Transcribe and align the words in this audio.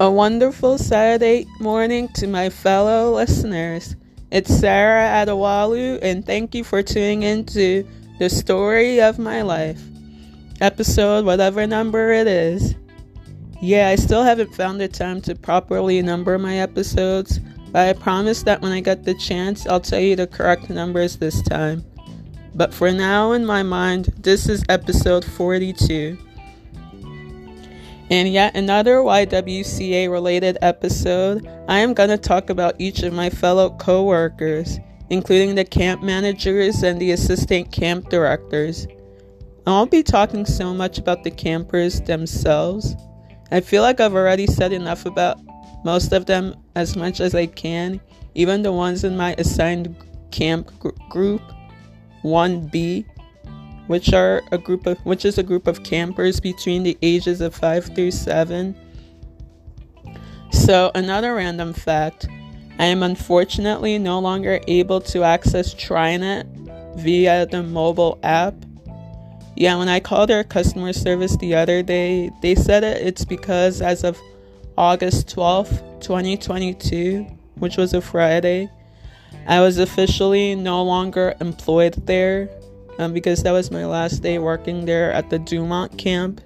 A 0.00 0.10
wonderful 0.10 0.78
Saturday 0.78 1.46
morning 1.58 2.08
to 2.14 2.26
my 2.26 2.48
fellow 2.48 3.14
listeners. 3.14 3.96
It's 4.30 4.48
Sarah 4.48 5.02
Adewalu, 5.02 5.98
and 6.00 6.24
thank 6.24 6.54
you 6.54 6.64
for 6.64 6.82
tuning 6.82 7.22
in 7.22 7.44
to 7.52 7.86
the 8.18 8.30
story 8.30 9.02
of 9.02 9.18
my 9.18 9.42
life. 9.42 9.78
Episode, 10.62 11.26
whatever 11.26 11.66
number 11.66 12.12
it 12.12 12.26
is. 12.26 12.76
Yeah, 13.60 13.88
I 13.88 13.96
still 13.96 14.22
haven't 14.22 14.54
found 14.54 14.80
the 14.80 14.88
time 14.88 15.20
to 15.20 15.34
properly 15.34 16.00
number 16.00 16.38
my 16.38 16.60
episodes, 16.60 17.38
but 17.70 17.86
I 17.86 17.92
promise 17.92 18.42
that 18.44 18.62
when 18.62 18.72
I 18.72 18.80
get 18.80 19.04
the 19.04 19.12
chance, 19.12 19.66
I'll 19.66 19.80
tell 19.80 20.00
you 20.00 20.16
the 20.16 20.26
correct 20.26 20.70
numbers 20.70 21.18
this 21.18 21.42
time. 21.42 21.84
But 22.54 22.72
for 22.72 22.90
now, 22.90 23.32
in 23.32 23.44
my 23.44 23.62
mind, 23.62 24.14
this 24.16 24.48
is 24.48 24.64
episode 24.70 25.26
42. 25.26 26.16
In 28.10 28.26
yet 28.26 28.56
another 28.56 28.96
YWCA 28.96 30.10
related 30.10 30.58
episode, 30.62 31.48
I 31.68 31.78
am 31.78 31.94
going 31.94 32.08
to 32.08 32.18
talk 32.18 32.50
about 32.50 32.74
each 32.80 33.04
of 33.04 33.12
my 33.12 33.30
fellow 33.30 33.70
co 33.70 34.02
workers, 34.02 34.80
including 35.10 35.54
the 35.54 35.64
camp 35.64 36.02
managers 36.02 36.82
and 36.82 37.00
the 37.00 37.12
assistant 37.12 37.70
camp 37.70 38.08
directors. 38.08 38.88
I 39.64 39.70
won't 39.70 39.92
be 39.92 40.02
talking 40.02 40.44
so 40.44 40.74
much 40.74 40.98
about 40.98 41.22
the 41.22 41.30
campers 41.30 42.00
themselves. 42.00 42.96
I 43.52 43.60
feel 43.60 43.82
like 43.82 44.00
I've 44.00 44.16
already 44.16 44.48
said 44.48 44.72
enough 44.72 45.06
about 45.06 45.38
most 45.84 46.12
of 46.12 46.26
them 46.26 46.56
as 46.74 46.96
much 46.96 47.20
as 47.20 47.36
I 47.36 47.46
can, 47.46 48.00
even 48.34 48.62
the 48.62 48.72
ones 48.72 49.04
in 49.04 49.16
my 49.16 49.36
assigned 49.38 49.94
camp 50.32 50.76
gr- 50.80 50.88
group 51.10 51.42
1B 52.24 53.04
which 53.90 54.12
are 54.12 54.40
a 54.52 54.56
group 54.56 54.86
of 54.86 54.96
which 55.00 55.24
is 55.24 55.36
a 55.36 55.42
group 55.42 55.66
of 55.66 55.82
campers 55.82 56.38
between 56.38 56.84
the 56.84 56.96
ages 57.02 57.40
of 57.40 57.52
5 57.52 57.86
through 57.86 58.12
7. 58.12 58.76
So, 60.52 60.92
another 60.94 61.34
random 61.34 61.72
fact, 61.72 62.28
I 62.78 62.84
am 62.84 63.02
unfortunately 63.02 63.98
no 63.98 64.20
longer 64.20 64.60
able 64.68 65.00
to 65.12 65.24
access 65.24 65.74
TriNet 65.74 67.00
via 67.00 67.46
the 67.46 67.64
mobile 67.64 68.20
app. 68.22 68.54
Yeah, 69.56 69.76
when 69.76 69.88
I 69.88 69.98
called 69.98 70.30
their 70.30 70.44
customer 70.44 70.92
service 70.92 71.36
the 71.38 71.56
other 71.56 71.82
day, 71.82 72.30
they 72.42 72.54
said 72.54 72.84
it, 72.84 73.04
it's 73.04 73.24
because 73.24 73.82
as 73.82 74.04
of 74.04 74.16
August 74.78 75.26
12th, 75.34 76.00
2022, 76.00 77.26
which 77.56 77.76
was 77.76 77.92
a 77.92 78.00
Friday, 78.00 78.70
I 79.48 79.60
was 79.60 79.78
officially 79.78 80.54
no 80.54 80.80
longer 80.84 81.34
employed 81.40 81.94
there 82.06 82.48
um, 83.00 83.14
because 83.14 83.42
that 83.42 83.52
was 83.52 83.70
my 83.70 83.86
last 83.86 84.22
day 84.22 84.38
working 84.38 84.84
there 84.84 85.10
at 85.10 85.30
the 85.30 85.38
Dumont 85.38 85.96
camp. 85.96 86.42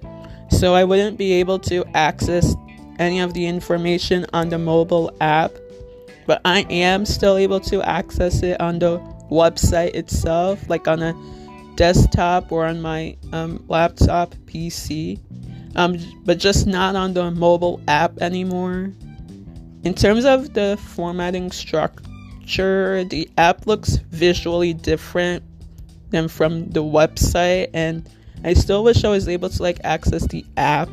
So 0.49 0.73
I 0.73 0.85
wouldn't 0.85 1.17
be 1.17 1.33
able 1.33 1.59
to 1.59 1.83
access 1.93 2.55
any 2.97 3.19
of 3.19 3.33
the 3.33 3.45
information 3.45 4.25
on 4.31 4.47
the 4.47 4.57
mobile 4.57 5.15
app, 5.19 5.51
but 6.25 6.39
I 6.45 6.61
am 6.69 7.05
still 7.05 7.35
able 7.35 7.59
to 7.61 7.83
access 7.83 8.41
it 8.41 8.61
on 8.61 8.79
the 8.79 8.99
website 9.29 9.95
itself, 9.95 10.69
like 10.69 10.87
on 10.87 11.03
a 11.03 11.13
desktop 11.75 12.53
or 12.53 12.65
on 12.65 12.81
my 12.81 13.17
um, 13.33 13.61
laptop 13.67 14.33
PC, 14.45 15.19
um, 15.75 15.97
but 16.23 16.37
just 16.37 16.67
not 16.67 16.95
on 16.95 17.13
the 17.13 17.31
mobile 17.31 17.81
app 17.89 18.17
anymore. 18.19 18.93
In 19.83 19.93
terms 19.93 20.23
of 20.23 20.53
the 20.53 20.79
formatting 20.95 21.51
structure, 21.51 23.03
the 23.03 23.29
app 23.37 23.67
looks 23.67 23.97
visually 24.09 24.73
different 24.73 25.43
them 26.15 26.27
from 26.27 26.69
the 26.69 26.81
website 26.81 27.69
and 27.73 28.09
I 28.43 28.53
still 28.53 28.83
wish 28.83 29.03
I 29.03 29.09
was 29.09 29.27
able 29.27 29.49
to 29.49 29.61
like 29.61 29.79
access 29.83 30.27
the 30.27 30.45
app 30.57 30.89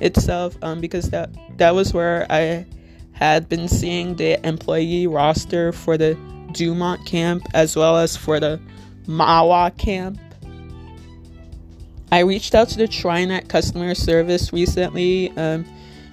itself 0.00 0.56
um, 0.62 0.80
because 0.80 1.10
that 1.10 1.30
that 1.58 1.74
was 1.74 1.92
where 1.92 2.26
I 2.30 2.66
had 3.12 3.48
been 3.48 3.68
seeing 3.68 4.16
the 4.16 4.44
employee 4.46 5.06
roster 5.06 5.72
for 5.72 5.96
the 5.96 6.18
Dumont 6.52 7.06
camp 7.06 7.46
as 7.54 7.76
well 7.76 7.96
as 7.96 8.16
for 8.16 8.40
the 8.40 8.60
Mahwah 9.06 9.76
camp. 9.78 10.18
I 12.10 12.20
reached 12.20 12.54
out 12.54 12.68
to 12.70 12.78
the 12.78 12.88
TriNet 12.88 13.48
customer 13.48 13.94
service 13.94 14.52
recently 14.52 15.30
um, 15.36 15.64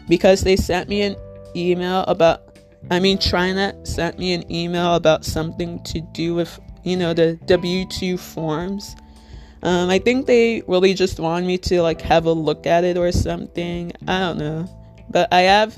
because 0.07 0.41
they 0.41 0.55
sent 0.55 0.87
me 0.87 1.01
an 1.01 1.15
email 1.55 2.01
about 2.07 2.57
I 2.89 2.99
mean 2.99 3.17
TriNet 3.17 3.85
sent 3.85 4.17
me 4.17 4.33
an 4.33 4.49
email 4.51 4.95
about 4.95 5.25
something 5.25 5.83
to 5.83 6.01
do 6.13 6.35
with 6.35 6.59
you 6.83 6.97
know, 6.97 7.13
the 7.13 7.35
W 7.45 7.85
2 7.85 8.17
forms. 8.17 8.95
Um, 9.61 9.89
I 9.89 9.99
think 9.99 10.25
they 10.25 10.61
really 10.67 10.93
just 10.93 11.19
want 11.19 11.45
me 11.45 11.57
to 11.59 11.81
like 11.81 12.01
have 12.01 12.25
a 12.25 12.31
look 12.31 12.65
at 12.65 12.83
it 12.83 12.97
or 12.97 13.11
something. 13.11 13.91
I 14.07 14.19
don't 14.19 14.37
know. 14.37 14.67
But 15.09 15.31
I 15.33 15.41
have 15.41 15.77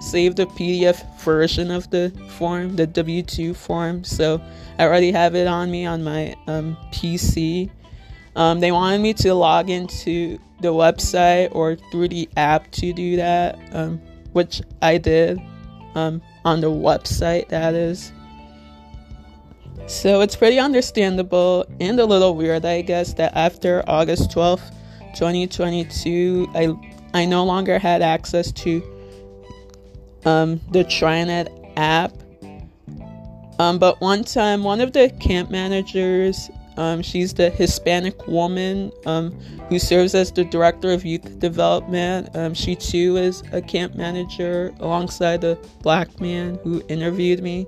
saved 0.00 0.40
a 0.40 0.46
PDF 0.46 1.04
version 1.20 1.70
of 1.70 1.88
the 1.90 2.10
form, 2.30 2.76
the 2.76 2.86
W 2.86 3.22
2 3.22 3.54
form. 3.54 4.02
So 4.02 4.42
I 4.78 4.84
already 4.84 5.12
have 5.12 5.34
it 5.34 5.46
on 5.46 5.70
me 5.70 5.86
on 5.86 6.02
my 6.02 6.34
um, 6.46 6.76
PC. 6.90 7.70
Um, 8.34 8.60
they 8.60 8.72
wanted 8.72 9.00
me 9.00 9.12
to 9.14 9.34
log 9.34 9.70
into 9.70 10.38
the 10.60 10.72
website 10.72 11.54
or 11.54 11.76
through 11.90 12.08
the 12.08 12.28
app 12.36 12.70
to 12.72 12.92
do 12.92 13.16
that, 13.16 13.58
um, 13.72 13.98
which 14.32 14.62
I 14.80 14.96
did 14.98 15.38
um, 15.94 16.22
on 16.44 16.60
the 16.60 16.70
website, 16.70 17.48
that 17.48 17.74
is. 17.74 18.12
So 19.86 20.20
it's 20.20 20.36
pretty 20.36 20.58
understandable 20.58 21.66
and 21.80 21.98
a 21.98 22.04
little 22.04 22.34
weird, 22.34 22.64
I 22.64 22.82
guess, 22.82 23.14
that 23.14 23.34
after 23.36 23.82
August 23.86 24.30
12th, 24.30 24.70
2022, 25.14 26.48
I 26.54 26.74
I 27.14 27.24
no 27.26 27.44
longer 27.44 27.78
had 27.78 28.00
access 28.00 28.50
to 28.52 28.82
um, 30.24 30.60
the 30.70 30.84
TriNet 30.84 31.74
app. 31.76 32.12
Um, 33.58 33.78
but 33.78 34.00
one 34.00 34.24
time, 34.24 34.64
one 34.64 34.80
of 34.80 34.92
the 34.92 35.10
camp 35.20 35.50
managers, 35.50 36.50
um, 36.78 37.02
she's 37.02 37.34
the 37.34 37.50
Hispanic 37.50 38.26
woman 38.26 38.90
um, 39.04 39.32
who 39.68 39.78
serves 39.78 40.14
as 40.14 40.32
the 40.32 40.44
director 40.44 40.90
of 40.90 41.04
youth 41.04 41.38
development. 41.38 42.34
Um, 42.34 42.54
she 42.54 42.74
too 42.74 43.16
is 43.18 43.42
a 43.52 43.60
camp 43.60 43.94
manager 43.94 44.72
alongside 44.80 45.42
the 45.42 45.58
black 45.82 46.18
man 46.20 46.58
who 46.62 46.82
interviewed 46.88 47.42
me. 47.42 47.66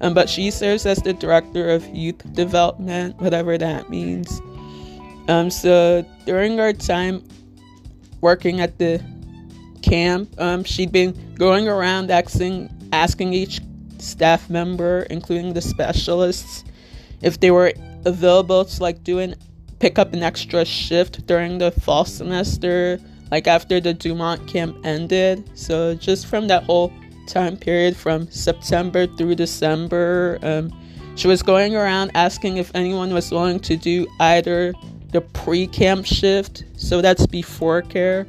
Um, 0.00 0.14
but 0.14 0.28
she 0.28 0.50
serves 0.50 0.86
as 0.86 0.98
the 0.98 1.12
director 1.12 1.70
of 1.70 1.86
youth 1.88 2.32
development, 2.32 3.20
whatever 3.20 3.58
that 3.58 3.90
means. 3.90 4.40
Um, 5.28 5.50
so 5.50 6.04
during 6.24 6.60
our 6.60 6.72
time 6.72 7.22
working 8.20 8.60
at 8.60 8.78
the 8.78 9.02
camp, 9.82 10.28
um, 10.40 10.64
she'd 10.64 10.92
been 10.92 11.34
going 11.34 11.68
around 11.68 12.10
asking, 12.10 12.70
asking 12.92 13.32
each 13.32 13.60
staff 13.98 14.48
member, 14.48 15.06
including 15.10 15.52
the 15.54 15.60
specialists, 15.60 16.64
if 17.20 17.40
they 17.40 17.50
were 17.50 17.72
available 18.04 18.64
to 18.64 18.82
like 18.82 19.02
do 19.02 19.18
an 19.18 19.34
pick 19.78 19.98
up 19.98 20.12
an 20.12 20.22
extra 20.22 20.64
shift 20.64 21.26
during 21.26 21.58
the 21.58 21.70
fall 21.70 22.04
semester, 22.04 22.98
like 23.30 23.46
after 23.46 23.80
the 23.80 23.94
Dumont 23.94 24.46
camp 24.48 24.76
ended. 24.84 25.48
So 25.56 25.94
just 25.94 26.26
from 26.26 26.48
that 26.48 26.64
whole 26.64 26.92
time 27.28 27.56
period 27.56 27.96
from 27.96 28.28
September 28.30 29.06
through 29.06 29.36
December. 29.36 30.38
Um, 30.42 30.72
she 31.14 31.28
was 31.28 31.42
going 31.42 31.76
around 31.76 32.10
asking 32.14 32.56
if 32.56 32.70
anyone 32.74 33.12
was 33.12 33.30
willing 33.30 33.60
to 33.60 33.76
do 33.76 34.06
either 34.20 34.72
the 35.12 35.20
pre 35.20 35.66
camp 35.66 36.06
shift, 36.06 36.64
so 36.76 37.00
that's 37.00 37.26
before 37.26 37.82
care, 37.82 38.26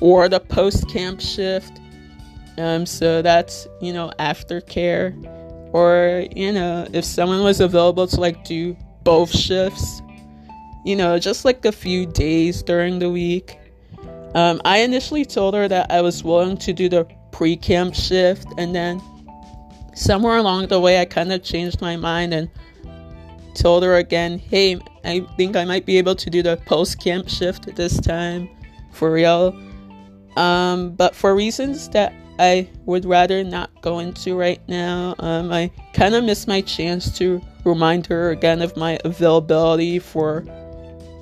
or 0.00 0.28
the 0.28 0.40
post 0.40 0.88
camp 0.88 1.20
shift, 1.20 1.80
um, 2.58 2.86
so 2.86 3.22
that's, 3.22 3.66
you 3.80 3.92
know, 3.92 4.12
after 4.18 4.60
care, 4.60 5.14
or, 5.72 6.26
you 6.36 6.52
know, 6.52 6.86
if 6.92 7.04
someone 7.04 7.42
was 7.42 7.60
available 7.60 8.06
to 8.06 8.20
like 8.20 8.44
do 8.44 8.76
both 9.04 9.30
shifts, 9.30 10.02
you 10.84 10.96
know, 10.96 11.18
just 11.18 11.44
like 11.44 11.64
a 11.64 11.72
few 11.72 12.06
days 12.06 12.62
during 12.62 12.98
the 12.98 13.10
week. 13.10 13.58
Um, 14.34 14.60
I 14.64 14.78
initially 14.78 15.24
told 15.24 15.54
her 15.54 15.68
that 15.68 15.90
I 15.90 16.00
was 16.00 16.24
willing 16.24 16.56
to 16.58 16.72
do 16.72 16.88
the 16.88 17.06
pre 17.32 17.56
camp 17.56 17.94
shift. 17.94 18.46
And 18.58 18.74
then 18.74 19.02
somewhere 19.94 20.36
along 20.36 20.68
the 20.68 20.80
way, 20.80 21.00
I 21.00 21.04
kind 21.04 21.32
of 21.32 21.42
changed 21.42 21.80
my 21.80 21.96
mind 21.96 22.32
and 22.32 22.48
told 23.54 23.82
her 23.82 23.96
again, 23.96 24.38
hey, 24.38 24.78
I 25.04 25.20
think 25.36 25.56
I 25.56 25.64
might 25.64 25.84
be 25.84 25.98
able 25.98 26.14
to 26.14 26.30
do 26.30 26.42
the 26.42 26.56
post 26.66 27.00
camp 27.00 27.28
shift 27.28 27.74
this 27.74 28.00
time 28.00 28.48
for 28.92 29.12
real. 29.12 29.58
Um, 30.36 30.94
but 30.94 31.14
for 31.14 31.34
reasons 31.34 31.88
that 31.90 32.14
I 32.38 32.68
would 32.86 33.04
rather 33.04 33.44
not 33.44 33.70
go 33.82 33.98
into 33.98 34.36
right 34.36 34.60
now, 34.68 35.14
um, 35.18 35.52
I 35.52 35.70
kind 35.92 36.14
of 36.14 36.24
missed 36.24 36.48
my 36.48 36.60
chance 36.62 37.16
to 37.18 37.42
remind 37.64 38.06
her 38.06 38.30
again 38.30 38.62
of 38.62 38.76
my 38.76 38.98
availability 39.04 39.98
for, 39.98 40.44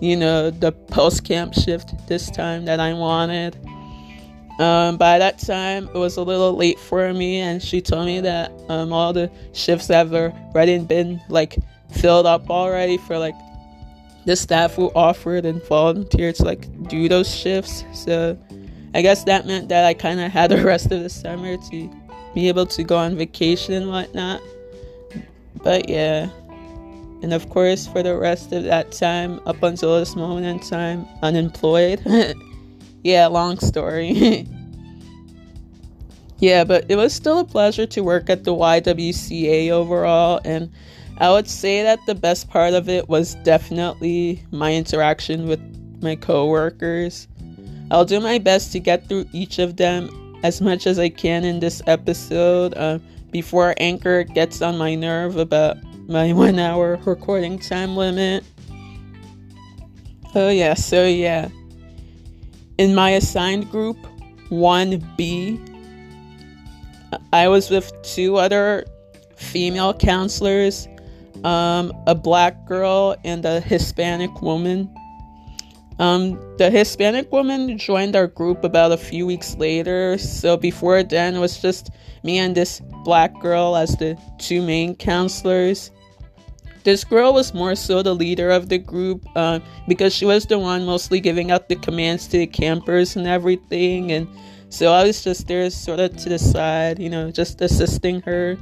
you 0.00 0.16
know, 0.16 0.50
the 0.50 0.72
post 0.72 1.24
camp 1.24 1.54
shift 1.54 2.06
this 2.06 2.30
time 2.30 2.64
that 2.66 2.78
I 2.78 2.92
wanted. 2.92 3.58
Um, 4.60 4.98
by 4.98 5.18
that 5.18 5.38
time, 5.38 5.88
it 5.88 5.94
was 5.94 6.18
a 6.18 6.22
little 6.22 6.54
late 6.54 6.78
for 6.78 7.14
me, 7.14 7.38
and 7.38 7.62
she 7.62 7.80
told 7.80 8.04
me 8.04 8.20
that 8.20 8.52
um, 8.68 8.92
all 8.92 9.14
the 9.14 9.30
shifts 9.54 9.88
have 9.88 10.12
already 10.12 10.78
been 10.80 11.18
like 11.30 11.56
filled 11.90 12.26
up 12.26 12.50
already 12.50 12.98
for 12.98 13.18
like 13.18 13.34
the 14.26 14.36
staff 14.36 14.74
who 14.74 14.92
offered 14.94 15.46
and 15.46 15.62
volunteered 15.64 16.34
to 16.34 16.44
like 16.44 16.68
do 16.88 17.08
those 17.08 17.34
shifts. 17.34 17.84
So 17.94 18.36
I 18.92 19.00
guess 19.00 19.24
that 19.24 19.46
meant 19.46 19.70
that 19.70 19.86
I 19.86 19.94
kind 19.94 20.20
of 20.20 20.30
had 20.30 20.50
the 20.50 20.62
rest 20.64 20.92
of 20.92 21.02
the 21.02 21.08
summer 21.08 21.56
to 21.56 21.90
be 22.34 22.48
able 22.48 22.66
to 22.66 22.84
go 22.84 22.98
on 22.98 23.16
vacation 23.16 23.72
and 23.72 23.88
whatnot. 23.88 24.42
But 25.62 25.88
yeah. 25.88 26.28
And 27.22 27.32
of 27.32 27.48
course, 27.48 27.86
for 27.86 28.02
the 28.02 28.14
rest 28.14 28.52
of 28.52 28.64
that 28.64 28.92
time, 28.92 29.40
up 29.46 29.62
until 29.62 29.98
this 29.98 30.14
moment 30.16 30.44
in 30.44 30.60
time, 30.60 31.06
unemployed. 31.22 32.02
yeah, 33.02 33.26
long 33.26 33.58
story. 33.58 34.46
yeah, 36.38 36.64
but 36.64 36.86
it 36.88 36.96
was 36.96 37.14
still 37.14 37.40
a 37.40 37.44
pleasure 37.44 37.86
to 37.86 38.02
work 38.02 38.28
at 38.28 38.44
the 38.44 38.54
YWCA 38.54 39.70
overall. 39.70 40.40
And 40.44 40.70
I 41.18 41.30
would 41.30 41.48
say 41.48 41.82
that 41.82 41.98
the 42.06 42.14
best 42.14 42.48
part 42.48 42.74
of 42.74 42.88
it 42.88 43.08
was 43.08 43.34
definitely 43.36 44.42
my 44.50 44.74
interaction 44.74 45.46
with 45.46 45.60
my 46.02 46.16
coworkers. 46.16 47.28
I'll 47.90 48.04
do 48.04 48.20
my 48.20 48.38
best 48.38 48.72
to 48.72 48.80
get 48.80 49.08
through 49.08 49.26
each 49.32 49.58
of 49.58 49.76
them 49.76 50.38
as 50.42 50.60
much 50.60 50.86
as 50.86 50.98
I 50.98 51.08
can 51.08 51.44
in 51.44 51.60
this 51.60 51.82
episode 51.86 52.74
uh, 52.74 52.98
before 53.30 53.74
Anchor 53.78 54.24
gets 54.24 54.62
on 54.62 54.78
my 54.78 54.94
nerve 54.94 55.36
about 55.36 55.76
my 56.08 56.32
one 56.34 56.58
hour 56.58 56.98
recording 57.04 57.58
time 57.58 57.96
limit. 57.96 58.44
Oh, 60.34 60.48
yeah, 60.48 60.74
so 60.74 61.06
yeah. 61.06 61.48
In 62.80 62.94
my 62.94 63.10
assigned 63.10 63.70
group, 63.70 63.98
1B, 64.48 65.60
I 67.30 67.46
was 67.46 67.68
with 67.68 67.92
two 68.02 68.36
other 68.36 68.86
female 69.36 69.92
counselors, 69.92 70.88
um, 71.44 71.92
a 72.06 72.14
black 72.14 72.64
girl 72.64 73.16
and 73.22 73.44
a 73.44 73.60
Hispanic 73.60 74.40
woman. 74.40 74.88
Um, 75.98 76.40
the 76.56 76.70
Hispanic 76.70 77.30
woman 77.30 77.76
joined 77.76 78.16
our 78.16 78.28
group 78.28 78.64
about 78.64 78.92
a 78.92 78.96
few 78.96 79.26
weeks 79.26 79.58
later, 79.58 80.16
so 80.16 80.56
before 80.56 81.02
then 81.02 81.34
it 81.34 81.38
was 81.38 81.60
just 81.60 81.90
me 82.22 82.38
and 82.38 82.54
this 82.54 82.80
black 83.04 83.38
girl 83.42 83.76
as 83.76 83.94
the 83.98 84.16
two 84.38 84.62
main 84.62 84.96
counselors. 84.96 85.90
This 86.82 87.04
girl 87.04 87.34
was 87.34 87.52
more 87.52 87.74
so 87.74 88.02
the 88.02 88.14
leader 88.14 88.50
of 88.50 88.68
the 88.68 88.78
group 88.78 89.26
uh, 89.36 89.60
because 89.86 90.14
she 90.14 90.24
was 90.24 90.46
the 90.46 90.58
one 90.58 90.86
mostly 90.86 91.20
giving 91.20 91.50
out 91.50 91.68
the 91.68 91.76
commands 91.76 92.26
to 92.28 92.38
the 92.38 92.46
campers 92.46 93.16
and 93.16 93.26
everything, 93.26 94.12
and 94.12 94.26
so 94.70 94.92
I 94.92 95.04
was 95.04 95.22
just 95.22 95.46
there, 95.48 95.68
sort 95.68 96.00
of 96.00 96.16
to 96.16 96.28
the 96.28 96.38
side, 96.38 96.98
you 96.98 97.10
know, 97.10 97.30
just 97.30 97.60
assisting 97.60 98.22
her. 98.22 98.56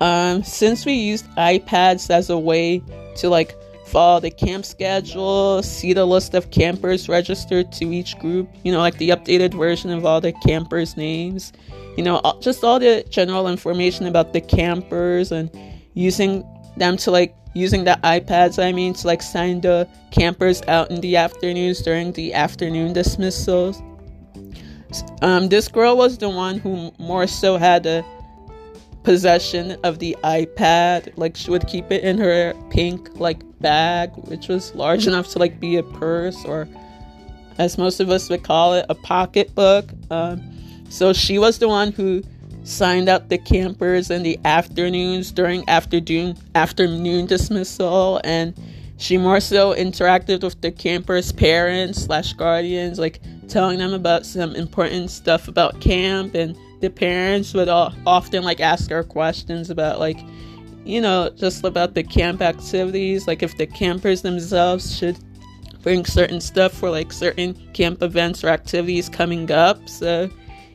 Um, 0.00 0.42
since 0.42 0.86
we 0.86 0.92
used 0.92 1.26
iPads 1.36 2.08
as 2.08 2.30
a 2.30 2.38
way 2.38 2.82
to 3.16 3.28
like 3.28 3.54
follow 3.86 4.20
the 4.20 4.30
camp 4.30 4.64
schedule, 4.64 5.62
see 5.62 5.92
the 5.92 6.04
list 6.04 6.34
of 6.34 6.50
campers 6.50 7.08
registered 7.08 7.72
to 7.72 7.86
each 7.92 8.18
group, 8.18 8.48
you 8.62 8.72
know, 8.72 8.78
like 8.78 8.96
the 8.98 9.10
updated 9.10 9.54
version 9.54 9.90
of 9.90 10.06
all 10.06 10.20
the 10.20 10.32
campers' 10.32 10.96
names, 10.96 11.52
you 11.96 12.04
know, 12.04 12.20
just 12.40 12.62
all 12.62 12.78
the 12.78 13.04
general 13.10 13.48
information 13.48 14.06
about 14.06 14.32
the 14.32 14.40
campers 14.40 15.32
and 15.32 15.50
using 15.94 16.44
them 16.76 16.96
to 16.98 17.10
like 17.10 17.34
using 17.54 17.84
the 17.84 17.98
iPads, 18.04 18.62
I 18.62 18.72
mean, 18.72 18.92
to 18.94 19.06
like 19.06 19.22
sign 19.22 19.60
the 19.60 19.88
campers 20.10 20.62
out 20.68 20.90
in 20.90 21.00
the 21.00 21.16
afternoons 21.16 21.80
during 21.82 22.12
the 22.12 22.34
afternoon 22.34 22.92
dismissals. 22.92 23.82
Um, 25.22 25.48
this 25.48 25.68
girl 25.68 25.96
was 25.96 26.18
the 26.18 26.28
one 26.28 26.58
who 26.58 26.92
more 26.98 27.26
so 27.26 27.56
had 27.56 27.86
a 27.86 28.04
possession 29.02 29.76
of 29.84 29.98
the 29.98 30.16
iPad. 30.22 31.12
Like 31.16 31.36
she 31.36 31.50
would 31.50 31.66
keep 31.66 31.90
it 31.90 32.04
in 32.04 32.18
her 32.18 32.54
pink 32.70 33.18
like 33.18 33.40
bag, 33.60 34.10
which 34.28 34.48
was 34.48 34.74
large 34.74 35.06
enough 35.06 35.28
to 35.28 35.38
like 35.38 35.58
be 35.58 35.76
a 35.76 35.82
purse 35.82 36.44
or, 36.44 36.68
as 37.58 37.78
most 37.78 38.00
of 38.00 38.10
us 38.10 38.28
would 38.28 38.42
call 38.42 38.74
it, 38.74 38.84
a 38.88 38.94
pocketbook. 38.94 39.90
Um, 40.10 40.42
so 40.90 41.12
she 41.12 41.38
was 41.38 41.58
the 41.58 41.68
one 41.68 41.92
who 41.92 42.22
signed 42.66 43.08
out 43.08 43.28
the 43.28 43.38
campers 43.38 44.10
in 44.10 44.24
the 44.24 44.38
afternoons 44.44 45.30
during 45.30 45.66
afternoon 45.68 46.36
afternoon 46.56 47.24
dismissal 47.24 48.20
and 48.24 48.58
she 48.96 49.16
more 49.16 49.38
so 49.38 49.72
interacted 49.74 50.42
with 50.42 50.60
the 50.62 50.72
campers 50.72 51.30
parents 51.30 52.02
slash 52.02 52.32
guardians 52.32 52.98
like 52.98 53.20
telling 53.48 53.78
them 53.78 53.94
about 53.94 54.26
some 54.26 54.52
important 54.56 55.10
stuff 55.10 55.46
about 55.46 55.80
camp 55.80 56.34
and 56.34 56.56
the 56.80 56.90
parents 56.90 57.54
would 57.54 57.68
all, 57.68 57.94
often 58.04 58.42
like 58.42 58.60
ask 58.60 58.90
her 58.90 59.04
questions 59.04 59.70
about 59.70 60.00
like 60.00 60.18
you 60.84 61.00
know 61.00 61.30
just 61.36 61.64
about 61.64 61.94
the 61.94 62.02
camp 62.02 62.42
activities 62.42 63.28
like 63.28 63.44
if 63.44 63.56
the 63.58 63.66
campers 63.66 64.22
themselves 64.22 64.96
should 64.96 65.16
bring 65.82 66.04
certain 66.04 66.40
stuff 66.40 66.72
for 66.72 66.90
like 66.90 67.12
certain 67.12 67.54
camp 67.74 68.02
events 68.02 68.42
or 68.42 68.48
activities 68.48 69.08
coming 69.08 69.48
up 69.52 69.88
so 69.88 70.28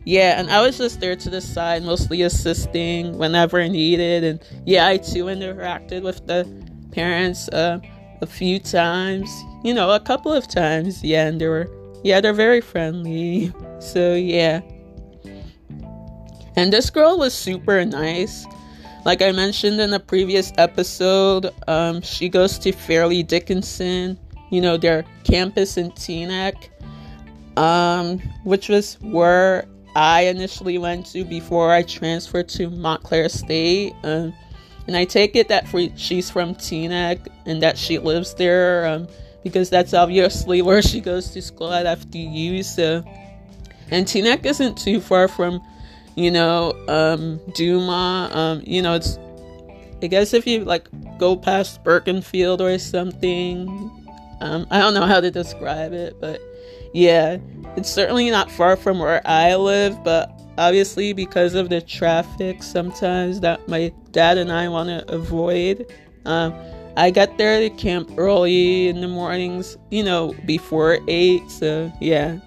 yeah 0.05 0.39
and 0.39 0.49
i 0.49 0.61
was 0.61 0.77
just 0.77 0.99
there 0.99 1.15
to 1.15 1.29
the 1.29 1.41
side 1.41 1.83
mostly 1.83 2.21
assisting 2.23 3.17
whenever 3.17 3.67
needed. 3.67 4.23
And 4.23 4.39
yeah 4.65 4.87
i 4.87 4.97
too 4.97 5.25
interacted 5.25 6.01
with 6.01 6.25
the 6.27 6.47
parents 6.91 7.47
uh, 7.49 7.79
a 8.21 8.25
few 8.25 8.59
times 8.59 9.29
you 9.63 9.73
know 9.73 9.91
a 9.91 9.99
couple 9.99 10.31
of 10.31 10.47
times. 10.47 11.03
Yeah 11.03 11.27
and 11.27 11.39
they 11.39 11.47
were 11.47 11.69
yeah 12.03 12.21
they're 12.21 12.33
very 12.33 12.61
friendly. 12.61 13.53
So 13.81 14.13
yeah. 14.13 14.61
And 16.55 16.71
this 16.71 16.91
girl 16.91 17.17
was 17.17 17.33
super 17.33 17.83
nice. 17.83 18.45
Like 19.05 19.23
I 19.23 19.31
mentioned 19.31 19.81
in 19.81 19.91
a 19.91 19.99
previous 19.99 20.53
episode, 20.59 21.49
um, 21.67 22.03
she 22.03 22.29
goes 22.29 22.59
to 22.59 22.71
Fairleigh 22.73 23.23
Dickinson, 23.23 24.19
you 24.51 24.61
know, 24.61 24.77
their 24.77 25.03
campus 25.23 25.77
in 25.77 25.89
Teaneck, 25.93 26.69
um, 27.57 28.19
which 28.43 28.69
was 28.69 28.99
where 29.01 29.65
I 29.95 30.23
initially 30.23 30.77
went 30.77 31.07
to 31.07 31.25
before 31.25 31.71
I 31.71 31.83
transferred 31.83 32.49
to 32.49 32.69
Montclair 32.69 33.29
State. 33.29 33.93
Um, 34.03 34.33
and 34.87 34.95
I 34.95 35.05
take 35.05 35.35
it 35.35 35.49
that 35.49 35.67
she's 35.95 36.29
from 36.29 36.55
Teaneck 36.55 37.27
and 37.45 37.61
that 37.61 37.77
she 37.77 37.99
lives 37.99 38.33
there 38.33 38.87
um, 38.87 39.07
because 39.43 39.69
that's 39.69 39.93
obviously 39.93 40.61
where 40.63 40.81
she 40.81 41.01
goes 41.01 41.31
to 41.31 41.41
school 41.41 41.71
at 41.71 41.85
FDU. 41.99 42.63
So, 42.63 43.03
and 43.89 44.05
Teaneck 44.05 44.45
isn't 44.45 44.77
too 44.77 45.01
far 45.01 45.27
from 45.27 45.61
you 46.15 46.31
know, 46.31 46.73
um, 46.87 47.39
Dumont, 47.53 48.35
um, 48.35 48.61
you 48.65 48.81
know, 48.81 48.95
it's, 48.95 49.17
I 50.01 50.07
guess 50.07 50.33
if 50.33 50.45
you 50.45 50.65
like 50.65 50.87
go 51.17 51.35
past 51.35 51.83
Bergenfield 51.83 52.59
or 52.59 52.77
something, 52.79 53.67
um, 54.41 54.67
I 54.69 54.79
don't 54.79 54.93
know 54.93 55.05
how 55.05 55.21
to 55.21 55.31
describe 55.31 55.93
it, 55.93 56.17
but 56.19 56.41
yeah, 56.93 57.37
it's 57.75 57.89
certainly 57.89 58.29
not 58.29 58.51
far 58.51 58.75
from 58.75 58.99
where 58.99 59.21
I 59.25 59.55
live, 59.55 60.03
but 60.03 60.39
obviously 60.57 61.13
because 61.13 61.55
of 61.55 61.69
the 61.69 61.81
traffic 61.81 62.61
sometimes 62.61 63.39
that 63.41 63.67
my 63.67 63.91
dad 64.11 64.37
and 64.37 64.51
I 64.51 64.67
want 64.69 64.89
to 64.89 65.11
avoid, 65.11 65.91
um, 66.25 66.53
I 66.97 67.09
got 67.09 67.37
there 67.37 67.59
to 67.59 67.69
camp 67.75 68.11
early 68.17 68.89
in 68.89 69.01
the 69.01 69.07
mornings, 69.07 69.77
you 69.89 70.03
know, 70.03 70.35
before 70.45 70.99
8, 71.07 71.49
so 71.49 71.91
yeah, 72.01 72.39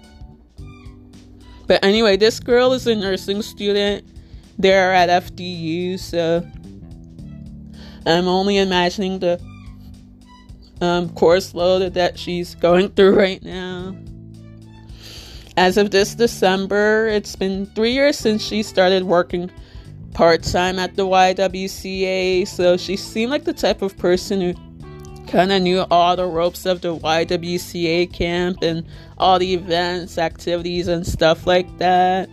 but 1.67 1.83
anyway, 1.83 2.17
this 2.17 2.39
girl 2.39 2.73
is 2.73 2.85
a 2.87 2.95
nursing 2.95 3.41
student 3.41 4.05
there 4.57 4.93
at 4.93 5.09
FDU, 5.09 5.99
so 5.99 6.45
I'm 8.05 8.27
only 8.27 8.57
imagining 8.57 9.19
the 9.19 9.41
um, 10.81 11.09
course 11.09 11.53
load 11.53 11.93
that 11.93 12.19
she's 12.19 12.53
going 12.55 12.89
through 12.89 13.15
right 13.15 13.41
now. 13.43 13.95
As 15.57 15.77
of 15.77 15.91
this 15.91 16.15
December, 16.15 17.07
it's 17.07 17.35
been 17.35 17.65
three 17.67 17.93
years 17.93 18.17
since 18.17 18.43
she 18.43 18.61
started 18.61 19.03
working 19.03 19.49
part 20.13 20.43
time 20.43 20.79
at 20.79 20.95
the 20.95 21.05
YWCA, 21.05 22.47
so 22.47 22.75
she 22.75 22.97
seemed 22.97 23.31
like 23.31 23.45
the 23.45 23.53
type 23.53 23.81
of 23.81 23.97
person 23.97 24.41
who 24.41 24.53
kind 25.27 25.51
of 25.51 25.61
knew 25.61 25.85
all 25.91 26.15
the 26.15 26.25
ropes 26.25 26.65
of 26.65 26.81
the 26.81 26.95
YWCA 26.95 28.11
camp 28.11 28.61
and 28.61 28.85
all 29.17 29.39
the 29.39 29.53
events, 29.53 30.17
activities, 30.17 30.87
and 30.87 31.07
stuff 31.07 31.47
like 31.47 31.77
that. 31.77 32.29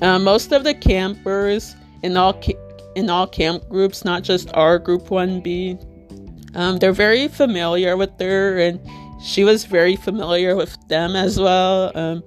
Uh, 0.00 0.18
most 0.18 0.52
of 0.52 0.64
the 0.64 0.74
campers 0.74 1.74
in 2.02 2.16
all 2.16 2.32
ca- 2.32 2.58
in 2.94 3.10
all 3.10 3.26
camp 3.26 3.68
groups, 3.68 4.04
not 4.04 4.22
just 4.22 4.52
our 4.54 4.78
group 4.78 5.08
1B, 5.08 5.78
um, 6.54 6.78
they're 6.78 6.92
very 6.92 7.28
familiar 7.28 7.96
with 7.96 8.18
her, 8.20 8.58
and 8.58 8.80
she 9.20 9.44
was 9.44 9.64
very 9.64 9.96
familiar 9.96 10.56
with 10.56 10.76
them 10.88 11.16
as 11.16 11.38
well. 11.38 11.92
Um, 11.96 12.22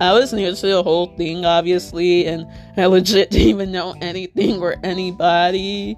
I 0.00 0.12
was 0.14 0.32
new 0.32 0.54
to 0.54 0.66
the 0.66 0.82
whole 0.82 1.14
thing, 1.16 1.44
obviously, 1.44 2.26
and 2.26 2.46
I 2.76 2.86
legit 2.86 3.30
didn't 3.30 3.48
even 3.48 3.70
know 3.72 3.94
anything 4.00 4.60
or 4.60 4.76
anybody. 4.82 5.96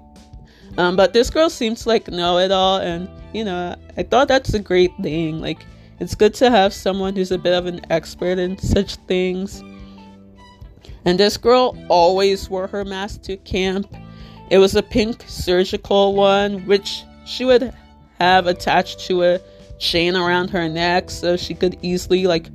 Um, 0.77 0.95
but 0.95 1.13
this 1.13 1.29
girl 1.29 1.49
seems 1.49 1.87
like 1.87 2.07
know 2.09 2.37
it 2.37 2.51
all, 2.51 2.79
and 2.79 3.09
you 3.33 3.45
know, 3.45 3.75
I 3.95 4.03
thought 4.03 4.27
that's 4.27 4.53
a 4.53 4.59
great 4.59 4.91
thing. 5.01 5.39
Like, 5.39 5.65
it's 5.99 6.15
good 6.15 6.33
to 6.35 6.49
have 6.49 6.73
someone 6.73 7.15
who's 7.15 7.31
a 7.31 7.37
bit 7.37 7.53
of 7.53 7.65
an 7.65 7.79
expert 7.89 8.39
in 8.39 8.57
such 8.57 8.95
things. 9.07 9.63
And 11.05 11.19
this 11.19 11.37
girl 11.37 11.77
always 11.89 12.49
wore 12.49 12.67
her 12.67 12.83
mask 12.83 13.23
to 13.23 13.37
camp. 13.37 13.93
It 14.49 14.57
was 14.57 14.75
a 14.75 14.83
pink 14.83 15.23
surgical 15.27 16.15
one, 16.15 16.65
which 16.65 17.03
she 17.25 17.45
would 17.45 17.73
have 18.19 18.47
attached 18.47 18.99
to 19.01 19.23
a 19.23 19.39
chain 19.83 20.15
around 20.15 20.49
her 20.49 20.69
neck 20.69 21.11
so 21.11 21.35
she 21.35 21.53
could 21.53 21.77
easily 21.81 22.25
like 22.25 22.47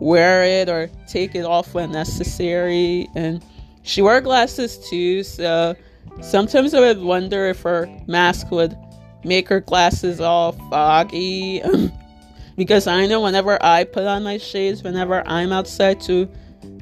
wear 0.00 0.44
it 0.44 0.68
or 0.68 0.90
take 1.06 1.34
it 1.34 1.44
off 1.44 1.72
when 1.72 1.92
necessary. 1.92 3.08
And 3.14 3.42
she 3.82 4.02
wore 4.02 4.20
glasses 4.20 4.76
too, 4.90 5.22
so 5.22 5.76
sometimes 6.20 6.74
I 6.74 6.80
would 6.80 7.00
wonder 7.00 7.46
if 7.46 7.62
her 7.62 7.88
mask 8.06 8.50
would 8.50 8.76
make 9.24 9.48
her 9.48 9.60
glasses 9.60 10.20
all 10.20 10.52
foggy. 10.52 11.62
because 12.56 12.86
I 12.86 13.06
know 13.06 13.20
whenever 13.20 13.62
I 13.62 13.84
put 13.84 14.04
on 14.04 14.24
my 14.24 14.38
shades, 14.38 14.82
whenever 14.82 15.26
I'm 15.26 15.52
outside 15.52 16.00
to 16.02 16.28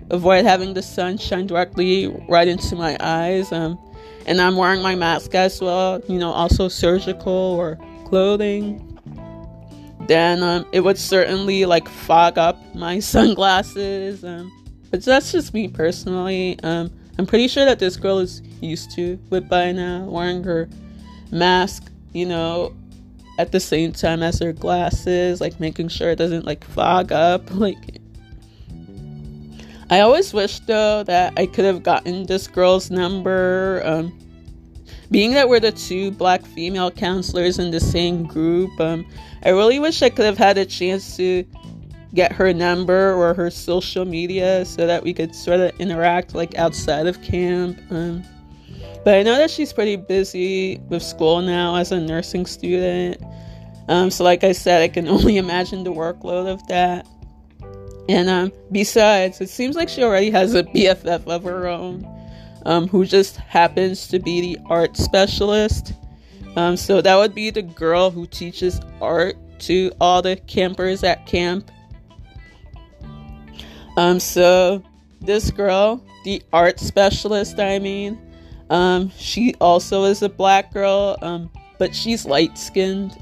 avoid 0.09 0.47
having 0.47 0.73
the 0.73 0.83
sun 0.83 1.19
shine 1.19 1.47
directly 1.47 2.07
right 2.29 2.49
into 2.49 2.75
my 2.75 2.97
eyes, 3.01 3.53
um, 3.53 3.79
and 4.27 4.41
I'm 4.41 4.57
wearing 4.57 4.81
my 4.81 4.95
mask 4.95 5.35
as 5.35 5.61
well, 5.61 6.01
you 6.09 6.19
know, 6.19 6.31
also 6.31 6.69
surgical 6.69 7.33
or 7.33 7.77
clothing 8.07 8.94
then 10.07 10.43
um, 10.43 10.67
it 10.73 10.81
would 10.81 10.99
certainly 10.99 11.65
like 11.65 11.89
fog 11.89 12.39
up 12.39 12.59
my 12.75 12.99
sunglasses. 13.01 14.25
Um, 14.25 14.53
but 14.91 15.03
that's 15.03 15.33
just 15.33 15.55
me 15.55 15.69
personally. 15.69 16.59
Um, 16.63 16.91
I'm 17.19 17.27
pretty 17.27 17.49
sure 17.49 17.65
that 17.65 17.79
this 17.79 17.97
girl 17.97 18.19
is 18.19 18.43
used 18.61 18.91
to 18.93 19.19
it 19.31 19.49
by 19.49 19.73
now, 19.73 20.05
wearing 20.05 20.43
her 20.45 20.69
mask, 21.31 21.91
you 22.13 22.27
know, 22.27 22.75
at 23.39 23.53
the 23.53 23.61
same 23.61 23.93
time 23.93 24.23
as 24.23 24.39
her 24.39 24.53
glasses, 24.53 25.41
like 25.41 25.59
making 25.61 25.89
sure 25.89 26.11
it 26.11 26.17
doesn't 26.17 26.45
like 26.45 26.65
fog 26.65 27.13
up. 27.13 27.51
Like, 27.55 28.01
I 29.91 30.01
always 30.01 30.33
wish 30.33 30.61
though 30.61 31.03
that 31.05 31.35
I 31.37 31.47
could 31.47 31.65
have 31.65 31.83
gotten 31.83 32.27
this 32.27 32.47
girl's 32.49 32.91
number. 32.91 33.83
Um, 33.85 34.19
being 35.11 35.33
that 35.33 35.49
we're 35.49 35.61
the 35.61 35.73
two 35.73 36.11
black 36.11 36.45
female 36.45 36.91
counselors 36.91 37.59
in 37.59 37.71
the 37.71 37.81
same 37.81 38.25
group, 38.25 38.79
um, 38.81 39.07
I 39.45 39.51
really 39.51 39.79
wish 39.79 40.03
I 40.03 40.11
could 40.11 40.25
have 40.25 40.39
had 40.39 40.59
a 40.59 40.65
chance 40.65 41.17
to 41.17 41.45
get 42.15 42.33
her 42.33 42.53
number 42.53 43.13
or 43.13 43.35
her 43.35 43.51
social 43.51 44.05
media 44.05 44.65
so 44.65 44.87
that 44.87 45.03
we 45.03 45.13
could 45.13 45.35
sort 45.35 45.61
of 45.61 45.81
interact 45.81 46.35
like 46.35 46.55
outside 46.57 47.07
of 47.07 47.21
camp. 47.23 47.79
Um, 47.91 48.23
but 49.05 49.17
I 49.17 49.23
know 49.23 49.37
that 49.37 49.51
she's 49.51 49.73
pretty 49.73 49.97
busy 49.97 50.79
with 50.89 51.03
school 51.03 51.43
now 51.43 51.75
as 51.77 51.93
a 51.93 52.01
nursing 52.01 52.47
student. 52.47 53.23
Um, 53.89 54.11
so, 54.11 54.25
like 54.25 54.45
I 54.45 54.53
said, 54.53 54.83
I 54.83 54.89
can 54.89 55.09
only 55.09 55.37
imagine 55.37 55.85
the 55.85 55.93
workload 55.93 56.47
of 56.47 56.67
that. 56.69 57.07
And 58.09 58.29
um, 58.29 58.53
besides, 58.71 59.41
it 59.41 59.49
seems 59.49 59.77
like 59.77 59.89
she 59.89 60.03
already 60.03 60.31
has 60.31 60.55
a 60.55 60.63
BFF 60.63 61.27
of 61.27 61.43
her 61.45 61.67
own 61.67 62.03
um, 62.65 62.89
who 62.89 63.05
just 63.05 63.37
happens 63.37 64.09
to 64.09 64.19
be 64.19 64.41
the 64.41 64.59
art 64.67 64.97
specialist. 64.97 65.95
Um, 66.57 66.77
so 66.77 67.01
that 67.01 67.17
would 67.17 67.35
be 67.35 67.51
the 67.51 67.63
girl 67.63 68.11
who 68.11 68.27
teaches 68.27 68.81
art 69.01 69.37
to 69.61 69.93
all 70.01 70.23
the 70.23 70.37
campers 70.37 71.03
at 71.03 71.27
camp. 71.27 71.71
Um, 73.97 74.19
so 74.21 74.83
this 75.21 75.51
girl, 75.51 76.05
the 76.25 76.43
art 76.53 76.81
specialist, 76.81 77.59
I 77.59 77.79
mean, 77.79 78.21
um, 78.71 79.11
she 79.17 79.55
also 79.61 80.05
is 80.05 80.23
a 80.23 80.29
black 80.29 80.73
girl, 80.73 81.17
um, 81.23 81.51
but 81.79 81.95
she's 81.95 82.25
light 82.25 82.57
skinned. 82.57 83.17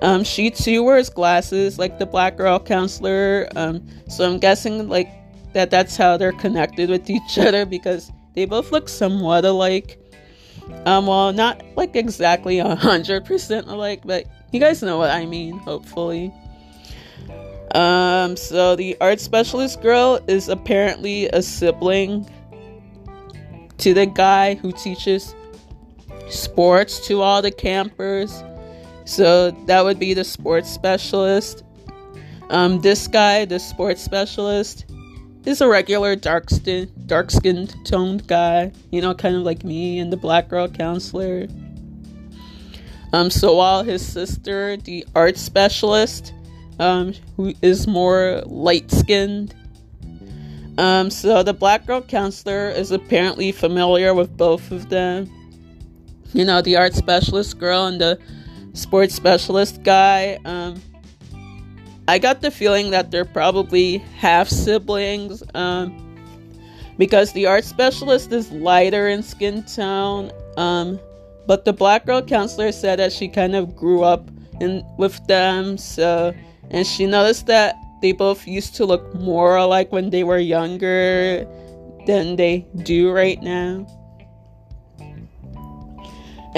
Um, 0.00 0.22
she 0.22 0.50
too 0.50 0.82
wears 0.82 1.10
glasses 1.10 1.78
like 1.78 1.98
the 1.98 2.06
black 2.06 2.36
girl 2.36 2.58
counselor. 2.58 3.48
Um, 3.56 3.86
so 4.08 4.30
I'm 4.30 4.38
guessing 4.38 4.88
like 4.88 5.08
that 5.54 5.70
that's 5.70 5.96
how 5.96 6.16
they're 6.16 6.32
connected 6.32 6.88
with 6.88 7.08
each 7.10 7.38
other 7.38 7.66
because 7.66 8.12
they 8.34 8.44
both 8.44 8.72
look 8.72 8.88
somewhat 8.88 9.44
alike. 9.44 9.98
Um, 10.84 11.06
well, 11.06 11.32
not 11.32 11.64
like 11.76 11.96
exactly 11.96 12.58
a 12.58 12.74
hundred 12.76 13.24
percent 13.24 13.68
alike, 13.68 14.02
but 14.04 14.26
you 14.52 14.60
guys 14.60 14.82
know 14.82 14.98
what 14.98 15.10
I 15.10 15.26
mean, 15.26 15.58
hopefully. 15.58 16.32
Um, 17.74 18.36
so 18.36 18.76
the 18.76 18.96
art 19.00 19.20
specialist 19.20 19.82
girl 19.82 20.20
is 20.26 20.48
apparently 20.48 21.28
a 21.28 21.42
sibling 21.42 22.28
to 23.78 23.94
the 23.94 24.06
guy 24.06 24.54
who 24.54 24.72
teaches 24.72 25.34
sports 26.28 27.06
to 27.08 27.22
all 27.22 27.42
the 27.42 27.50
campers. 27.50 28.42
So 29.04 29.50
that 29.66 29.84
would 29.84 29.98
be 29.98 30.14
the 30.14 30.24
sports 30.24 30.70
specialist. 30.70 31.64
Um, 32.50 32.80
this 32.80 33.06
guy, 33.08 33.44
the 33.44 33.58
sports 33.58 34.02
specialist, 34.02 34.86
is 35.48 35.62
a 35.62 35.68
regular 35.68 36.14
dark 36.14 36.50
skinned 36.50 36.90
dark 37.06 37.30
skinned 37.30 37.74
toned 37.86 38.26
guy, 38.26 38.70
you 38.90 39.00
know, 39.00 39.14
kind 39.14 39.34
of 39.34 39.42
like 39.42 39.64
me 39.64 39.98
and 39.98 40.12
the 40.12 40.16
black 40.16 40.48
girl 40.48 40.68
counselor. 40.68 41.48
Um, 43.14 43.30
so 43.30 43.56
while 43.56 43.82
his 43.82 44.06
sister, 44.06 44.76
the 44.76 45.06
art 45.14 45.38
specialist, 45.38 46.34
um, 46.78 47.14
who 47.36 47.54
is 47.62 47.86
more 47.86 48.42
light 48.44 48.90
skinned. 48.90 49.54
Um, 50.76 51.10
so 51.10 51.42
the 51.42 51.54
black 51.54 51.86
girl 51.86 52.02
counselor 52.02 52.68
is 52.68 52.90
apparently 52.90 53.50
familiar 53.50 54.12
with 54.12 54.36
both 54.36 54.70
of 54.70 54.90
them. 54.90 55.32
You 56.34 56.44
know, 56.44 56.60
the 56.60 56.76
art 56.76 56.94
specialist 56.94 57.58
girl 57.58 57.86
and 57.86 57.98
the 57.98 58.18
sports 58.74 59.14
specialist 59.14 59.82
guy. 59.82 60.38
Um, 60.44 60.82
I 62.08 62.18
got 62.18 62.40
the 62.40 62.50
feeling 62.50 62.90
that 62.92 63.10
they're 63.10 63.26
probably 63.26 63.98
half 64.16 64.48
siblings 64.48 65.42
um, 65.52 65.92
because 66.96 67.32
the 67.34 67.44
art 67.44 67.64
specialist 67.64 68.32
is 68.32 68.50
lighter 68.50 69.08
in 69.08 69.22
skin 69.22 69.62
tone. 69.62 70.32
Um, 70.56 70.98
but 71.46 71.66
the 71.66 71.74
black 71.74 72.06
girl 72.06 72.22
counselor 72.22 72.72
said 72.72 72.98
that 72.98 73.12
she 73.12 73.28
kind 73.28 73.54
of 73.54 73.76
grew 73.76 74.04
up 74.04 74.30
in 74.58 74.82
with 74.96 75.24
them, 75.26 75.76
so 75.76 76.34
and 76.70 76.86
she 76.86 77.06
noticed 77.06 77.46
that 77.46 77.76
they 78.00 78.12
both 78.12 78.48
used 78.48 78.74
to 78.76 78.86
look 78.86 79.14
more 79.14 79.56
alike 79.56 79.92
when 79.92 80.08
they 80.08 80.24
were 80.24 80.38
younger 80.38 81.46
than 82.06 82.36
they 82.36 82.66
do 82.84 83.12
right 83.12 83.42
now. 83.42 83.86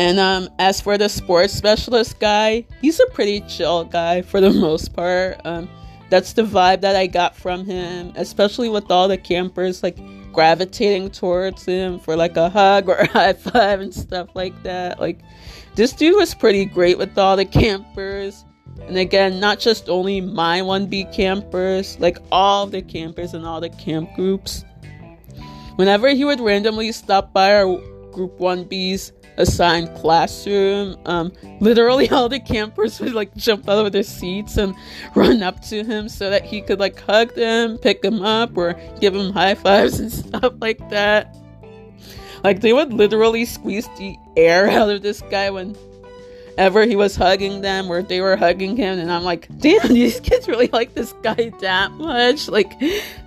And 0.00 0.18
um, 0.18 0.48
as 0.58 0.80
for 0.80 0.96
the 0.96 1.10
sports 1.10 1.52
specialist 1.52 2.18
guy, 2.20 2.64
he's 2.80 2.98
a 3.00 3.06
pretty 3.08 3.42
chill 3.42 3.84
guy 3.84 4.22
for 4.22 4.40
the 4.40 4.48
most 4.66 4.94
part. 4.94 5.38
Um, 5.44 5.68
that's 6.08 6.32
the 6.32 6.40
vibe 6.40 6.80
that 6.80 6.96
I 6.96 7.06
got 7.06 7.36
from 7.36 7.66
him, 7.66 8.14
especially 8.16 8.70
with 8.70 8.90
all 8.90 9.08
the 9.08 9.18
campers 9.18 9.82
like 9.82 9.98
gravitating 10.32 11.10
towards 11.10 11.66
him 11.66 11.98
for 11.98 12.16
like 12.16 12.38
a 12.38 12.48
hug 12.48 12.88
or 12.88 12.94
a 13.00 13.06
high 13.08 13.34
five 13.34 13.80
and 13.80 13.94
stuff 13.94 14.30
like 14.32 14.62
that. 14.62 15.00
Like, 15.00 15.20
this 15.74 15.92
dude 15.92 16.16
was 16.16 16.34
pretty 16.34 16.64
great 16.64 16.96
with 16.96 17.18
all 17.18 17.36
the 17.36 17.44
campers. 17.44 18.46
And 18.80 18.96
again, 18.96 19.38
not 19.38 19.58
just 19.60 19.90
only 19.90 20.22
my 20.22 20.60
1B 20.60 21.14
campers, 21.14 22.00
like 22.00 22.16
all 22.32 22.66
the 22.66 22.80
campers 22.80 23.34
and 23.34 23.44
all 23.44 23.60
the 23.60 23.68
camp 23.68 24.14
groups. 24.16 24.64
Whenever 25.76 26.08
he 26.08 26.24
would 26.24 26.40
randomly 26.40 26.90
stop 26.90 27.34
by 27.34 27.54
our 27.54 27.78
group 28.12 28.38
1B's 28.38 29.12
assigned 29.36 29.94
classroom. 29.96 30.96
Um, 31.06 31.32
literally, 31.60 32.08
all 32.10 32.28
the 32.28 32.40
campers 32.40 33.00
would 33.00 33.14
like 33.14 33.34
jump 33.34 33.68
out 33.68 33.84
of 33.84 33.92
their 33.92 34.02
seats 34.02 34.56
and 34.56 34.74
run 35.14 35.42
up 35.42 35.60
to 35.62 35.84
him 35.84 36.08
so 36.08 36.30
that 36.30 36.44
he 36.44 36.60
could 36.60 36.80
like 36.80 37.00
hug 37.00 37.34
them, 37.34 37.78
pick 37.78 38.02
them 38.02 38.22
up, 38.22 38.56
or 38.56 38.74
give 39.00 39.14
them 39.14 39.32
high 39.32 39.54
fives 39.54 40.00
and 40.00 40.12
stuff 40.12 40.54
like 40.60 40.88
that. 40.90 41.36
Like 42.42 42.60
they 42.60 42.72
would 42.72 42.92
literally 42.92 43.44
squeeze 43.44 43.86
the 43.98 44.16
air 44.36 44.68
out 44.68 44.90
of 44.90 45.02
this 45.02 45.20
guy 45.30 45.50
when 45.50 45.76
ever 46.58 46.84
he 46.84 46.96
was 46.96 47.16
hugging 47.16 47.60
them 47.60 47.90
or 47.90 48.02
they 48.02 48.20
were 48.20 48.36
hugging 48.36 48.76
him 48.76 48.98
and 48.98 49.10
i'm 49.10 49.22
like 49.22 49.48
damn 49.58 49.88
these 49.92 50.20
kids 50.20 50.48
really 50.48 50.68
like 50.68 50.94
this 50.94 51.12
guy 51.22 51.50
that 51.60 51.92
much. 51.92 52.48
Like 52.48 52.72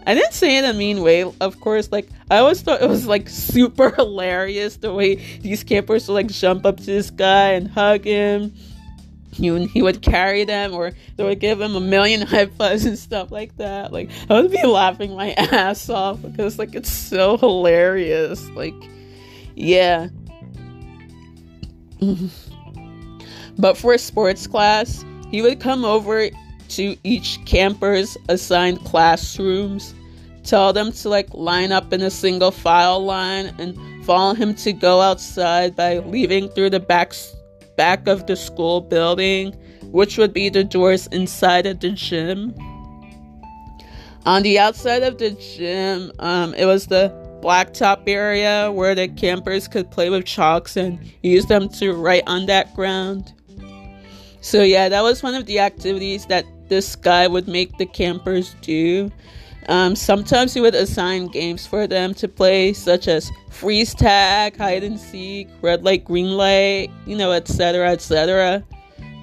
i 0.06 0.14
didn't 0.14 0.34
say 0.34 0.58
it 0.58 0.64
in 0.64 0.70
a 0.70 0.74
mean 0.74 1.02
way 1.02 1.24
of 1.24 1.60
course. 1.60 1.92
Like 1.92 2.10
i 2.30 2.38
always 2.38 2.62
thought 2.62 2.82
it 2.82 2.90
was 2.90 3.08
like 3.08 3.30
super 3.30 3.90
hilarious 3.96 4.78
the 4.78 4.94
way 4.94 5.16
these 5.40 5.64
campers 5.64 6.08
would 6.08 6.16
like 6.16 6.28
jump 6.28 6.66
up 6.66 6.78
to 6.78 6.86
this 6.86 7.10
guy 7.10 7.52
and 7.52 7.68
hug 7.68 8.04
him. 8.04 8.54
He 9.32 9.66
he 9.68 9.82
would 9.82 10.02
carry 10.02 10.44
them 10.44 10.74
or 10.74 10.92
they 11.16 11.24
would 11.24 11.40
give 11.40 11.60
him 11.60 11.76
a 11.76 11.80
million 11.80 12.22
high 12.28 12.46
fives 12.48 12.86
and 12.86 12.98
stuff 12.98 13.32
like 13.32 13.56
that. 13.58 13.92
Like 13.92 14.10
i 14.30 14.40
would 14.40 14.52
be 14.52 14.66
laughing 14.66 15.16
my 15.16 15.32
ass 15.34 15.90
off 15.90 16.22
because 16.22 16.60
like 16.60 16.76
it's 16.76 16.92
so 16.92 17.38
hilarious. 17.38 18.48
Like 18.50 18.76
yeah 19.56 20.10
But 23.58 23.78
for 23.78 23.98
sports 23.98 24.48
class, 24.48 25.06
he 25.30 25.42
would 25.42 25.60
come 25.60 25.86
over 25.86 26.30
to 26.70 26.98
each 27.04 27.44
camper's 27.46 28.18
assigned 28.30 28.84
classrooms, 28.84 29.94
tell 30.44 30.74
them 30.74 30.92
to 30.92 31.10
like 31.10 31.34
line 31.34 31.72
up 31.72 31.94
in 31.94 32.02
a 32.02 32.10
single 32.10 32.52
file 32.52 33.04
line, 33.04 33.54
and 33.60 33.78
follow 34.06 34.34
him 34.34 34.56
to 34.56 34.74
go 34.74 35.02
outside 35.02 35.76
by 35.76 36.00
leaving 36.00 36.50
through 36.50 36.72
the 36.72 36.80
back 36.80 37.14
back 37.78 38.08
of 38.08 38.28
the 38.28 38.36
school 38.36 38.82
building, 38.82 39.54
which 39.92 40.18
would 40.18 40.34
be 40.34 40.50
the 40.50 40.64
doors 40.64 41.08
inside 41.08 41.66
of 41.66 41.80
the 41.80 41.92
gym. 41.92 42.54
On 44.26 44.42
the 44.42 44.58
outside 44.58 45.04
of 45.04 45.18
the 45.18 45.32
gym, 45.32 46.12
um, 46.20 46.54
it 46.54 46.66
was 46.66 46.88
the 46.88 47.12
blacktop 47.42 48.04
area 48.08 48.72
where 48.72 48.96
the 48.96 49.10
campers 49.10 49.68
could 49.68 49.92
play 49.92 50.10
with 50.10 50.26
chalks 50.26 50.78
and 50.78 50.98
use 51.24 51.46
them 51.48 51.68
to 51.68 51.94
write 51.94 52.24
on 52.26 52.46
that 52.46 52.74
ground. 52.74 53.34
So 54.44 54.62
yeah, 54.62 54.90
that 54.90 55.02
was 55.02 55.24
one 55.24 55.36
of 55.36 55.46
the 55.46 55.60
activities 55.60 56.26
that 56.26 56.46
this 56.68 56.98
guy 56.98 57.28
would 57.28 57.48
make 57.48 57.78
the 57.78 57.86
campers 57.86 58.56
do. 58.62 59.10
Um, 59.70 59.96
sometimes 59.96 60.54
he 60.54 60.60
would 60.60 60.76
assign 60.76 61.28
games 61.28 61.66
for 61.66 61.88
them 61.88 62.14
to 62.16 62.28
play, 62.28 62.74
such 62.74 63.08
as 63.08 63.32
freeze 63.50 63.96
tag, 63.96 64.58
hide 64.58 64.84
and 64.84 65.00
seek, 65.00 65.48
red 65.62 65.86
light, 65.86 66.04
green 66.04 66.36
light, 66.36 66.90
you 67.06 67.16
know, 67.16 67.32
etc., 67.32 67.92
etc. 67.92 68.66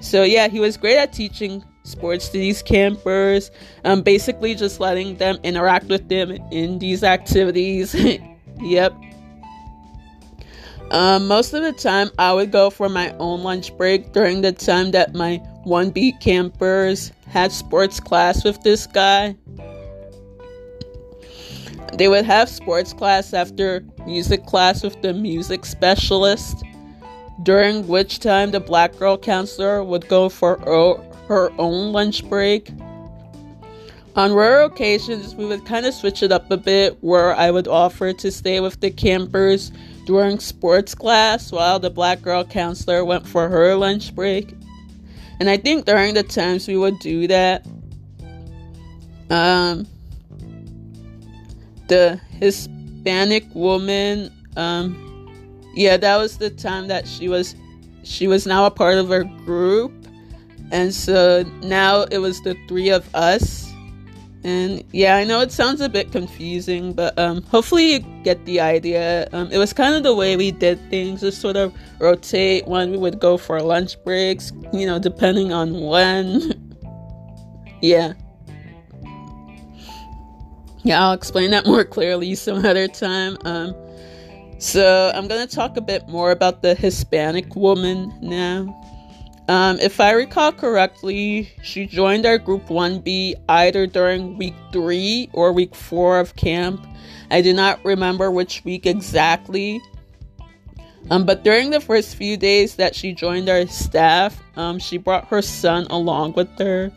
So, 0.00 0.22
yeah, 0.22 0.48
he 0.48 0.58
was 0.58 0.78
great 0.78 0.96
at 0.96 1.12
teaching 1.12 1.62
sports 1.82 2.28
to 2.28 2.38
these 2.38 2.62
campers, 2.62 3.50
um, 3.84 4.00
basically 4.00 4.54
just 4.54 4.80
letting 4.80 5.16
them 5.18 5.38
interact 5.42 5.88
with 5.88 6.08
them 6.08 6.30
in 6.50 6.78
these 6.78 7.04
activities. 7.04 7.94
yep. 8.60 8.94
Um, 10.90 11.28
most 11.28 11.54
of 11.54 11.62
the 11.62 11.72
time, 11.72 12.10
I 12.18 12.32
would 12.32 12.50
go 12.50 12.68
for 12.68 12.88
my 12.88 13.14
own 13.18 13.44
lunch 13.44 13.76
break 13.76 14.12
during 14.12 14.40
the 14.40 14.50
time 14.50 14.90
that 14.90 15.14
my 15.14 15.40
1B 15.64 16.20
campers 16.20 17.12
had 17.28 17.52
sports 17.52 18.00
class 18.00 18.44
with 18.44 18.60
this 18.62 18.88
guy. 18.88 19.36
They 21.94 22.08
would 22.08 22.24
have 22.24 22.48
sports 22.48 22.92
class 22.92 23.32
after 23.32 23.84
music 24.04 24.46
class 24.46 24.82
with 24.82 25.00
the 25.00 25.12
music 25.12 25.64
specialist, 25.64 26.64
during 27.44 27.86
which 27.86 28.18
time 28.18 28.50
the 28.50 28.60
black 28.60 28.96
girl 28.96 29.16
counselor 29.16 29.84
would 29.84 30.08
go 30.08 30.28
for 30.28 30.58
her 31.28 31.52
own 31.58 31.92
lunch 31.92 32.28
break. 32.28 32.72
On 34.16 34.34
rare 34.34 34.62
occasions, 34.62 35.36
we 35.36 35.46
would 35.46 35.64
kind 35.64 35.86
of 35.86 35.94
switch 35.94 36.24
it 36.24 36.32
up 36.32 36.50
a 36.50 36.56
bit 36.56 36.98
where 37.00 37.32
I 37.32 37.52
would 37.52 37.68
offer 37.68 38.12
to 38.12 38.30
stay 38.32 38.58
with 38.58 38.80
the 38.80 38.90
campers 38.90 39.70
during 40.04 40.38
sports 40.38 40.94
class 40.94 41.52
while 41.52 41.78
the 41.78 41.90
black 41.90 42.22
girl 42.22 42.44
counselor 42.44 43.04
went 43.04 43.26
for 43.26 43.48
her 43.48 43.74
lunch 43.74 44.14
break. 44.14 44.54
And 45.38 45.48
I 45.48 45.56
think 45.56 45.86
during 45.86 46.14
the 46.14 46.22
times 46.22 46.68
we 46.68 46.76
would 46.76 46.98
do 46.98 47.26
that, 47.28 47.66
um, 49.30 49.86
the 51.88 52.20
Hispanic 52.38 53.46
woman, 53.54 54.32
um, 54.56 55.06
yeah, 55.74 55.96
that 55.96 56.16
was 56.16 56.38
the 56.38 56.50
time 56.50 56.88
that 56.88 57.06
she 57.06 57.28
was, 57.28 57.54
she 58.02 58.26
was 58.26 58.46
now 58.46 58.66
a 58.66 58.70
part 58.70 58.98
of 58.98 59.10
our 59.10 59.24
group, 59.24 59.92
and 60.72 60.94
so 60.94 61.44
now 61.62 62.02
it 62.10 62.18
was 62.18 62.40
the 62.42 62.56
three 62.68 62.90
of 62.90 63.12
us 63.14 63.69
and 64.42 64.82
yeah, 64.92 65.16
I 65.16 65.24
know 65.24 65.40
it 65.40 65.52
sounds 65.52 65.80
a 65.80 65.88
bit 65.88 66.12
confusing, 66.12 66.94
but 66.94 67.18
um, 67.18 67.42
hopefully 67.42 67.92
you 67.92 67.98
get 68.24 68.42
the 68.46 68.60
idea. 68.60 69.28
Um, 69.32 69.50
it 69.52 69.58
was 69.58 69.72
kind 69.72 69.94
of 69.94 70.02
the 70.02 70.14
way 70.14 70.36
we 70.36 70.50
did 70.50 70.78
things, 70.88 71.20
just 71.20 71.40
sort 71.40 71.56
of 71.56 71.74
rotate 71.98 72.66
when 72.66 72.90
we 72.90 72.96
would 72.96 73.20
go 73.20 73.36
for 73.36 73.60
lunch 73.60 74.02
breaks, 74.02 74.52
you 74.72 74.86
know, 74.86 74.98
depending 74.98 75.52
on 75.52 75.80
when. 75.80 76.78
yeah. 77.82 78.14
Yeah, 80.82 81.04
I'll 81.04 81.12
explain 81.12 81.50
that 81.50 81.66
more 81.66 81.84
clearly 81.84 82.34
some 82.34 82.64
other 82.64 82.88
time. 82.88 83.36
Um, 83.44 83.74
so 84.58 85.12
I'm 85.14 85.28
gonna 85.28 85.46
talk 85.46 85.76
a 85.76 85.82
bit 85.82 86.08
more 86.08 86.30
about 86.30 86.62
the 86.62 86.74
Hispanic 86.74 87.54
woman 87.54 88.10
now. 88.22 88.74
Um, 89.50 89.80
if 89.80 89.98
I 89.98 90.12
recall 90.12 90.52
correctly, 90.52 91.52
she 91.64 91.84
joined 91.84 92.24
our 92.24 92.38
group 92.38 92.68
1B 92.68 93.34
either 93.48 93.84
during 93.84 94.38
week 94.38 94.54
3 94.70 95.28
or 95.32 95.52
week 95.52 95.74
4 95.74 96.20
of 96.20 96.36
camp. 96.36 96.86
I 97.32 97.42
do 97.42 97.52
not 97.52 97.84
remember 97.84 98.30
which 98.30 98.64
week 98.64 98.86
exactly. 98.86 99.82
Um, 101.10 101.26
but 101.26 101.42
during 101.42 101.70
the 101.70 101.80
first 101.80 102.14
few 102.14 102.36
days 102.36 102.76
that 102.76 102.94
she 102.94 103.12
joined 103.12 103.48
our 103.48 103.66
staff, 103.66 104.40
um, 104.54 104.78
she 104.78 104.98
brought 104.98 105.26
her 105.26 105.42
son 105.42 105.88
along 105.90 106.34
with 106.34 106.56
her. 106.60 106.92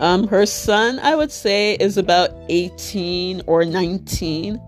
Um, 0.00 0.26
her 0.28 0.46
son, 0.46 0.98
I 1.00 1.16
would 1.16 1.30
say, 1.30 1.74
is 1.74 1.98
about 1.98 2.30
18 2.48 3.42
or 3.46 3.66
19. 3.66 4.58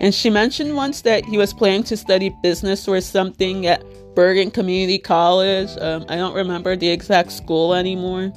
And 0.00 0.14
she 0.14 0.28
mentioned 0.28 0.76
once 0.76 1.00
that 1.02 1.24
he 1.24 1.38
was 1.38 1.54
planning 1.54 1.84
to 1.84 1.96
study 1.96 2.36
business 2.42 2.86
or 2.86 3.00
something 3.00 3.66
at 3.66 3.82
Bergen 4.14 4.50
Community 4.50 4.98
College. 4.98 5.70
Um, 5.80 6.04
I 6.08 6.16
don't 6.16 6.34
remember 6.34 6.76
the 6.76 6.88
exact 6.88 7.32
school 7.32 7.74
anymore. 7.74 8.32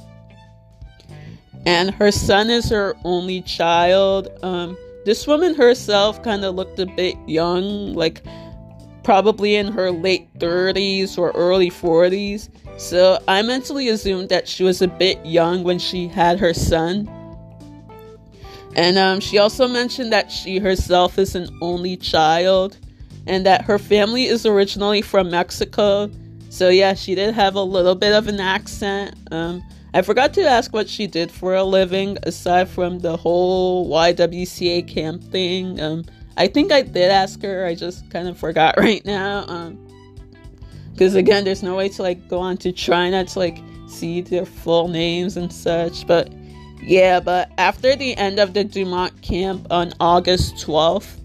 And 1.66 1.90
her 1.94 2.10
son 2.10 2.50
is 2.50 2.70
her 2.70 2.94
only 3.04 3.42
child. 3.42 4.28
Um, 4.42 4.76
this 5.04 5.26
woman 5.26 5.54
herself 5.54 6.22
kind 6.22 6.44
of 6.44 6.54
looked 6.54 6.78
a 6.78 6.86
bit 6.86 7.16
young, 7.26 7.94
like 7.94 8.22
probably 9.02 9.56
in 9.56 9.72
her 9.72 9.90
late 9.90 10.32
30s 10.38 11.18
or 11.18 11.30
early 11.32 11.70
40s. 11.70 12.48
So 12.78 13.18
I 13.26 13.42
mentally 13.42 13.88
assumed 13.88 14.28
that 14.28 14.46
she 14.46 14.64
was 14.64 14.82
a 14.82 14.88
bit 14.88 15.24
young 15.24 15.64
when 15.64 15.78
she 15.78 16.08
had 16.08 16.38
her 16.38 16.54
son. 16.54 17.08
And 18.76 18.98
um, 18.98 19.20
she 19.20 19.38
also 19.38 19.66
mentioned 19.66 20.12
that 20.12 20.30
she 20.30 20.58
herself 20.58 21.18
is 21.18 21.34
an 21.34 21.48
only 21.60 21.96
child 21.96 22.76
and 23.28 23.44
that 23.46 23.62
her 23.66 23.78
family 23.78 24.24
is 24.24 24.46
originally 24.46 25.02
from 25.02 25.30
Mexico. 25.30 26.10
So, 26.48 26.70
yeah, 26.70 26.94
she 26.94 27.14
did 27.14 27.34
have 27.34 27.54
a 27.54 27.62
little 27.62 27.94
bit 27.94 28.14
of 28.14 28.26
an 28.26 28.40
accent. 28.40 29.14
Um, 29.30 29.62
I 29.92 30.02
forgot 30.02 30.32
to 30.34 30.42
ask 30.42 30.72
what 30.72 30.88
she 30.88 31.06
did 31.06 31.30
for 31.30 31.54
a 31.54 31.62
living 31.62 32.16
aside 32.22 32.68
from 32.68 33.00
the 33.00 33.16
whole 33.16 33.88
YWCA 33.90 34.88
camp 34.88 35.22
thing. 35.24 35.78
Um, 35.78 36.04
I 36.38 36.46
think 36.46 36.72
I 36.72 36.82
did 36.82 37.10
ask 37.10 37.42
her, 37.42 37.66
I 37.66 37.74
just 37.74 38.08
kind 38.10 38.28
of 38.28 38.38
forgot 38.38 38.76
right 38.78 39.04
now. 39.04 39.74
Because, 40.92 41.14
um, 41.14 41.18
again, 41.18 41.44
there's 41.44 41.62
no 41.62 41.76
way 41.76 41.90
to 41.90 42.02
like 42.02 42.28
go 42.28 42.38
on 42.38 42.56
to 42.58 42.72
TriNet 42.72 43.32
to 43.34 43.38
like 43.38 43.58
see 43.88 44.22
their 44.22 44.46
full 44.46 44.88
names 44.88 45.36
and 45.36 45.52
such. 45.52 46.06
But 46.06 46.32
yeah, 46.80 47.20
but 47.20 47.50
after 47.58 47.94
the 47.94 48.16
end 48.16 48.38
of 48.38 48.54
the 48.54 48.64
Dumont 48.64 49.20
camp 49.20 49.66
on 49.70 49.92
August 50.00 50.54
12th, 50.66 51.18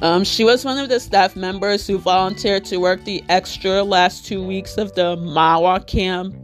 um, 0.00 0.24
she 0.24 0.44
was 0.44 0.64
one 0.64 0.78
of 0.78 0.88
the 0.88 1.00
staff 1.00 1.34
members 1.34 1.86
who 1.86 1.98
volunteered 1.98 2.64
to 2.66 2.78
work 2.78 3.04
the 3.04 3.24
extra 3.28 3.82
last 3.82 4.24
two 4.24 4.42
weeks 4.42 4.76
of 4.76 4.94
the 4.94 5.16
Mahwah 5.16 5.86
camp 5.86 6.34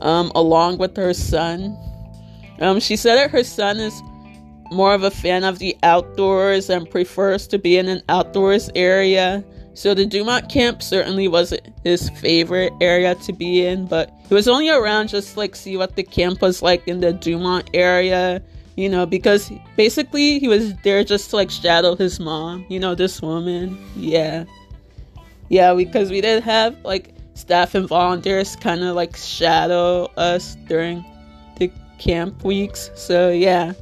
um, 0.00 0.30
along 0.34 0.78
with 0.78 0.96
her 0.96 1.12
son. 1.12 1.76
Um, 2.60 2.78
she 2.80 2.96
said 2.96 3.16
that 3.16 3.30
her 3.30 3.44
son 3.44 3.78
is 3.78 4.00
more 4.70 4.94
of 4.94 5.02
a 5.02 5.10
fan 5.10 5.44
of 5.44 5.58
the 5.58 5.76
outdoors 5.82 6.70
and 6.70 6.88
prefers 6.88 7.46
to 7.48 7.58
be 7.58 7.78
in 7.78 7.88
an 7.88 8.02
outdoors 8.08 8.70
area. 8.74 9.44
So 9.74 9.94
the 9.94 10.06
Dumont 10.06 10.48
camp 10.48 10.82
certainly 10.82 11.28
wasn't 11.28 11.62
his 11.84 12.10
favorite 12.10 12.72
area 12.80 13.14
to 13.14 13.32
be 13.32 13.64
in, 13.64 13.86
but 13.86 14.12
he 14.28 14.34
was 14.34 14.48
only 14.48 14.68
around 14.68 15.08
just 15.08 15.36
like 15.36 15.56
see 15.56 15.76
what 15.76 15.96
the 15.96 16.02
camp 16.02 16.42
was 16.42 16.62
like 16.62 16.86
in 16.86 17.00
the 17.00 17.12
Dumont 17.12 17.70
area 17.74 18.42
you 18.78 18.88
know, 18.88 19.04
because 19.04 19.50
basically 19.74 20.38
he 20.38 20.46
was 20.46 20.72
there 20.84 21.02
just 21.02 21.30
to 21.30 21.36
like 21.36 21.50
shadow 21.50 21.96
his 21.96 22.20
mom, 22.20 22.64
you 22.68 22.78
know, 22.78 22.94
this 22.94 23.20
woman. 23.20 23.76
Yeah. 23.96 24.44
Yeah, 25.48 25.74
because 25.74 26.12
we 26.12 26.20
did 26.20 26.44
have 26.44 26.76
like 26.84 27.12
staff 27.34 27.74
and 27.74 27.88
volunteers 27.88 28.54
kind 28.54 28.84
of 28.84 28.94
like 28.94 29.16
shadow 29.16 30.04
us 30.16 30.54
during 30.68 31.04
the 31.58 31.72
camp 31.98 32.44
weeks. 32.44 32.92
So, 32.94 33.30
yeah. 33.30 33.72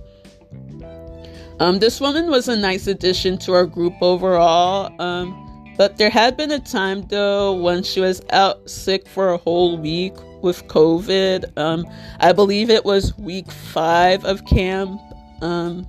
Um, 1.61 1.79
this 1.79 2.01
woman 2.01 2.31
was 2.31 2.49
a 2.49 2.57
nice 2.57 2.87
addition 2.87 3.37
to 3.41 3.53
our 3.53 3.67
group 3.67 3.93
overall. 4.01 4.91
Um, 4.99 5.75
but 5.77 5.99
there 5.99 6.09
had 6.09 6.39
been 6.39 6.51
a 6.51 6.59
time 6.59 7.03
though 7.09 7.53
when 7.53 7.83
she 7.83 8.01
was 8.01 8.23
out 8.31 8.71
sick 8.71 9.07
for 9.07 9.35
a 9.35 9.37
whole 9.37 9.77
week 9.77 10.15
with 10.43 10.67
COVID. 10.69 11.57
Um, 11.59 11.87
I 12.21 12.33
believe 12.33 12.71
it 12.71 12.85
was 12.85 13.17
week 13.19 13.51
five 13.51 14.25
of 14.25 14.45
camp. 14.47 15.01
Um, 15.43 15.87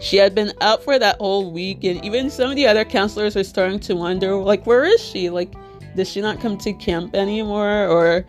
she 0.00 0.16
had 0.16 0.34
been 0.34 0.52
out 0.60 0.82
for 0.82 0.98
that 0.98 1.16
whole 1.18 1.50
week, 1.50 1.84
and 1.84 2.04
even 2.04 2.30
some 2.30 2.50
of 2.50 2.56
the 2.56 2.66
other 2.66 2.84
counselors 2.84 3.36
were 3.36 3.44
starting 3.44 3.78
to 3.80 3.94
wonder, 3.94 4.34
like, 4.36 4.66
where 4.66 4.84
is 4.84 5.00
she? 5.00 5.30
Like, 5.30 5.52
does 5.94 6.08
she 6.08 6.20
not 6.20 6.40
come 6.40 6.56
to 6.58 6.72
camp 6.72 7.14
anymore? 7.14 7.86
Or, 7.86 8.24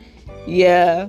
yeah. 0.46 1.08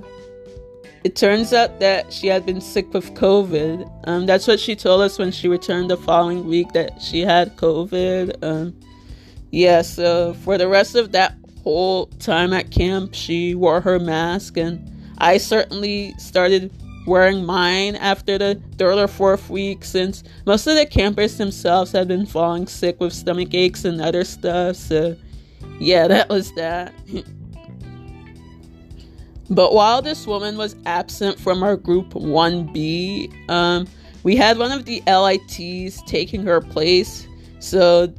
It 1.03 1.17
turns 1.17 1.51
out 1.51 1.81
that 1.81 2.13
she 2.13 2.27
had 2.27 2.45
been 2.45 2.61
sick 2.61 2.93
with 2.93 3.13
COVID. 3.13 4.07
Um, 4.07 4.25
that's 4.25 4.47
what 4.47 4.59
she 4.59 4.73
told 4.73 5.01
us 5.01 5.19
when 5.19 5.31
she 5.31 5.49
returned 5.49 5.89
the 5.89 5.97
following 5.97 6.47
week 6.47 6.71
that 6.71 7.01
she 7.01 7.21
had 7.21 7.57
COVID. 7.57 8.41
Um, 8.41 8.79
yeah, 9.51 9.81
so 9.81 10.33
for 10.35 10.57
the 10.57 10.69
rest 10.69 10.95
of 10.95 11.11
that 11.11 11.35
whole 11.63 12.07
time 12.19 12.53
at 12.53 12.71
camp, 12.71 13.13
she 13.13 13.55
wore 13.55 13.81
her 13.81 13.99
mask, 13.99 14.57
and 14.57 14.91
I 15.17 15.37
certainly 15.37 16.13
started 16.17 16.71
wearing 17.05 17.45
mine 17.45 17.95
after 17.95 18.37
the 18.37 18.61
third 18.77 18.97
or 18.97 19.07
fourth 19.07 19.49
week 19.49 19.83
since 19.83 20.23
most 20.45 20.67
of 20.67 20.75
the 20.75 20.85
campers 20.85 21.37
themselves 21.37 21.91
had 21.91 22.07
been 22.07 22.25
falling 22.25 22.67
sick 22.67 22.99
with 22.99 23.13
stomach 23.13 23.53
aches 23.53 23.85
and 23.85 24.01
other 24.01 24.23
stuff. 24.23 24.75
So, 24.75 25.15
yeah, 25.79 26.07
that 26.07 26.29
was 26.29 26.53
that. 26.53 26.93
but 29.49 29.73
while 29.73 30.01
this 30.01 30.25
woman 30.25 30.57
was 30.57 30.75
absent 30.85 31.39
from 31.39 31.63
our 31.63 31.75
group 31.75 32.13
1B, 32.13 33.49
um, 33.49 33.87
we 34.23 34.35
had 34.35 34.57
one 34.57 34.71
of 34.71 34.85
the 34.85 35.01
LITs 35.05 36.01
taking 36.03 36.43
her 36.43 36.61
place. 36.61 37.27
So, 37.59 38.13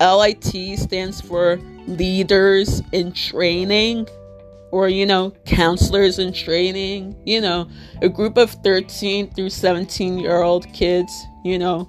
LIT 0.00 0.78
stands 0.78 1.20
for 1.20 1.58
Leaders 1.86 2.82
in 2.92 3.12
Training 3.12 4.08
or, 4.74 4.88
you 4.88 5.06
know, 5.06 5.30
counselors 5.44 6.18
in 6.18 6.32
training, 6.32 7.14
you 7.24 7.40
know, 7.40 7.68
a 8.02 8.08
group 8.08 8.36
of 8.36 8.50
13 8.50 9.30
through 9.30 9.50
17 9.50 10.18
year 10.18 10.42
old 10.42 10.66
kids, 10.72 11.12
you 11.44 11.60
know, 11.60 11.88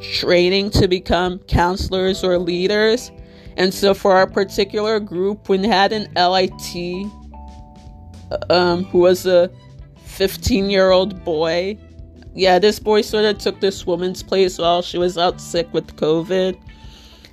training 0.00 0.70
to 0.72 0.86
become 0.86 1.38
counselors 1.48 2.22
or 2.22 2.38
leaders. 2.38 3.10
And 3.56 3.72
so 3.72 3.94
for 3.94 4.12
our 4.12 4.26
particular 4.26 5.00
group, 5.00 5.48
we 5.48 5.66
had 5.66 5.92
an 5.92 6.12
LIT 6.14 7.10
um, 8.50 8.84
who 8.84 8.98
was 8.98 9.24
a 9.24 9.50
15 10.04 10.68
year 10.68 10.90
old 10.90 11.24
boy. 11.24 11.78
Yeah, 12.34 12.58
this 12.58 12.78
boy 12.78 13.00
sort 13.00 13.24
of 13.24 13.38
took 13.38 13.58
this 13.60 13.86
woman's 13.86 14.22
place 14.22 14.58
while 14.58 14.82
she 14.82 14.98
was 14.98 15.16
out 15.16 15.40
sick 15.40 15.72
with 15.72 15.96
COVID. 15.96 16.60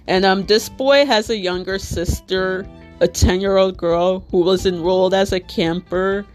And 0.08 0.26
um, 0.26 0.46
this 0.46 0.70
boy 0.70 1.06
has 1.06 1.30
a 1.30 1.38
younger 1.38 1.80
sister 1.80 2.66
a 3.02 3.08
10 3.08 3.42
year 3.42 3.58
old 3.58 3.78
girl 3.78 4.26
who 4.32 4.40
was 4.40 4.66
enrolled 4.66 5.14
as 5.14 5.32
a 5.32 5.40
camper 5.40 6.26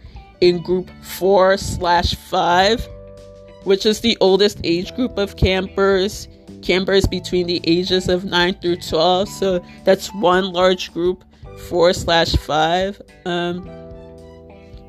in 0.41 0.63
group 0.63 0.91
4 1.03 1.57
slash 1.57 2.15
5, 2.15 2.87
which 3.65 3.87
is 3.87 4.01
the 4.01 4.17
oldest 4.21 4.61
age 4.65 4.95
group 4.95 5.19
of 5.19 5.37
campers. 5.37 6.29
Campers 6.63 7.07
between 7.07 7.47
the 7.47 7.61
ages 7.65 8.09
of 8.09 8.25
9 8.25 8.55
through 8.61 8.77
12, 8.77 9.29
so 9.29 9.65
that's 9.85 10.13
one 10.15 10.53
large 10.53 10.93
group, 10.93 11.25
4 11.69 11.95
slash 11.95 12.37
5. 12.37 13.01
Um, 13.25 13.65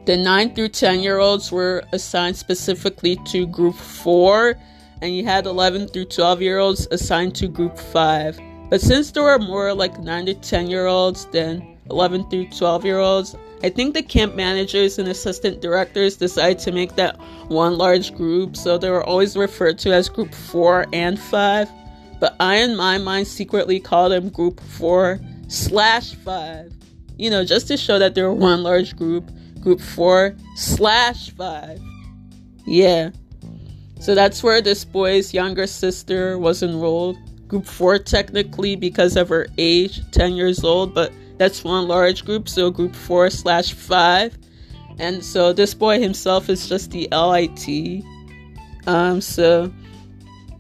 the 0.06 0.18
9 0.18 0.54
through 0.54 0.70
10 0.70 1.00
year 1.00 1.20
olds 1.20 1.52
were 1.52 1.84
assigned 1.94 2.36
specifically 2.36 3.16
to 3.28 3.48
group 3.48 3.76
4, 3.76 4.56
and 5.02 5.16
you 5.16 5.24
had 5.24 5.46
11 5.46 5.88
through 5.88 6.06
12 6.06 6.42
year 6.42 6.60
olds 6.60 6.88
assigned 6.92 7.36
to 7.36 7.48
group 7.48 7.78
5. 7.78 8.51
But 8.72 8.80
since 8.80 9.12
there 9.12 9.24
were 9.24 9.38
more 9.38 9.74
like 9.74 10.00
9 10.00 10.28
to 10.28 10.34
10 10.34 10.70
year 10.70 10.88
olds 10.88 11.26
than 11.26 11.78
11 11.90 12.30
through 12.30 12.48
12 12.52 12.86
year 12.86 13.00
olds, 13.00 13.36
I 13.64 13.70
think 13.70 13.94
the 13.94 14.02
camp 14.02 14.34
managers 14.34 14.98
and 14.98 15.10
assistant 15.10 15.62
directors 15.62 16.16
decided 16.16 16.60
to 16.60 16.72
make 16.72 16.96
that 16.96 17.20
one 17.50 17.78
large 17.78 18.16
group, 18.16 18.56
so 18.56 18.78
they 18.78 18.90
were 18.90 19.04
always 19.04 19.36
referred 19.36 19.78
to 19.80 19.94
as 19.94 20.08
group 20.08 20.34
4 20.34 20.86
and 20.94 21.20
5. 21.20 21.70
But 22.22 22.38
I, 22.40 22.60
in 22.60 22.78
my 22.78 22.98
mind, 22.98 23.28
secretly 23.28 23.82
called 23.82 24.14
them 24.14 24.30
group 24.30 24.62
4 24.62 25.20
slash 25.50 26.16
5. 26.16 26.72
You 27.18 27.30
know, 27.30 27.44
just 27.44 27.68
to 27.68 27.76
show 27.76 28.00
that 28.00 28.16
they 28.16 28.22
were 28.22 28.34
one 28.34 28.64
large 28.64 28.96
group, 28.96 29.30
group 29.60 29.82
4 29.82 30.34
slash 30.56 31.32
5. 31.32 31.82
Yeah. 32.66 33.10
So 34.00 34.16
that's 34.16 34.42
where 34.42 34.62
this 34.62 34.86
boy's 34.86 35.34
younger 35.34 35.68
sister 35.68 36.40
was 36.40 36.64
enrolled 36.64 37.18
group 37.52 37.66
four 37.66 38.00
technically 38.00 38.78
because 38.78 39.18
of 39.18 39.28
her 39.28 39.46
age, 39.58 40.10
10 40.12 40.36
years 40.36 40.64
old, 40.64 40.94
but 40.94 41.12
that's 41.38 41.66
one 41.66 41.86
large 41.86 42.24
group, 42.24 42.48
so 42.48 42.72
group 42.72 42.96
four 42.96 43.30
slash 43.30 43.74
five. 43.74 44.38
And 45.00 45.24
so 45.24 45.52
this 45.52 45.74
boy 45.74 46.00
himself 46.00 46.50
is 46.50 46.70
just 46.70 46.92
the 46.92 47.10
LIT. 47.12 48.06
Um, 48.88 49.20
so 49.20 49.70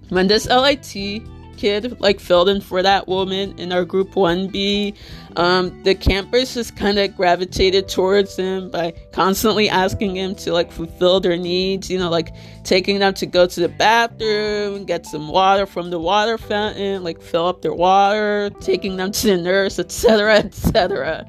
when 0.09 0.27
this 0.27 0.47
LIT 0.47 1.23
kid 1.61 2.01
like 2.01 2.19
filled 2.19 2.49
in 2.49 2.59
for 2.59 2.81
that 2.81 3.07
woman 3.07 3.57
in 3.59 3.71
our 3.71 3.85
group 3.85 4.11
1B. 4.15 4.95
Um, 5.35 5.83
the 5.83 5.93
campers 5.93 6.55
just 6.55 6.75
kind 6.75 6.97
of 6.97 7.15
gravitated 7.15 7.87
towards 7.87 8.35
him 8.35 8.71
by 8.71 8.93
constantly 9.13 9.69
asking 9.69 10.17
him 10.17 10.33
to 10.35 10.51
like 10.51 10.71
fulfill 10.71 11.19
their 11.19 11.37
needs, 11.37 11.89
you 11.89 11.99
know, 11.99 12.09
like 12.09 12.33
taking 12.63 12.97
them 12.97 13.13
to 13.13 13.27
go 13.27 13.45
to 13.45 13.59
the 13.59 13.69
bathroom, 13.69 14.85
get 14.85 15.05
some 15.05 15.29
water 15.29 15.67
from 15.67 15.91
the 15.91 15.99
water 15.99 16.39
fountain, 16.39 17.03
like 17.03 17.21
fill 17.21 17.45
up 17.45 17.61
their 17.61 17.75
water, 17.75 18.49
taking 18.59 18.97
them 18.97 19.11
to 19.11 19.27
the 19.27 19.37
nurse, 19.37 19.77
etc., 19.77 20.37
etc. 20.39 21.25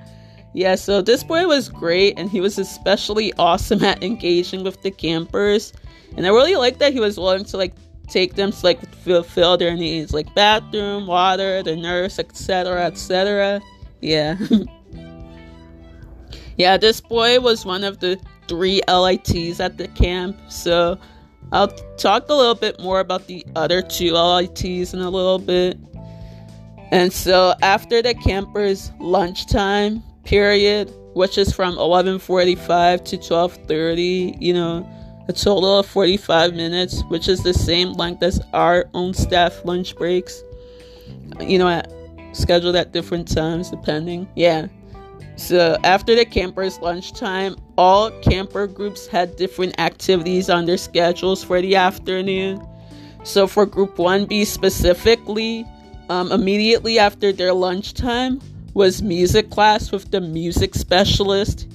Yeah, 0.55 0.75
so 0.77 1.03
this 1.03 1.23
boy 1.23 1.47
was 1.47 1.69
great 1.69 2.19
and 2.19 2.31
he 2.31 2.41
was 2.41 2.59
especially 2.59 3.35
awesome 3.39 3.85
at 3.85 4.03
engaging 4.03 4.65
with 4.65 4.81
the 4.83 4.91
campers. 4.91 5.75
And 6.17 6.27
I 6.27 6.31
really 6.31 6.57
like 6.57 6.79
that 6.79 6.93
he 6.93 7.01
was 7.01 7.19
willing 7.19 7.45
to 7.45 7.57
like 7.57 7.75
take 8.09 8.35
them 8.35 8.53
to 8.53 8.65
like 8.65 8.95
fulfill 8.97 9.57
their 9.57 9.75
needs, 9.75 10.13
like 10.13 10.33
bathroom, 10.35 11.07
water, 11.07 11.63
the 11.63 11.77
nurse, 11.77 12.19
etc., 12.19 12.87
etc. 12.87 13.61
Yeah. 14.01 14.37
yeah, 16.57 16.77
this 16.77 17.01
boy 17.01 17.41
was 17.41 17.65
one 17.65 17.85
of 17.85 18.01
the 18.01 18.19
three 18.49 18.83
LITs 18.89 19.61
at 19.61 19.79
the 19.79 19.89
camp, 19.89 20.39
so 20.49 20.99
I'll 21.53 21.69
talk 21.97 22.29
a 22.29 22.35
little 22.35 22.55
bit 22.55 22.81
more 22.81 23.01
about 23.01 23.27
the 23.27 23.45
other 23.57 23.83
two 23.83 24.13
LITs 24.13 24.95
in 24.95 25.01
a 25.01 25.11
little 25.11 25.39
bit. 25.39 25.79
And 26.91 27.13
so 27.13 27.55
after 27.63 28.03
the 28.03 28.15
campers' 28.15 28.93
lunchtime 29.01 30.03
period, 30.25 30.93
which 31.15 31.39
is 31.39 31.53
from 31.53 31.77
11:45 31.77 33.05
to 33.05 33.17
12:30, 33.17 34.37
you 34.41 34.53
know, 34.53 34.87
a 35.33 35.35
total 35.35 35.79
of 35.79 35.87
45 35.87 36.55
minutes, 36.55 37.03
which 37.09 37.29
is 37.29 37.43
the 37.43 37.55
same 37.55 37.93
length 37.95 38.23
as 38.23 38.41
our 38.53 38.85
own 38.93 39.15
staff 39.15 39.65
lunch 39.65 39.97
breaks. 39.97 40.43
You 41.41 41.59
know, 41.59 41.83
scheduled 42.33 42.77
at 42.77 42.93
different 42.93 43.29
times 43.33 43.71
depending. 43.71 44.29
Yeah. 44.37 44.67
So 45.37 45.79
after 45.85 46.15
the 46.15 46.27
campers' 46.27 46.79
lunchtime, 46.81 47.57
all 47.79 48.11
camper 48.21 48.67
groups 48.67 49.07
had 49.07 49.37
different 49.37 49.81
activities 49.81 50.51
on 50.51 50.67
their 50.67 50.77
schedules 50.77 51.43
for 51.43 51.61
the 51.63 51.77
afternoon. 51.77 52.63
So 53.25 53.47
for 53.47 53.65
group 53.65 53.97
1B 53.97 54.47
specifically, 54.47 55.65
um, 56.11 56.31
immediately 56.31 56.99
after 56.99 57.33
their 57.33 57.55
lunchtime 57.55 58.41
was 58.75 59.03
music 59.03 59.49
class 59.51 59.91
with 59.91 60.11
the 60.11 60.21
music 60.21 60.75
specialist 60.75 61.72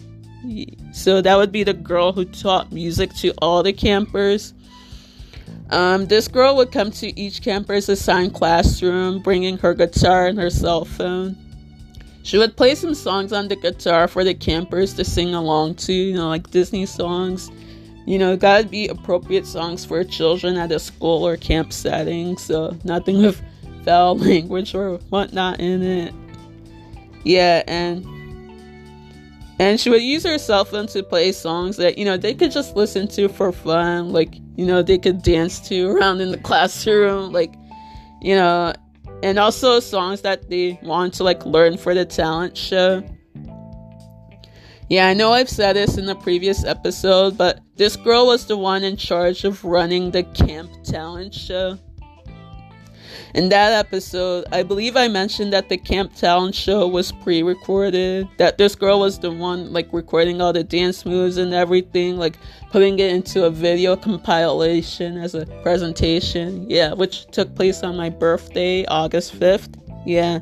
so 0.91 1.21
that 1.21 1.35
would 1.35 1.51
be 1.51 1.63
the 1.63 1.73
girl 1.73 2.11
who 2.11 2.25
taught 2.25 2.71
music 2.71 3.13
to 3.15 3.33
all 3.39 3.63
the 3.63 3.73
campers. 3.73 4.53
Um, 5.69 6.05
this 6.05 6.27
girl 6.27 6.55
would 6.55 6.71
come 6.71 6.91
to 6.91 7.19
each 7.19 7.41
camper's 7.41 7.89
assigned 7.89 8.33
classroom, 8.33 9.21
bringing 9.21 9.57
her 9.57 9.73
guitar 9.73 10.27
and 10.27 10.37
her 10.39 10.49
cell 10.49 10.85
phone. 10.85 11.35
She 12.23 12.37
would 12.37 12.57
play 12.57 12.75
some 12.75 12.93
songs 12.93 13.31
on 13.31 13.47
the 13.47 13.55
guitar 13.55 14.07
for 14.07 14.23
the 14.23 14.33
campers 14.33 14.93
to 14.95 15.05
sing 15.05 15.33
along 15.33 15.75
to, 15.75 15.93
you 15.93 16.13
know, 16.13 16.27
like 16.27 16.49
Disney 16.51 16.85
songs. 16.85 17.49
You 18.05 18.17
know, 18.17 18.37
gotta 18.37 18.67
be 18.67 18.87
appropriate 18.87 19.45
songs 19.45 19.83
for 19.83 20.03
children 20.03 20.57
at 20.57 20.71
a 20.71 20.79
school 20.79 21.27
or 21.27 21.35
camp 21.35 21.73
setting, 21.73 22.37
so 22.37 22.77
nothing 22.83 23.21
with 23.21 23.41
foul 23.83 24.17
language 24.17 24.73
or 24.73 24.97
whatnot 25.09 25.59
in 25.59 25.81
it. 25.81 26.13
Yeah, 27.23 27.63
and 27.67 28.05
and 29.59 29.79
she 29.79 29.89
would 29.89 30.03
use 30.03 30.23
her 30.23 30.37
cell 30.37 30.65
phone 30.65 30.87
to 30.87 31.03
play 31.03 31.31
songs 31.31 31.77
that, 31.77 31.97
you 31.97 32.05
know, 32.05 32.17
they 32.17 32.33
could 32.33 32.51
just 32.51 32.75
listen 32.75 33.07
to 33.09 33.27
for 33.27 33.51
fun. 33.51 34.11
Like, 34.11 34.35
you 34.55 34.65
know, 34.65 34.83
they 34.83 34.97
could 34.97 35.23
dance 35.23 35.59
to 35.69 35.89
around 35.89 36.21
in 36.21 36.31
the 36.31 36.37
classroom. 36.37 37.31
Like, 37.31 37.53
you 38.21 38.35
know, 38.35 38.73
and 39.23 39.39
also 39.39 39.79
songs 39.79 40.21
that 40.21 40.49
they 40.49 40.79
want 40.83 41.15
to, 41.15 41.23
like, 41.23 41.45
learn 41.45 41.77
for 41.77 41.95
the 41.95 42.05
talent 42.05 42.55
show. 42.55 43.03
Yeah, 44.89 45.07
I 45.07 45.13
know 45.13 45.33
I've 45.33 45.49
said 45.49 45.75
this 45.75 45.97
in 45.97 46.05
the 46.05 46.15
previous 46.15 46.63
episode, 46.63 47.37
but 47.37 47.59
this 47.75 47.95
girl 47.95 48.27
was 48.27 48.45
the 48.45 48.55
one 48.55 48.83
in 48.83 48.95
charge 48.95 49.43
of 49.43 49.65
running 49.65 50.11
the 50.11 50.23
camp 50.23 50.69
talent 50.83 51.33
show. 51.33 51.77
In 53.37 53.49
that 53.49 53.71
episode, 53.71 54.45
I 54.51 54.63
believe 54.63 54.97
I 54.97 55.07
mentioned 55.07 55.53
that 55.53 55.69
the 55.69 55.77
Camp 55.77 56.15
Talent 56.15 56.55
show 56.55 56.87
was 56.87 57.11
pre 57.11 57.43
recorded, 57.43 58.27
that 58.37 58.57
this 58.57 58.73
girl 58.73 58.99
was 58.99 59.19
the 59.19 59.29
one 59.29 59.71
like 59.71 59.87
recording 59.93 60.41
all 60.41 60.51
the 60.51 60.63
dance 60.63 61.05
moves 61.05 61.37
and 61.37 61.53
everything, 61.53 62.17
like 62.17 62.39
putting 62.71 62.97
it 62.97 63.11
into 63.11 63.45
a 63.45 63.51
video 63.51 63.95
compilation 63.95 65.17
as 65.17 65.35
a 65.35 65.45
presentation. 65.61 66.67
Yeah, 66.67 66.93
which 66.93 67.27
took 67.27 67.53
place 67.53 67.83
on 67.83 67.95
my 67.95 68.09
birthday, 68.09 68.87
August 68.87 69.39
5th. 69.39 69.79
Yeah. 70.03 70.39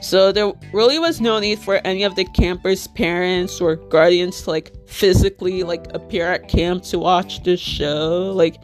So 0.00 0.30
there 0.30 0.52
really 0.72 1.00
was 1.00 1.20
no 1.20 1.40
need 1.40 1.58
for 1.58 1.80
any 1.84 2.04
of 2.04 2.14
the 2.14 2.26
campers' 2.26 2.86
parents 2.86 3.60
or 3.60 3.74
guardians 3.74 4.42
to 4.42 4.50
like 4.50 4.72
physically 4.86 5.64
like 5.64 5.92
appear 5.94 6.28
at 6.28 6.48
camp 6.48 6.84
to 6.84 7.00
watch 7.00 7.42
this 7.42 7.58
show. 7.58 8.32
Like 8.32 8.60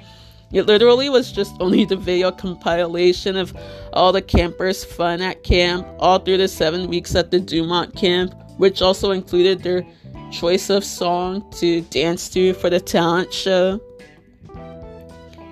it 0.53 0.67
literally 0.67 1.09
was 1.09 1.33
just 1.33 1.55
only 1.61 1.85
the 1.85 1.97
video 1.97 2.31
compilation 2.31 3.37
of 3.37 3.57
all 3.93 4.13
the 4.13 4.23
campers' 4.23 4.85
fun 4.85 5.21
at 5.23 5.43
camp 5.43 5.87
all 5.99 6.19
through 6.19 6.39
the 6.39 6.49
seven 6.49 6.89
weeks 6.89 7.15
at 7.15 7.31
the 7.31 7.41
Dumont 7.41 7.97
camp, 7.97 8.35
which 8.59 8.83
also 8.83 9.13
included 9.13 9.63
their 9.63 9.87
choice 10.31 10.71
of 10.71 10.85
song 10.85 11.49
to 11.53 11.81
dance 11.83 12.29
to 12.31 12.55
for 12.55 12.71
the 12.71 12.81
talent 12.81 13.33
show. 13.33 13.81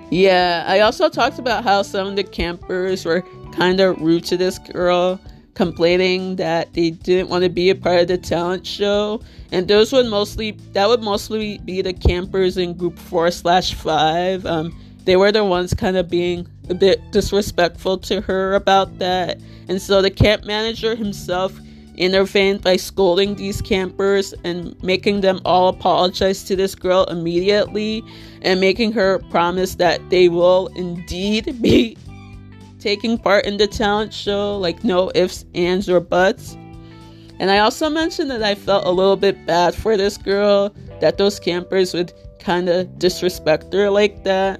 Yeah, 0.09 0.65
I 0.67 0.81
also 0.81 1.07
talked 1.07 1.39
about 1.39 1.63
how 1.63 1.83
some 1.83 2.07
of 2.07 2.15
the 2.15 2.23
campers 2.23 3.05
were 3.05 3.23
kind 3.53 3.79
of 3.79 4.01
rude 4.01 4.25
to 4.25 4.37
this 4.37 4.59
girl, 4.59 5.19
complaining 5.53 6.35
that 6.35 6.73
they 6.73 6.91
didn't 6.91 7.29
want 7.29 7.43
to 7.43 7.49
be 7.49 7.69
a 7.69 7.75
part 7.75 8.01
of 8.01 8.07
the 8.07 8.17
talent 8.17 8.65
show, 8.67 9.21
and 9.51 9.67
those 9.67 9.93
would 9.93 10.07
mostly 10.07 10.51
that 10.73 10.87
would 10.87 11.01
mostly 11.01 11.59
be 11.59 11.81
the 11.81 11.93
campers 11.93 12.57
in 12.57 12.73
group 12.73 12.99
four 12.99 13.31
slash 13.31 13.73
five. 13.73 14.45
Um, 14.45 14.77
they 15.05 15.15
were 15.15 15.31
the 15.31 15.43
ones 15.43 15.73
kind 15.73 15.97
of 15.97 16.09
being 16.09 16.47
a 16.69 16.73
bit 16.73 16.99
disrespectful 17.11 17.97
to 17.99 18.21
her 18.21 18.55
about 18.55 18.99
that. 18.99 19.39
And 19.67 19.81
so 19.81 20.01
the 20.01 20.11
camp 20.11 20.45
manager 20.45 20.95
himself, 20.95 21.59
intervened 21.97 22.61
by 22.63 22.77
scolding 22.77 23.35
these 23.35 23.61
campers 23.61 24.33
and 24.43 24.81
making 24.81 25.21
them 25.21 25.39
all 25.45 25.67
apologize 25.67 26.43
to 26.45 26.55
this 26.55 26.73
girl 26.73 27.03
immediately 27.05 28.03
and 28.41 28.59
making 28.59 28.91
her 28.91 29.19
promise 29.29 29.75
that 29.75 30.09
they 30.09 30.29
will 30.29 30.67
indeed 30.75 31.61
be 31.61 31.97
taking 32.79 33.17
part 33.17 33.45
in 33.45 33.57
the 33.57 33.67
talent 33.67 34.13
show, 34.13 34.57
like 34.57 34.83
no 34.83 35.11
ifs, 35.13 35.45
ands, 35.53 35.87
or 35.87 35.99
buts. 35.99 36.57
And 37.39 37.51
I 37.51 37.59
also 37.59 37.89
mentioned 37.89 38.31
that 38.31 38.43
I 38.43 38.55
felt 38.55 38.85
a 38.85 38.91
little 38.91 39.15
bit 39.15 39.45
bad 39.45 39.75
for 39.75 39.97
this 39.97 40.17
girl, 40.17 40.73
that 40.99 41.17
those 41.17 41.39
campers 41.39 41.93
would 41.93 42.13
kind 42.39 42.69
of 42.69 42.97
disrespect 42.97 43.71
her 43.73 43.89
like 43.89 44.23
that. 44.23 44.59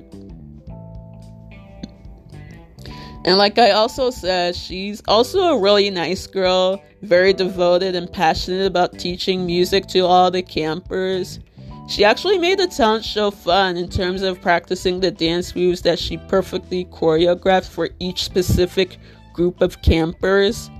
And 3.24 3.38
like 3.38 3.60
I 3.60 3.72
also 3.72 4.10
said, 4.10 4.56
she's 4.56 5.02
also 5.08 5.40
a 5.42 5.60
really 5.60 5.92
nice 5.92 6.26
girl, 6.26 6.82
very 7.04 7.34
devoted 7.34 7.96
and 7.96 8.12
passionate 8.12 8.66
about 8.66 8.98
teaching 8.98 9.46
music 9.46 9.86
to 9.88 10.00
all 10.00 10.32
the 10.32 10.42
campers. 10.42 11.40
She 11.88 12.04
actually 12.04 12.40
made 12.40 12.58
the 12.58 12.68
talent 12.68 13.06
show 13.06 13.30
fun 13.30 13.78
in 13.78 13.90
terms 13.90 14.24
of 14.24 14.42
practicing 14.42 15.00
the 15.00 15.12
dance 15.12 15.56
moves 15.56 15.82
that 15.84 16.00
she 16.00 16.18
perfectly 16.18 16.86
choreographed 16.86 17.68
for 17.68 17.90
each 18.00 18.24
specific 18.24 18.98
group 19.34 19.62
of 19.62 19.82
campers. 19.82 20.72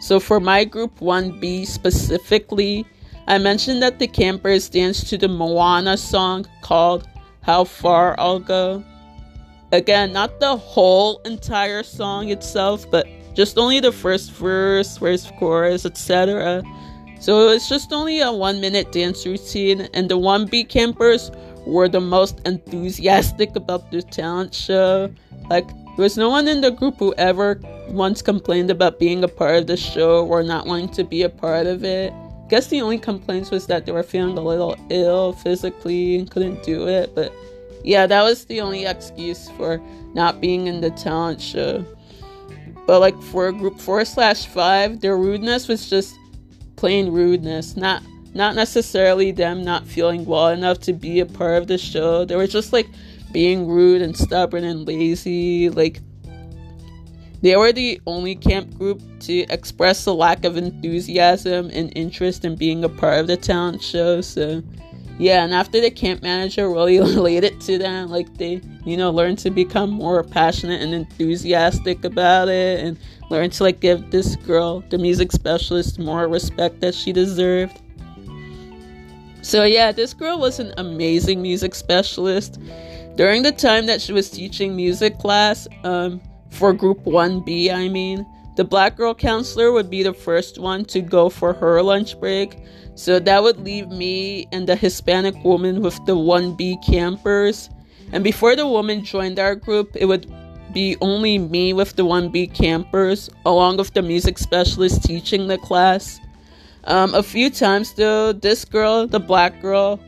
So, 0.00 0.18
for 0.18 0.40
my 0.40 0.64
group 0.64 0.98
1B 0.98 1.66
specifically, 1.66 2.84
I 3.28 3.38
mentioned 3.38 3.82
that 3.82 3.98
the 3.98 4.08
campers 4.08 4.68
danced 4.68 5.08
to 5.08 5.16
the 5.16 5.28
Moana 5.28 5.96
song 5.96 6.44
called 6.60 7.08
How 7.42 7.64
Far 7.64 8.18
I'll 8.18 8.40
Go. 8.40 8.84
Again, 9.72 10.12
not 10.12 10.38
the 10.38 10.56
whole 10.56 11.20
entire 11.24 11.82
song 11.82 12.28
itself, 12.28 12.88
but 12.90 13.06
just 13.34 13.56
only 13.56 13.80
the 13.80 13.90
first 13.90 14.30
verse, 14.32 14.98
first 14.98 15.34
chorus, 15.36 15.86
etc. 15.86 16.62
So 17.20 17.48
it's 17.48 17.68
just 17.68 17.92
only 17.92 18.20
a 18.20 18.30
one 18.30 18.60
minute 18.60 18.92
dance 18.92 19.24
routine, 19.24 19.88
and 19.94 20.10
the 20.10 20.18
1B 20.18 20.68
campers 20.68 21.30
were 21.64 21.88
the 21.88 22.00
most 22.00 22.40
enthusiastic 22.44 23.56
about 23.56 23.90
the 23.90 24.02
talent 24.02 24.54
show. 24.54 25.10
Like, 25.48 25.68
there 25.68 26.04
was 26.04 26.18
no 26.18 26.28
one 26.28 26.48
in 26.48 26.60
the 26.60 26.70
group 26.70 26.98
who 26.98 27.14
ever 27.14 27.60
once 27.88 28.22
complained 28.22 28.70
about 28.70 28.98
being 28.98 29.24
a 29.24 29.28
part 29.28 29.56
of 29.56 29.66
the 29.66 29.76
show 29.76 30.26
or 30.26 30.42
not 30.42 30.66
wanting 30.66 30.88
to 30.90 31.04
be 31.04 31.22
a 31.22 31.28
part 31.28 31.66
of 31.66 31.84
it. 31.84 32.12
Guess 32.48 32.66
the 32.68 32.82
only 32.82 32.98
complaints 32.98 33.50
was 33.50 33.66
that 33.68 33.86
they 33.86 33.92
were 33.92 34.02
feeling 34.02 34.36
a 34.36 34.40
little 34.40 34.76
ill 34.90 35.32
physically 35.32 36.16
and 36.16 36.30
couldn't 36.30 36.62
do 36.62 36.88
it. 36.88 37.14
But 37.14 37.32
yeah, 37.84 38.06
that 38.06 38.22
was 38.22 38.44
the 38.46 38.60
only 38.60 38.84
excuse 38.84 39.48
for 39.50 39.80
not 40.14 40.40
being 40.40 40.66
in 40.66 40.80
the 40.80 40.90
talent 40.90 41.40
show. 41.40 41.84
But 42.86 43.00
like 43.00 43.20
for 43.22 43.50
group 43.52 43.78
four 43.78 44.04
slash 44.04 44.46
five, 44.46 45.00
their 45.00 45.16
rudeness 45.16 45.68
was 45.68 45.88
just 45.88 46.16
plain 46.76 47.12
rudeness, 47.12 47.76
not 47.76 48.02
not 48.34 48.54
necessarily 48.54 49.30
them 49.30 49.62
not 49.62 49.86
feeling 49.86 50.24
well 50.24 50.48
enough 50.48 50.80
to 50.80 50.92
be 50.92 51.20
a 51.20 51.26
part 51.26 51.60
of 51.60 51.68
the 51.68 51.78
show. 51.78 52.24
They 52.24 52.36
were 52.36 52.46
just 52.46 52.72
like 52.72 52.88
being 53.30 53.66
rude 53.66 54.02
and 54.02 54.16
stubborn 54.16 54.64
and 54.64 54.86
lazy. 54.86 55.68
Like 55.68 56.00
they 57.42 57.56
were 57.56 57.72
the 57.72 58.00
only 58.06 58.36
camp 58.36 58.76
group 58.78 59.02
to 59.20 59.40
express 59.50 60.06
a 60.06 60.12
lack 60.12 60.44
of 60.44 60.56
enthusiasm 60.56 61.70
and 61.72 61.92
interest 61.96 62.44
in 62.44 62.56
being 62.56 62.84
a 62.84 62.88
part 62.88 63.18
of 63.18 63.26
the 63.26 63.36
talent 63.36 63.82
show. 63.82 64.20
So, 64.20 64.62
yeah, 65.18 65.44
and 65.44 65.54
after 65.54 65.80
the 65.80 65.90
camp 65.90 66.22
manager 66.22 66.68
really 66.68 66.96
it 67.36 67.60
to 67.62 67.78
them, 67.78 68.08
like 68.08 68.36
they, 68.38 68.60
you 68.84 68.96
know, 68.96 69.10
learned 69.10 69.38
to 69.40 69.50
become 69.50 69.90
more 69.90 70.22
passionate 70.22 70.82
and 70.82 70.94
enthusiastic 70.94 72.04
about 72.04 72.48
it 72.48 72.80
and 72.80 72.98
learned 73.30 73.52
to 73.54 73.62
like 73.62 73.80
give 73.80 74.10
this 74.10 74.36
girl, 74.36 74.82
the 74.90 74.98
music 74.98 75.32
specialist, 75.32 75.98
more 75.98 76.28
respect 76.28 76.80
that 76.80 76.94
she 76.94 77.12
deserved. 77.12 77.80
So, 79.42 79.64
yeah, 79.64 79.90
this 79.90 80.14
girl 80.14 80.38
was 80.38 80.60
an 80.60 80.72
amazing 80.76 81.42
music 81.42 81.74
specialist. 81.74 82.60
During 83.16 83.42
the 83.42 83.52
time 83.52 83.86
that 83.86 84.00
she 84.00 84.12
was 84.12 84.30
teaching 84.30 84.76
music 84.76 85.18
class, 85.18 85.66
um, 85.82 86.20
for 86.52 86.72
group 86.72 87.04
1B, 87.04 87.72
I 87.74 87.88
mean. 87.88 88.26
The 88.56 88.64
black 88.64 88.96
girl 88.96 89.14
counselor 89.14 89.72
would 89.72 89.88
be 89.88 90.02
the 90.02 90.12
first 90.12 90.58
one 90.58 90.84
to 90.86 91.00
go 91.00 91.28
for 91.30 91.54
her 91.54 91.82
lunch 91.82 92.20
break. 92.20 92.58
So 92.94 93.18
that 93.18 93.42
would 93.42 93.58
leave 93.58 93.88
me 93.88 94.46
and 94.52 94.68
the 94.68 94.76
Hispanic 94.76 95.42
woman 95.42 95.80
with 95.80 95.98
the 96.04 96.16
1B 96.16 96.84
campers. 96.84 97.70
And 98.12 98.22
before 98.22 98.54
the 98.54 98.66
woman 98.66 99.04
joined 99.04 99.38
our 99.38 99.54
group, 99.54 99.96
it 99.96 100.04
would 100.04 100.30
be 100.72 100.96
only 101.00 101.38
me 101.38 101.72
with 101.72 101.96
the 101.96 102.04
1B 102.04 102.54
campers, 102.54 103.30
along 103.46 103.78
with 103.78 103.94
the 103.94 104.02
music 104.02 104.38
specialist 104.38 105.02
teaching 105.04 105.46
the 105.46 105.58
class. 105.58 106.20
Um, 106.84 107.14
a 107.14 107.22
few 107.22 107.48
times 107.48 107.94
though, 107.94 108.32
this 108.32 108.64
girl, 108.64 109.06
the 109.06 109.20
black 109.20 109.62
girl 109.62 110.00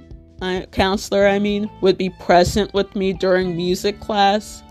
uh, 0.42 0.62
counselor, 0.72 1.26
I 1.26 1.38
mean, 1.38 1.70
would 1.80 1.96
be 1.96 2.10
present 2.10 2.74
with 2.74 2.94
me 2.96 3.12
during 3.12 3.56
music 3.56 4.00
class. 4.00 4.63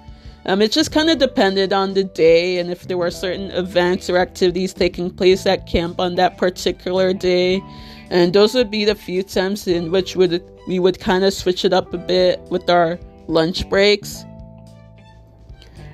Um, 0.46 0.62
it 0.62 0.72
just 0.72 0.92
kind 0.92 1.10
of 1.10 1.20
depended 1.20 1.72
on 1.72 1.94
the 1.94 2.04
day 2.04 2.58
and 2.58 2.70
if 2.70 2.88
there 2.88 2.98
were 2.98 3.12
certain 3.12 3.50
events 3.52 4.10
or 4.10 4.18
activities 4.18 4.74
taking 4.74 5.10
place 5.10 5.46
at 5.46 5.68
camp 5.68 6.00
on 6.00 6.16
that 6.16 6.38
particular 6.38 7.14
day. 7.14 7.62
And 8.10 8.34
those 8.34 8.54
would 8.54 8.70
be 8.70 8.84
the 8.84 8.96
few 8.96 9.24
times 9.24 9.68
in 9.68 9.92
which 9.92 10.16
would 10.16 10.44
we 10.68 10.80
would 10.80 11.00
kind 11.00 11.24
of 11.24 11.34
switch 11.34 11.66
it 11.66 11.74
up 11.74 11.94
a 11.94 11.98
bit 11.98 12.40
with 12.50 12.70
our 12.70 13.00
lunch 13.28 13.68
breaks. 13.70 14.24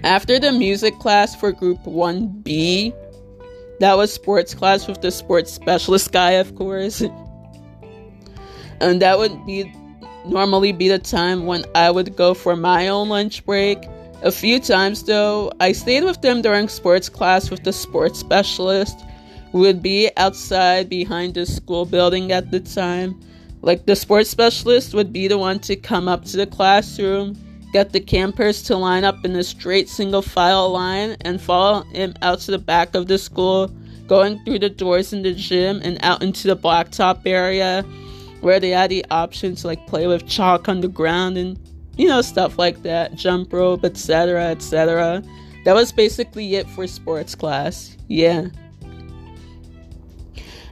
After 0.04 0.40
the 0.40 0.52
music 0.52 0.98
class 1.00 1.36
for 1.36 1.52
group 1.52 1.84
1B, 1.84 2.94
that 3.80 3.96
was 3.96 4.14
sports 4.14 4.54
class 4.54 4.88
with 4.88 5.02
the 5.02 5.12
sports 5.12 5.52
specialist 5.52 6.12
guy, 6.12 6.32
of 6.32 6.56
course. 6.56 7.02
and 8.82 9.02
that 9.02 9.18
would 9.18 9.46
be 9.46 9.72
normally 10.26 10.72
be 10.72 10.88
the 10.88 11.00
time 11.00 11.46
when 11.46 11.66
I 11.76 11.92
would 11.92 12.16
go 12.16 12.34
for 12.34 12.56
my 12.56 12.88
own 12.88 13.10
lunch 13.10 13.46
break. 13.46 13.80
A 14.22 14.32
few 14.32 14.60
times, 14.60 15.04
though, 15.04 15.50
I 15.62 15.72
stayed 15.72 16.04
with 16.04 16.22
them 16.22 16.42
during 16.42 16.68
sports 16.68 17.08
class 17.08 17.50
with 17.50 17.64
the 17.64 17.72
sports 17.72 18.20
specialist, 18.20 19.00
would 19.54 19.82
be 19.82 20.12
outside 20.18 20.90
behind 20.90 21.34
the 21.34 21.46
school 21.46 21.86
building 21.86 22.32
at 22.34 22.52
the 22.52 22.60
time. 22.60 23.20
Like, 23.62 23.86
the 23.86 23.96
sports 23.96 24.30
specialist 24.30 24.94
would 24.94 25.14
be 25.14 25.30
the 25.30 25.38
one 25.38 25.60
to 25.60 25.76
come 25.78 26.10
up 26.10 26.26
to 26.26 26.38
the 26.38 26.46
classroom, 26.46 27.38
get 27.72 27.94
the 27.94 28.02
campers 28.02 28.62
to 28.64 28.76
line 28.76 29.06
up 29.06 29.24
in 29.24 29.36
a 29.38 29.44
straight 29.44 29.88
single 29.88 30.22
file 30.22 30.70
line, 30.70 31.16
and 31.22 31.40
follow 31.40 31.84
him 31.84 32.14
out 32.22 32.40
to 32.42 32.52
the 32.52 32.60
back 32.60 32.96
of 32.96 33.08
the 33.08 33.18
school, 33.18 33.72
going 34.08 34.44
through 34.44 34.60
the 34.60 34.70
doors 34.70 35.14
in 35.14 35.22
the 35.22 35.34
gym 35.34 35.80
and 35.82 35.98
out 36.02 36.22
into 36.22 36.48
the 36.48 36.58
blacktop 36.58 37.22
area 37.26 37.86
where 38.42 38.60
they 38.60 38.70
had 38.70 38.90
the 38.90 39.06
option 39.12 39.56
to 39.56 39.68
like 39.68 39.86
play 39.88 40.08
with 40.08 40.28
chalk 40.28 40.70
on 40.70 40.82
the 40.82 40.88
ground 40.88 41.38
and 41.38 41.60
you 42.00 42.08
know, 42.08 42.22
stuff 42.22 42.58
like 42.58 42.82
that, 42.84 43.14
jump 43.16 43.52
rope, 43.52 43.84
etc., 43.84 44.46
etc. 44.46 45.22
That 45.66 45.76
was 45.76 45.92
basically 45.92 46.56
it 46.56 46.66
for 46.70 46.88
sports 46.88 47.36
class. 47.36 47.98
Yeah. 48.08 48.48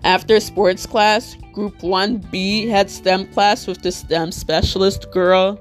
After 0.06 0.40
sports 0.40 0.86
class, 0.86 1.36
Group 1.52 1.80
1B 1.80 2.70
had 2.70 2.90
STEM 2.90 3.28
class 3.34 3.68
with 3.68 3.82
the 3.82 3.92
STEM 3.92 4.32
specialist 4.32 5.12
girl. 5.12 5.60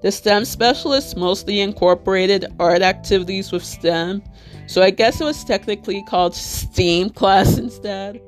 The 0.00 0.10
STEM 0.10 0.46
specialist 0.46 1.18
mostly 1.18 1.60
incorporated 1.60 2.46
art 2.58 2.80
activities 2.80 3.52
with 3.52 3.62
STEM, 3.62 4.22
so 4.66 4.80
I 4.80 4.88
guess 4.88 5.20
it 5.20 5.24
was 5.24 5.44
technically 5.44 6.02
called 6.04 6.34
STEAM 6.34 7.10
class 7.10 7.58
instead. 7.58 8.22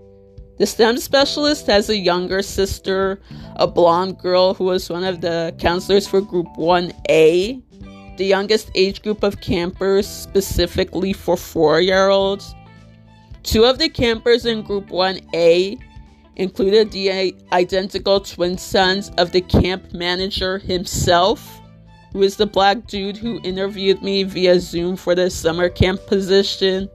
The 0.58 0.64
STEM 0.66 0.96
specialist 0.98 1.66
has 1.66 1.90
a 1.90 1.96
younger 1.98 2.40
sister, 2.40 3.20
a 3.56 3.66
blonde 3.66 4.18
girl 4.18 4.54
who 4.54 4.64
was 4.64 4.88
one 4.88 5.04
of 5.04 5.20
the 5.20 5.54
counselors 5.58 6.06
for 6.06 6.22
Group 6.22 6.46
1A, 6.56 8.16
the 8.16 8.24
youngest 8.24 8.70
age 8.74 9.02
group 9.02 9.22
of 9.22 9.42
campers, 9.42 10.08
specifically 10.08 11.12
for 11.12 11.36
four 11.36 11.82
year 11.82 12.08
olds. 12.08 12.54
Two 13.42 13.64
of 13.66 13.78
the 13.78 13.90
campers 13.90 14.46
in 14.46 14.62
Group 14.62 14.88
1A 14.88 15.78
included 16.36 16.90
the 16.90 17.34
identical 17.52 18.20
twin 18.20 18.56
sons 18.56 19.10
of 19.18 19.32
the 19.32 19.42
camp 19.42 19.92
manager 19.92 20.56
himself, 20.56 21.60
who 22.14 22.22
is 22.22 22.36
the 22.36 22.46
black 22.46 22.86
dude 22.86 23.18
who 23.18 23.40
interviewed 23.42 24.02
me 24.02 24.22
via 24.22 24.58
Zoom 24.58 24.96
for 24.96 25.14
the 25.14 25.28
summer 25.28 25.68
camp 25.68 26.06
position. 26.06 26.88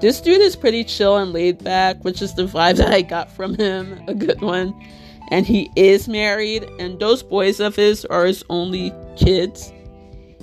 This 0.00 0.20
dude 0.20 0.40
is 0.40 0.54
pretty 0.54 0.84
chill 0.84 1.16
and 1.16 1.32
laid 1.32 1.62
back, 1.64 2.04
which 2.04 2.22
is 2.22 2.34
the 2.34 2.44
vibe 2.44 2.76
that 2.76 2.94
I 2.94 3.02
got 3.02 3.32
from 3.32 3.56
him. 3.56 4.00
A 4.06 4.14
good 4.14 4.40
one. 4.40 4.72
And 5.30 5.44
he 5.44 5.70
is 5.74 6.08
married, 6.08 6.64
and 6.78 7.00
those 7.00 7.22
boys 7.22 7.58
of 7.58 7.74
his 7.74 8.04
are 8.04 8.24
his 8.24 8.44
only 8.48 8.92
kids. 9.16 9.72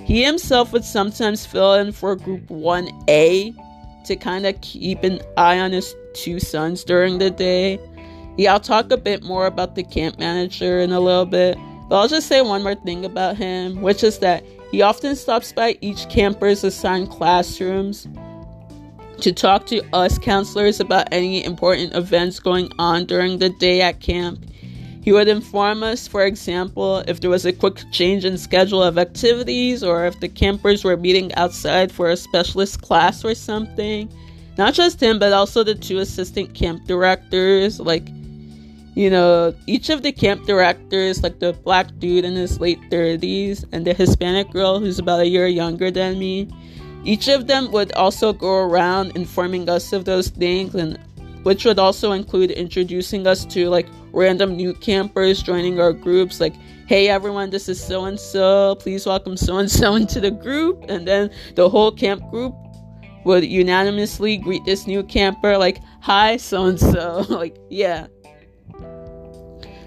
He 0.04 0.22
himself 0.22 0.72
would 0.72 0.84
sometimes 0.84 1.46
fill 1.46 1.74
in 1.74 1.92
for 1.92 2.14
Group 2.16 2.46
1A 2.48 3.56
to 4.04 4.16
kind 4.16 4.46
of 4.46 4.60
keep 4.60 5.02
an 5.02 5.20
eye 5.38 5.58
on 5.58 5.72
his 5.72 5.94
two 6.12 6.38
sons 6.38 6.84
during 6.84 7.18
the 7.18 7.30
day. 7.30 7.80
Yeah, 8.36 8.52
I'll 8.52 8.60
talk 8.60 8.92
a 8.92 8.98
bit 8.98 9.24
more 9.24 9.46
about 9.46 9.74
the 9.74 9.82
camp 9.82 10.18
manager 10.18 10.80
in 10.80 10.92
a 10.92 11.00
little 11.00 11.24
bit, 11.24 11.56
but 11.88 11.98
I'll 11.98 12.08
just 12.08 12.28
say 12.28 12.42
one 12.42 12.62
more 12.62 12.74
thing 12.74 13.06
about 13.06 13.36
him, 13.36 13.80
which 13.80 14.04
is 14.04 14.18
that 14.18 14.44
he 14.70 14.82
often 14.82 15.16
stops 15.16 15.52
by 15.52 15.78
each 15.80 16.08
camper's 16.10 16.62
assigned 16.62 17.10
classrooms 17.10 18.06
to 19.20 19.32
talk 19.32 19.66
to 19.66 19.82
us 19.94 20.18
counselors 20.18 20.80
about 20.80 21.08
any 21.12 21.44
important 21.44 21.94
events 21.94 22.38
going 22.38 22.70
on 22.78 23.06
during 23.06 23.38
the 23.38 23.50
day 23.50 23.80
at 23.80 24.00
camp. 24.00 24.38
He 25.02 25.12
would 25.12 25.28
inform 25.28 25.82
us, 25.82 26.08
for 26.08 26.24
example, 26.24 26.98
if 27.06 27.20
there 27.20 27.30
was 27.30 27.46
a 27.46 27.52
quick 27.52 27.80
change 27.92 28.24
in 28.24 28.36
schedule 28.36 28.82
of 28.82 28.98
activities 28.98 29.84
or 29.84 30.04
if 30.04 30.18
the 30.18 30.28
campers 30.28 30.82
were 30.82 30.96
meeting 30.96 31.32
outside 31.34 31.92
for 31.92 32.10
a 32.10 32.16
specialist 32.16 32.82
class 32.82 33.24
or 33.24 33.34
something. 33.34 34.08
Not 34.58 34.74
just 34.74 35.00
him, 35.00 35.18
but 35.18 35.32
also 35.32 35.62
the 35.62 35.74
two 35.74 35.98
assistant 35.98 36.54
camp 36.54 36.86
directors. 36.86 37.78
Like, 37.78 38.08
you 38.96 39.08
know, 39.08 39.54
each 39.66 39.90
of 39.90 40.02
the 40.02 40.10
camp 40.10 40.44
directors, 40.46 41.22
like 41.22 41.38
the 41.38 41.52
black 41.52 41.86
dude 41.98 42.24
in 42.24 42.34
his 42.34 42.58
late 42.58 42.80
30s 42.90 43.64
and 43.70 43.86
the 43.86 43.94
Hispanic 43.94 44.50
girl 44.50 44.80
who's 44.80 44.98
about 44.98 45.20
a 45.20 45.28
year 45.28 45.46
younger 45.46 45.90
than 45.90 46.18
me, 46.18 46.48
each 47.06 47.28
of 47.28 47.46
them 47.46 47.70
would 47.70 47.92
also 47.92 48.32
go 48.32 48.56
around 48.56 49.16
informing 49.16 49.68
us 49.68 49.92
of 49.92 50.04
those 50.04 50.28
things 50.28 50.74
and 50.74 50.98
which 51.44 51.64
would 51.64 51.78
also 51.78 52.10
include 52.10 52.50
introducing 52.50 53.26
us 53.26 53.44
to 53.44 53.68
like 53.68 53.86
random 54.12 54.56
new 54.56 54.74
campers 54.74 55.40
joining 55.40 55.80
our 55.80 55.92
groups 55.92 56.40
like 56.40 56.54
hey 56.86 57.08
everyone 57.08 57.50
this 57.50 57.68
is 57.68 57.82
so 57.82 58.06
and 58.06 58.18
so 58.18 58.74
please 58.80 59.06
welcome 59.06 59.36
so 59.36 59.58
and 59.58 59.70
so 59.70 59.94
into 59.94 60.20
the 60.20 60.30
group. 60.30 60.84
And 60.88 61.06
then 61.06 61.30
the 61.54 61.68
whole 61.68 61.92
camp 61.92 62.28
group 62.30 62.54
would 63.24 63.44
unanimously 63.44 64.36
greet 64.36 64.64
this 64.64 64.86
new 64.86 65.02
camper 65.02 65.56
like 65.58 65.80
hi 66.00 66.36
so 66.36 66.66
and 66.66 66.78
so 66.78 67.24
like 67.28 67.56
yeah. 67.70 68.08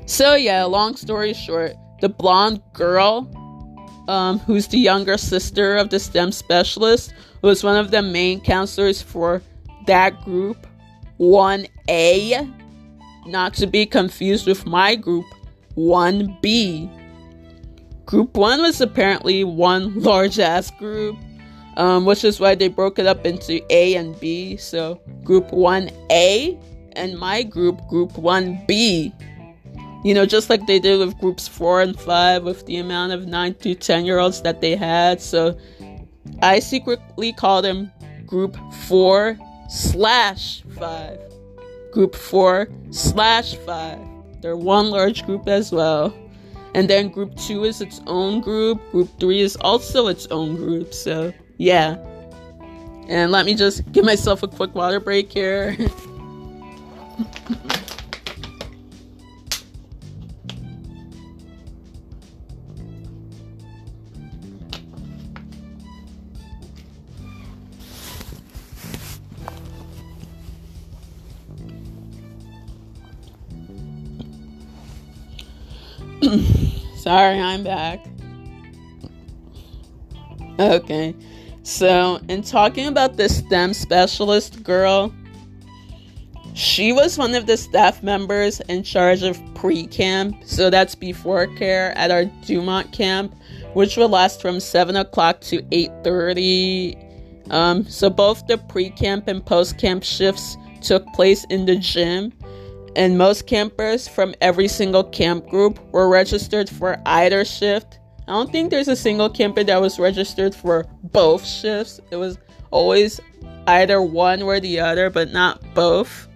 So 0.05 0.35
yeah 0.35 0.63
long 0.63 0.95
story 0.95 1.33
short 1.33 1.73
the 1.99 2.09
blonde 2.09 2.61
girl 2.73 3.29
um, 4.09 4.39
who's 4.39 4.67
the 4.67 4.79
younger 4.79 5.17
sister 5.17 5.75
of 5.75 5.91
the 5.91 5.99
STEM 5.99 6.31
specialist, 6.31 7.13
was 7.43 7.63
one 7.63 7.77
of 7.77 7.91
the 7.91 8.01
main 8.01 8.41
counselors 8.41 9.01
for 9.01 9.41
that 9.85 10.19
group 10.25 10.65
1A, 11.19 12.51
not 13.27 13.53
to 13.53 13.67
be 13.67 13.85
confused 13.85 14.47
with 14.47 14.65
my 14.65 14.95
group 14.95 15.25
1B. 15.77 16.89
Group 18.05 18.35
1 18.35 18.61
was 18.61 18.81
apparently 18.81 19.43
one 19.43 19.99
large 20.01 20.39
ass 20.39 20.71
group, 20.71 21.15
um, 21.77 22.05
which 22.05 22.23
is 22.23 22.39
why 22.39 22.55
they 22.55 22.67
broke 22.67 22.97
it 22.97 23.05
up 23.05 23.27
into 23.27 23.61
A 23.71 23.95
and 23.95 24.19
B. 24.19 24.57
So, 24.57 24.99
Group 25.23 25.51
1A 25.51 26.59
and 26.93 27.17
my 27.19 27.43
group, 27.43 27.87
Group 27.87 28.13
1B. 28.13 29.13
You 30.03 30.13
know, 30.13 30.25
just 30.25 30.49
like 30.49 30.65
they 30.65 30.79
did 30.79 30.99
with 30.99 31.17
groups 31.19 31.47
four 31.47 31.81
and 31.81 31.99
five, 31.99 32.43
with 32.43 32.65
the 32.65 32.77
amount 32.77 33.11
of 33.11 33.27
nine 33.27 33.53
to 33.55 33.75
ten 33.75 34.05
year 34.05 34.19
olds 34.19 34.41
that 34.43 34.61
they 34.61 34.75
had. 34.75 35.21
So 35.21 35.57
I 36.41 36.59
secretly 36.59 37.33
call 37.33 37.61
them 37.61 37.91
group 38.25 38.57
four 38.87 39.37
slash 39.69 40.63
five. 40.77 41.19
Group 41.91 42.15
four 42.15 42.69
slash 42.91 43.55
five. 43.55 43.99
They're 44.41 44.55
one 44.55 44.89
large 44.89 45.25
group 45.25 45.47
as 45.47 45.71
well. 45.71 46.13
And 46.75 46.89
then 46.89 47.09
group 47.09 47.35
two 47.35 47.63
is 47.63 47.81
its 47.81 47.99
own 48.07 48.41
group. 48.41 48.79
Group 48.91 49.09
three 49.19 49.41
is 49.41 49.57
also 49.57 50.07
its 50.07 50.27
own 50.27 50.55
group. 50.55 50.93
So, 50.93 51.33
yeah. 51.57 51.97
And 53.07 53.31
let 53.31 53.45
me 53.45 53.55
just 53.55 53.91
give 53.91 54.05
myself 54.05 54.43
a 54.43 54.47
quick 54.47 54.75
water 54.75 54.99
break 54.99 55.31
here. 55.31 55.75
Sorry, 77.09 77.39
I'm 77.39 77.63
back. 77.63 78.05
Okay, 80.59 81.15
so 81.63 82.19
in 82.29 82.43
talking 82.43 82.85
about 82.85 83.17
the 83.17 83.27
STEM 83.27 83.73
specialist 83.73 84.61
girl, 84.61 85.11
she 86.53 86.93
was 86.93 87.17
one 87.17 87.33
of 87.33 87.47
the 87.47 87.57
staff 87.57 88.03
members 88.03 88.59
in 88.69 88.83
charge 88.83 89.23
of 89.23 89.41
pre 89.55 89.87
camp, 89.87 90.35
so 90.45 90.69
that's 90.69 90.93
before 90.93 91.47
care 91.55 91.97
at 91.97 92.11
our 92.11 92.25
Dumont 92.45 92.91
camp, 92.91 93.33
which 93.73 93.97
will 93.97 94.09
last 94.09 94.39
from 94.39 94.59
7 94.59 94.95
o'clock 94.95 95.41
to 95.41 95.63
8.30. 95.63 97.51
Um, 97.51 97.85
so 97.85 98.11
both 98.11 98.45
the 98.45 98.59
pre 98.59 98.91
camp 98.91 99.27
and 99.27 99.43
post 99.43 99.79
camp 99.79 100.03
shifts 100.03 100.57
took 100.79 101.07
place 101.13 101.43
in 101.45 101.65
the 101.65 101.77
gym 101.77 102.33
and 102.95 103.17
most 103.17 103.47
campers 103.47 104.07
from 104.07 104.33
every 104.41 104.67
single 104.67 105.03
camp 105.03 105.47
group 105.47 105.79
were 105.91 106.09
registered 106.09 106.69
for 106.69 107.01
either 107.05 107.45
shift. 107.45 107.99
I 108.27 108.33
don't 108.33 108.51
think 108.51 108.69
there's 108.69 108.87
a 108.87 108.95
single 108.95 109.29
camper 109.29 109.63
that 109.63 109.81
was 109.81 109.99
registered 109.99 110.53
for 110.53 110.85
both 111.03 111.45
shifts. 111.45 111.99
It 112.11 112.15
was 112.17 112.37
always 112.71 113.19
either 113.67 114.01
one 114.01 114.41
or 114.41 114.59
the 114.59 114.79
other, 114.79 115.09
but 115.09 115.31
not 115.31 115.61
both. 115.73 116.27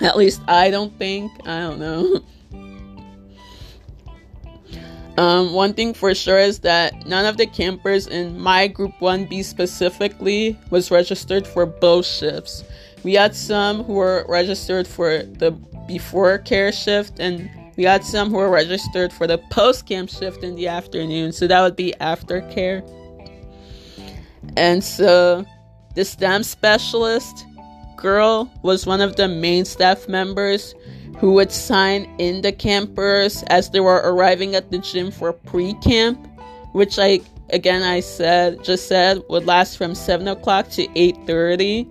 At 0.00 0.16
least 0.16 0.40
I 0.46 0.70
don't 0.70 0.96
think. 0.98 1.32
I 1.46 1.60
don't 1.60 1.80
know. 1.80 2.20
Um, 5.18 5.52
one 5.52 5.74
thing 5.74 5.94
for 5.94 6.14
sure 6.14 6.38
is 6.38 6.60
that 6.60 7.04
none 7.08 7.26
of 7.26 7.38
the 7.38 7.46
campers 7.46 8.06
in 8.06 8.38
my 8.38 8.68
group 8.68 8.92
1B 9.00 9.44
specifically 9.44 10.56
was 10.70 10.92
registered 10.92 11.44
for 11.44 11.66
both 11.66 12.06
shifts. 12.06 12.62
We 13.04 13.14
had 13.14 13.34
some 13.34 13.84
who 13.84 13.94
were 13.94 14.24
registered 14.28 14.86
for 14.86 15.22
the 15.22 15.52
before 15.86 16.38
care 16.38 16.72
shift, 16.72 17.18
and 17.18 17.48
we 17.76 17.84
had 17.84 18.04
some 18.04 18.30
who 18.30 18.36
were 18.36 18.50
registered 18.50 19.12
for 19.12 19.26
the 19.26 19.38
post 19.50 19.86
camp 19.86 20.10
shift 20.10 20.42
in 20.42 20.56
the 20.56 20.68
afternoon. 20.68 21.32
So 21.32 21.46
that 21.46 21.60
would 21.62 21.76
be 21.76 21.94
after 22.00 22.42
care. 22.50 22.82
And 24.56 24.82
so 24.82 25.46
the 25.94 26.04
STEM 26.04 26.42
specialist 26.42 27.46
girl 27.96 28.50
was 28.62 28.86
one 28.86 29.00
of 29.00 29.16
the 29.16 29.28
main 29.28 29.64
staff 29.64 30.08
members 30.08 30.74
who 31.18 31.32
would 31.32 31.50
sign 31.50 32.04
in 32.18 32.42
the 32.42 32.52
campers 32.52 33.42
as 33.44 33.70
they 33.70 33.80
were 33.80 34.02
arriving 34.04 34.54
at 34.54 34.70
the 34.70 34.78
gym 34.78 35.10
for 35.10 35.32
pre-camp, 35.32 36.24
which 36.72 36.98
I 36.98 37.20
again 37.50 37.82
I 37.82 38.00
said 38.00 38.62
just 38.62 38.88
said 38.88 39.22
would 39.28 39.46
last 39.46 39.78
from 39.78 39.94
7 39.94 40.28
o'clock 40.28 40.68
to 40.70 40.86
8:30 40.88 41.88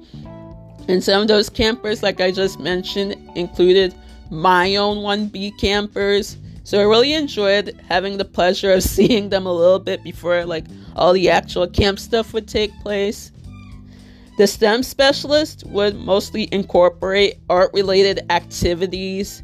and 0.88 1.04
some 1.04 1.22
of 1.22 1.28
those 1.28 1.50
campers, 1.50 2.02
like 2.02 2.22
I 2.22 2.32
just 2.32 2.60
mentioned, 2.60 3.16
included 3.36 3.94
my 4.30 4.76
own 4.76 4.98
1B 4.98 5.58
campers. 5.60 6.38
So 6.64 6.80
I 6.80 6.84
really 6.84 7.14
enjoyed 7.14 7.80
having 7.88 8.18
the 8.18 8.26
pleasure 8.26 8.72
of 8.72 8.84
seeing 8.96 9.30
them 9.30 9.46
a 9.46 9.54
little 9.54 9.80
bit 9.80 10.04
before 10.04 10.46
like 10.46 10.66
all 10.96 11.14
the 11.14 11.30
actual 11.30 11.68
camp 11.68 12.00
stuff 12.00 12.34
would 12.34 12.48
take 12.48 12.72
place. 12.82 13.32
The 14.38 14.46
STEM 14.46 14.84
specialist 14.84 15.66
would 15.66 15.96
mostly 15.96 16.48
incorporate 16.52 17.40
art 17.50 17.72
related 17.74 18.20
activities 18.30 19.42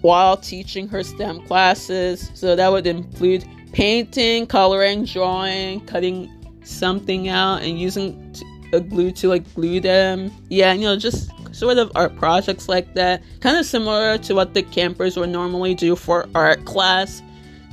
while 0.00 0.36
teaching 0.36 0.88
her 0.88 1.02
STEM 1.02 1.46
classes. 1.46 2.30
So 2.34 2.56
that 2.56 2.72
would 2.72 2.86
include 2.86 3.44
painting, 3.72 4.46
coloring, 4.46 5.04
drawing, 5.04 5.84
cutting 5.86 6.30
something 6.64 7.28
out, 7.28 7.62
and 7.62 7.78
using 7.78 8.34
a 8.74 8.80
glue 8.80 9.10
to 9.12 9.28
like 9.28 9.54
glue 9.54 9.80
them. 9.80 10.30
Yeah, 10.48 10.72
you 10.72 10.82
know, 10.82 10.96
just 10.96 11.30
sort 11.54 11.78
of 11.78 11.90
art 11.94 12.16
projects 12.16 12.68
like 12.68 12.94
that. 12.94 13.22
Kind 13.40 13.56
of 13.56 13.64
similar 13.64 14.18
to 14.18 14.34
what 14.34 14.54
the 14.54 14.62
campers 14.62 15.16
would 15.16 15.30
normally 15.30 15.74
do 15.74 15.96
for 15.96 16.28
art 16.34 16.64
class. 16.64 17.22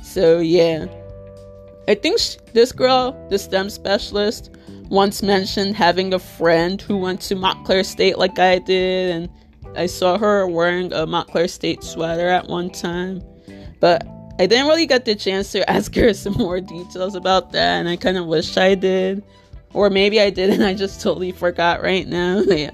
So, 0.02 0.38
yeah. 0.38 0.86
I 1.88 1.94
think 1.94 2.20
this 2.52 2.72
girl, 2.72 3.12
the 3.28 3.38
STEM 3.38 3.70
specialist, 3.70 4.50
once 4.88 5.22
mentioned 5.22 5.74
having 5.74 6.14
a 6.14 6.18
friend 6.18 6.80
who 6.80 6.96
went 6.96 7.20
to 7.22 7.34
Montclair 7.34 7.82
State 7.82 8.18
like 8.18 8.38
I 8.38 8.58
did, 8.58 9.10
and 9.10 9.28
I 9.76 9.86
saw 9.86 10.18
her 10.18 10.46
wearing 10.46 10.92
a 10.92 11.06
Montclair 11.06 11.48
State 11.48 11.82
sweater 11.82 12.28
at 12.28 12.46
one 12.46 12.70
time. 12.70 13.22
But 13.80 14.06
I 14.38 14.46
didn't 14.46 14.66
really 14.66 14.86
get 14.86 15.04
the 15.04 15.14
chance 15.14 15.50
to 15.52 15.68
ask 15.70 15.94
her 15.96 16.14
some 16.14 16.34
more 16.34 16.60
details 16.60 17.14
about 17.14 17.52
that, 17.52 17.80
and 17.80 17.88
I 17.88 17.96
kind 17.96 18.16
of 18.16 18.26
wish 18.26 18.56
I 18.56 18.74
did. 18.74 19.24
Or 19.74 19.90
maybe 19.90 20.20
I 20.20 20.30
did 20.30 20.50
and 20.50 20.62
I 20.62 20.74
just 20.74 21.00
totally 21.00 21.32
forgot 21.32 21.82
right 21.82 22.06
now. 22.06 22.40
yeah. 22.46 22.70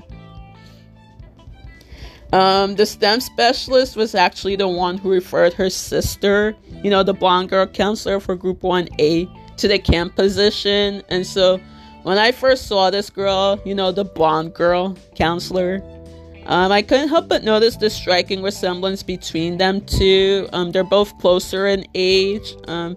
Um, 2.32 2.74
the 2.74 2.84
STEM 2.84 3.20
specialist 3.20 3.96
was 3.96 4.14
actually 4.14 4.56
the 4.56 4.68
one 4.68 4.98
who 4.98 5.10
referred 5.10 5.54
her 5.54 5.70
sister, 5.70 6.54
you 6.82 6.90
know, 6.90 7.02
the 7.02 7.14
blonde 7.14 7.48
girl 7.48 7.66
counselor 7.66 8.20
for 8.20 8.36
Group 8.36 8.60
1A, 8.60 9.56
to 9.56 9.68
the 9.68 9.78
camp 9.78 10.14
position. 10.14 11.02
And 11.08 11.26
so 11.26 11.58
when 12.02 12.18
I 12.18 12.32
first 12.32 12.66
saw 12.66 12.90
this 12.90 13.08
girl, 13.08 13.60
you 13.64 13.74
know, 13.74 13.92
the 13.92 14.04
blonde 14.04 14.54
girl 14.54 14.96
counselor, 15.14 15.82
um, 16.46 16.72
I 16.72 16.82
couldn't 16.82 17.08
help 17.08 17.28
but 17.28 17.44
notice 17.44 17.76
the 17.76 17.90
striking 17.90 18.42
resemblance 18.42 19.02
between 19.02 19.58
them 19.58 19.82
two. 19.82 20.48
Um, 20.52 20.70
they're 20.70 20.84
both 20.84 21.16
closer 21.18 21.66
in 21.66 21.86
age. 21.94 22.54
Um, 22.66 22.96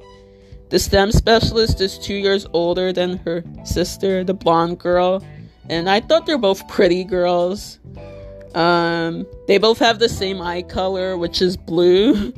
The 0.72 0.80
STEM 0.80 1.12
specialist 1.12 1.82
is 1.82 2.00
two 2.00 2.14
years 2.14 2.48
older 2.54 2.94
than 2.94 3.18
her 3.26 3.44
sister, 3.66 4.24
the 4.24 4.34
blonde 4.34 4.80
girl, 4.80 5.22
and 5.70 5.90
I 5.90 6.00
thought 6.00 6.26
they're 6.26 6.38
both 6.38 6.66
pretty 6.70 7.04
girls. 7.04 7.78
Um, 8.56 9.28
they 9.50 9.58
both 9.58 9.80
have 9.80 10.00
the 10.00 10.08
same 10.08 10.42
eye 10.42 10.62
color, 10.62 11.18
which 11.18 11.42
is 11.42 11.58
blue. 11.58 12.34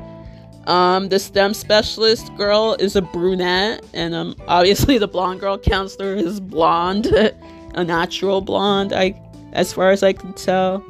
Um, 0.65 1.09
the 1.09 1.19
STEM 1.19 1.53
specialist 1.53 2.35
girl 2.35 2.75
is 2.79 2.95
a 2.95 3.03
brunette, 3.03 3.85
and 3.93 4.15
um, 4.15 4.35
obviously 4.47 4.97
the 4.97 5.07
blonde 5.07 5.39
girl 5.39 5.59
counselor 5.59 6.15
is 6.15 6.39
blonde, 6.39 7.05
a 7.75 7.83
natural 7.83 8.41
blonde. 8.41 8.93
I, 8.93 9.13
as 9.51 9.71
far 9.71 9.91
as 9.91 10.01
I 10.01 10.13
can 10.13 10.33
tell. 10.33 10.83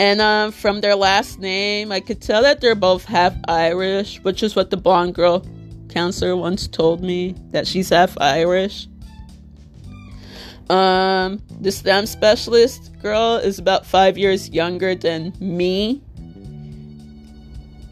And 0.00 0.20
um, 0.20 0.50
from 0.50 0.80
their 0.80 0.96
last 0.96 1.38
name, 1.38 1.92
I 1.92 2.00
could 2.00 2.20
tell 2.20 2.42
that 2.42 2.60
they're 2.60 2.74
both 2.74 3.04
half 3.04 3.36
Irish, 3.46 4.20
which 4.24 4.42
is 4.42 4.56
what 4.56 4.70
the 4.70 4.76
blonde 4.76 5.14
girl 5.14 5.44
counselor 5.88 6.36
once 6.36 6.66
told 6.68 7.02
me 7.02 7.34
that 7.50 7.66
she's 7.66 7.90
half 7.90 8.16
Irish. 8.20 8.86
Um, 10.68 11.42
the 11.60 11.72
STEM 11.72 12.06
specialist 12.06 12.92
girl 13.00 13.36
is 13.36 13.58
about 13.58 13.86
five 13.86 14.18
years 14.18 14.50
younger 14.50 14.94
than 14.94 15.32
me, 15.40 16.02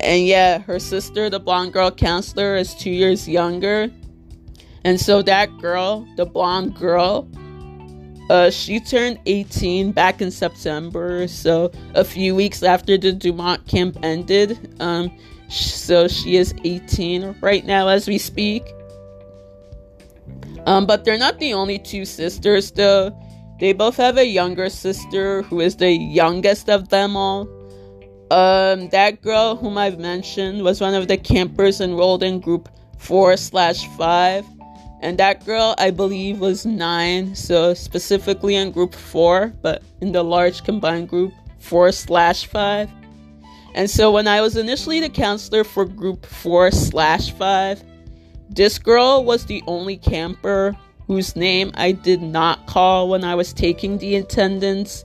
and 0.01 0.26
yeah, 0.26 0.59
her 0.61 0.78
sister, 0.78 1.30
the 1.30 1.40
blonde 1.40 1.72
girl 1.72 1.90
counselor, 1.90 2.57
is 2.57 2.74
two 2.74 2.90
years 2.90 3.28
younger. 3.28 3.90
And 4.84 5.01
so 5.01 5.22
that 5.22 5.57
girl, 5.59 6.07
the 6.16 6.26
blonde 6.26 6.76
girl, 6.76 7.28
uh, 8.28 8.51
she 8.51 8.78
turned 8.78 9.18
18 9.26 9.92
back 9.92 10.20
in 10.20 10.30
September. 10.30 11.26
So 11.26 11.72
a 11.94 12.05
few 12.05 12.34
weeks 12.34 12.62
after 12.62 12.99
the 12.99 13.12
Dumont 13.12 13.66
camp 13.66 13.99
ended. 14.03 14.76
Um, 14.80 15.16
so 15.49 16.09
she 16.09 16.36
is 16.36 16.55
18 16.64 17.36
right 17.40 17.64
now 17.64 17.88
as 17.88 18.09
we 18.09 18.18
speak. 18.18 18.64
Um, 20.66 20.86
but 20.86 21.05
they're 21.05 21.18
not 21.18 21.38
the 21.38 21.55
only 21.55 21.78
two 21.78 22.05
sisters, 22.05 22.72
though. 22.72 23.16
They 23.61 23.72
both 23.72 23.97
have 23.97 24.18
a 24.18 24.26
younger 24.26 24.68
sister 24.68 25.42
who 25.42 25.61
is 25.61 25.76
the 25.76 25.92
youngest 25.92 26.68
of 26.68 26.88
them 26.88 27.16
all. 27.16 27.49
Um, 28.30 28.88
that 28.88 29.22
girl 29.22 29.55
whom 29.55 29.78
I've 29.78 29.99
mentioned 29.99 30.62
was 30.62 30.80
one 30.80 30.94
of 30.94 31.07
the 31.07 31.16
campers 31.16 31.80
enrolled 31.80 32.24
in 32.24 32.40
group 32.40 32.68
4 32.99 33.36
slash 33.36 33.86
5. 33.97 34.44
And 35.01 35.18
that 35.18 35.44
girl, 35.47 35.74
I 35.78 35.90
believe, 35.90 36.40
was 36.40 36.66
9, 36.66 37.34
so 37.34 37.74
specifically 37.74 38.57
in 38.57 38.72
group 38.72 38.94
4, 38.94 39.53
but 39.62 39.82
in 40.01 40.11
the 40.11 40.24
large 40.24 40.64
combined 40.64 41.09
group 41.09 41.32
4 41.61 41.92
slash 41.92 42.47
5. 42.47 42.90
And 43.77 43.89
so 43.89 44.11
when 44.11 44.27
I 44.27 44.41
was 44.41 44.57
initially 44.57 44.99
the 45.01 45.09
counselor 45.09 45.62
for 45.62 45.85
group 45.85 46.27
4 46.27 46.72
slash 46.72 47.31
5, 47.31 47.85
this 48.51 48.79
girl 48.79 49.24
was 49.24 49.47
the 49.47 49.62
only 49.66 49.97
camper 49.97 50.77
whose 51.07 51.37
name 51.37 51.70
I 51.74 51.93
did 51.93 52.20
not 52.20 52.66
call 52.66 53.09
when 53.09 53.22
I 53.22 53.37
was 53.37 53.53
taking 53.53 53.99
the 53.99 54.16
attendance 54.16 55.05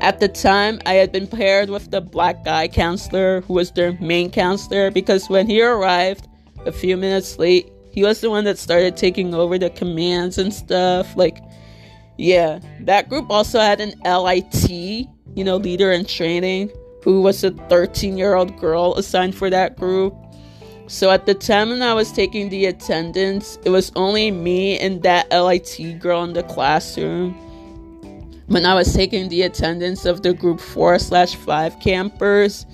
at 0.00 0.20
the 0.20 0.28
time, 0.28 0.80
I 0.86 0.94
had 0.94 1.12
been 1.12 1.26
paired 1.26 1.70
with 1.70 1.90
the 1.90 2.00
black 2.00 2.44
guy 2.44 2.68
counselor 2.68 3.42
who 3.42 3.54
was 3.54 3.70
their 3.70 3.92
main 4.00 4.30
counselor 4.30 4.90
because 4.90 5.28
when 5.28 5.46
he 5.46 5.62
arrived 5.62 6.28
a 6.66 6.72
few 6.72 6.96
minutes 6.96 7.38
late, 7.38 7.70
he 7.92 8.02
was 8.02 8.20
the 8.20 8.30
one 8.30 8.44
that 8.44 8.58
started 8.58 8.96
taking 8.96 9.34
over 9.34 9.56
the 9.56 9.70
commands 9.70 10.36
and 10.36 10.52
stuff. 10.52 11.16
Like, 11.16 11.38
yeah, 12.18 12.58
that 12.80 13.08
group 13.08 13.30
also 13.30 13.60
had 13.60 13.80
an 13.80 13.94
LIT, 14.04 14.68
you 14.68 15.44
know, 15.44 15.56
leader 15.56 15.92
in 15.92 16.04
training, 16.04 16.70
who 17.04 17.20
was 17.20 17.44
a 17.44 17.50
13 17.50 18.16
year 18.16 18.34
old 18.34 18.58
girl 18.58 18.94
assigned 18.94 19.34
for 19.34 19.50
that 19.50 19.76
group. 19.76 20.16
So 20.86 21.10
at 21.10 21.26
the 21.26 21.34
time 21.34 21.68
when 21.68 21.82
I 21.82 21.92
was 21.92 22.10
taking 22.10 22.48
the 22.48 22.64
attendance, 22.66 23.58
it 23.64 23.68
was 23.68 23.92
only 23.94 24.30
me 24.30 24.78
and 24.78 25.02
that 25.02 25.30
LIT 25.30 25.98
girl 26.00 26.24
in 26.24 26.32
the 26.32 26.42
classroom 26.42 27.34
when 28.46 28.64
I 28.64 28.74
was 28.74 28.92
taking 28.92 29.28
the 29.28 29.42
attendance 29.42 30.06
of 30.06 30.22
the 30.22 30.32
group 30.32 30.60
four 30.60 30.98
slash 30.98 31.34
five 31.34 31.78
campers. 31.80 32.64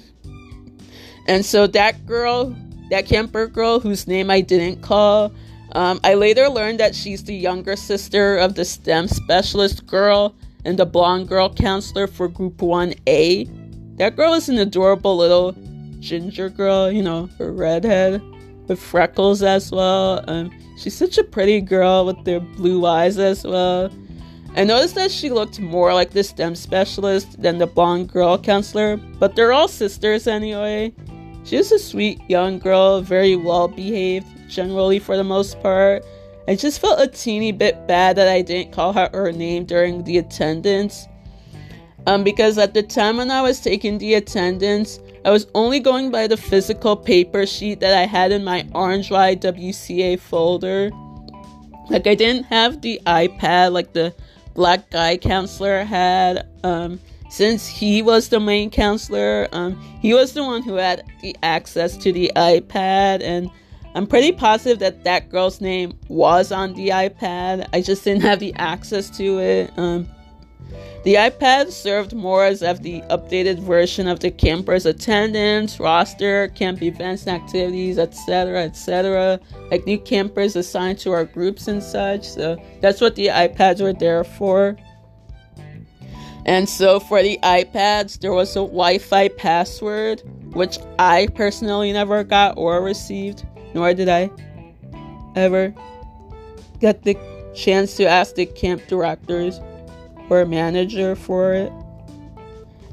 And 1.27 1.45
so 1.45 1.67
that 1.69 2.07
girl, 2.07 2.57
that 2.91 3.07
camper 3.07 3.49
girl 3.49 3.81
whose 3.81 4.07
name 4.07 4.31
I 4.31 4.41
didn't 4.41 4.81
call, 4.81 5.33
um, 5.73 6.01
I 6.05 6.15
later 6.15 6.49
learned 6.49 6.79
that 6.81 6.95
she's 6.95 7.25
the 7.25 7.35
younger 7.35 7.75
sister 7.77 8.37
of 8.37 8.55
the 8.55 8.65
STEM 8.65 9.09
specialist 9.09 9.87
girl 9.87 10.35
and 10.65 10.79
the 10.79 10.87
blonde 10.87 11.29
girl 11.29 11.53
counselor 11.53 12.07
for 12.07 12.29
group 12.29 12.59
1A. 12.59 13.60
That 14.01 14.17
girl 14.17 14.33
is 14.33 14.49
an 14.49 14.57
adorable 14.57 15.15
little 15.15 15.55
ginger 15.99 16.49
girl, 16.49 16.91
you 16.91 17.03
know, 17.03 17.29
a 17.39 17.51
redhead 17.51 18.23
with 18.67 18.81
freckles 18.81 19.43
as 19.43 19.71
well. 19.71 20.25
Um, 20.27 20.51
she's 20.79 20.97
such 20.97 21.19
a 21.19 21.23
pretty 21.23 21.61
girl 21.61 22.07
with 22.07 22.25
their 22.25 22.41
blue 22.41 22.87
eyes 22.87 23.19
as 23.19 23.45
well. 23.45 23.93
I 24.57 24.65
noticed 24.65 24.95
that 24.95 25.11
she 25.11 25.29
looked 25.29 25.61
more 25.61 25.93
like 25.93 26.13
the 26.13 26.25
STEM 26.25 26.55
specialist 26.55 27.43
than 27.43 27.59
the 27.59 27.67
blonde 27.67 28.11
girl 28.11 28.39
counselor, 28.39 28.97
but 28.97 29.37
they're 29.37 29.53
all 29.53 29.69
sisters 29.69 30.27
anyway. 30.27 30.95
She's 31.45 31.71
a 31.71 31.79
sweet 31.79 32.23
young 32.27 32.59
girl, 32.59 33.03
very 33.03 33.37
well 33.37 33.69
behaved, 33.69 34.29
generally 34.49 34.99
for 34.99 35.19
the 35.19 35.25
most 35.25 35.61
part. 35.61 36.07
I 36.49 36.55
just 36.55 36.81
felt 36.81 37.03
a 37.03 37.07
teeny 37.07 37.53
bit 37.53 37.87
bad 37.87 38.17
that 38.17 38.29
I 38.29 38.41
didn't 38.41 38.73
call 38.73 38.95
her 38.95 39.11
her 39.13 39.31
name 39.31 39.67
during 39.67 40.05
the 40.05 40.17
attendance. 40.17 41.07
Um, 42.07 42.25
because 42.25 42.59
at 42.59 42.75
the 42.75 42.83
time 42.83 43.19
when 43.19 43.31
I 43.31 43.43
was 43.43 43.61
taking 43.61 43.99
the 43.99 44.15
attendance, 44.15 44.99
I 45.25 45.31
was 45.31 45.47
only 45.55 45.81
going 45.81 46.11
by 46.11 46.27
the 46.27 46.37
physical 46.37 46.97
paper 46.97 47.47
sheet 47.47 47.81
that 47.81 47.97
I 47.97 48.07
had 48.07 48.33
in 48.33 48.43
my 48.43 48.67
Orange 48.75 49.11
YWCA 49.11 50.19
folder. 50.19 50.91
Like, 51.91 52.07
I 52.07 52.15
didn't 52.15 52.45
have 52.45 52.81
the 52.81 53.01
iPad, 53.07 53.73
like 53.73 53.93
the 53.93 54.15
black 54.55 54.91
guy 54.91 55.17
counselor 55.17 55.85
had. 55.85 56.49
Um, 56.65 57.01
since 57.31 57.67
he 57.67 58.03
was 58.03 58.29
the 58.29 58.41
main 58.41 58.71
counselor, 58.71 59.49
um, 59.53 59.81
he 60.01 60.15
was 60.15 60.33
the 60.33 60.43
one 60.43 60.63
who 60.63 60.75
had 60.75 61.05
the 61.23 61.37
access 61.43 61.97
to 61.99 62.13
the 62.13 62.33
iPad, 62.35 63.23
and 63.23 63.51
I'm 63.95 64.07
pretty 64.07 64.33
positive 64.33 64.79
that 64.81 65.05
that 65.05 65.31
girl's 65.31 65.61
name 65.61 65.99
was 66.09 66.51
on 66.51 66.75
the 66.75 66.89
iPad. 66.89 67.69
I 67.73 67.83
just 67.83 68.05
didn't 68.05 68.23
have 68.23 68.41
the 68.41 68.55
access 68.55 69.11
to 69.19 69.39
it. 69.39 69.73
Um, 69.77 70.09
the 71.03 71.15
iPad 71.15 71.71
served 71.71 72.15
more 72.15 72.45
as 72.45 72.63
of 72.63 72.83
the 72.83 73.01
updated 73.03 73.59
version 73.59 74.07
of 74.07 74.21
the 74.21 74.31
camper's 74.31 74.85
attendance, 74.85 75.81
roster, 75.81 76.49
camp 76.49 76.83
events 76.83 77.27
and 77.27 77.43
activities, 77.43 77.99
etc., 77.99 78.65
etc. 78.65 79.41
Like 79.71 79.87
new 79.87 79.99
campers 79.99 80.57
assigned 80.57 80.99
to 81.01 81.13
our 81.13 81.25
groups 81.25 81.69
and 81.69 81.83
such. 81.83 82.29
So 82.29 82.63
that's 82.81 83.01
what 83.01 83.15
the 83.15 83.29
iPads 83.29 83.81
were 83.81 83.95
there 83.95 84.25
for. 84.25 84.77
And 86.45 86.69
so 86.69 87.01
for 87.01 87.23
the 87.23 87.39
iPads, 87.43 88.21
there 88.21 88.33
was 88.33 88.57
a 88.57 88.61
Wi 88.61 88.99
Fi 88.99 89.29
password, 89.29 90.23
which 90.53 90.79
I 90.99 91.29
personally 91.35 91.93
never 91.93 92.25
got 92.25 92.59
or 92.59 92.83
received, 92.83 93.47
nor 93.75 93.95
did 93.95 94.09
I 94.09 94.31
ever 95.35 95.75
get 96.79 97.05
the 97.05 97.17
chance 97.55 97.97
to 97.97 98.07
ask 98.07 98.35
the 98.35 98.47
camp 98.47 98.87
directors 98.87 99.61
or 100.31 100.47
manager 100.47 101.17
for 101.17 101.53
it. 101.53 101.73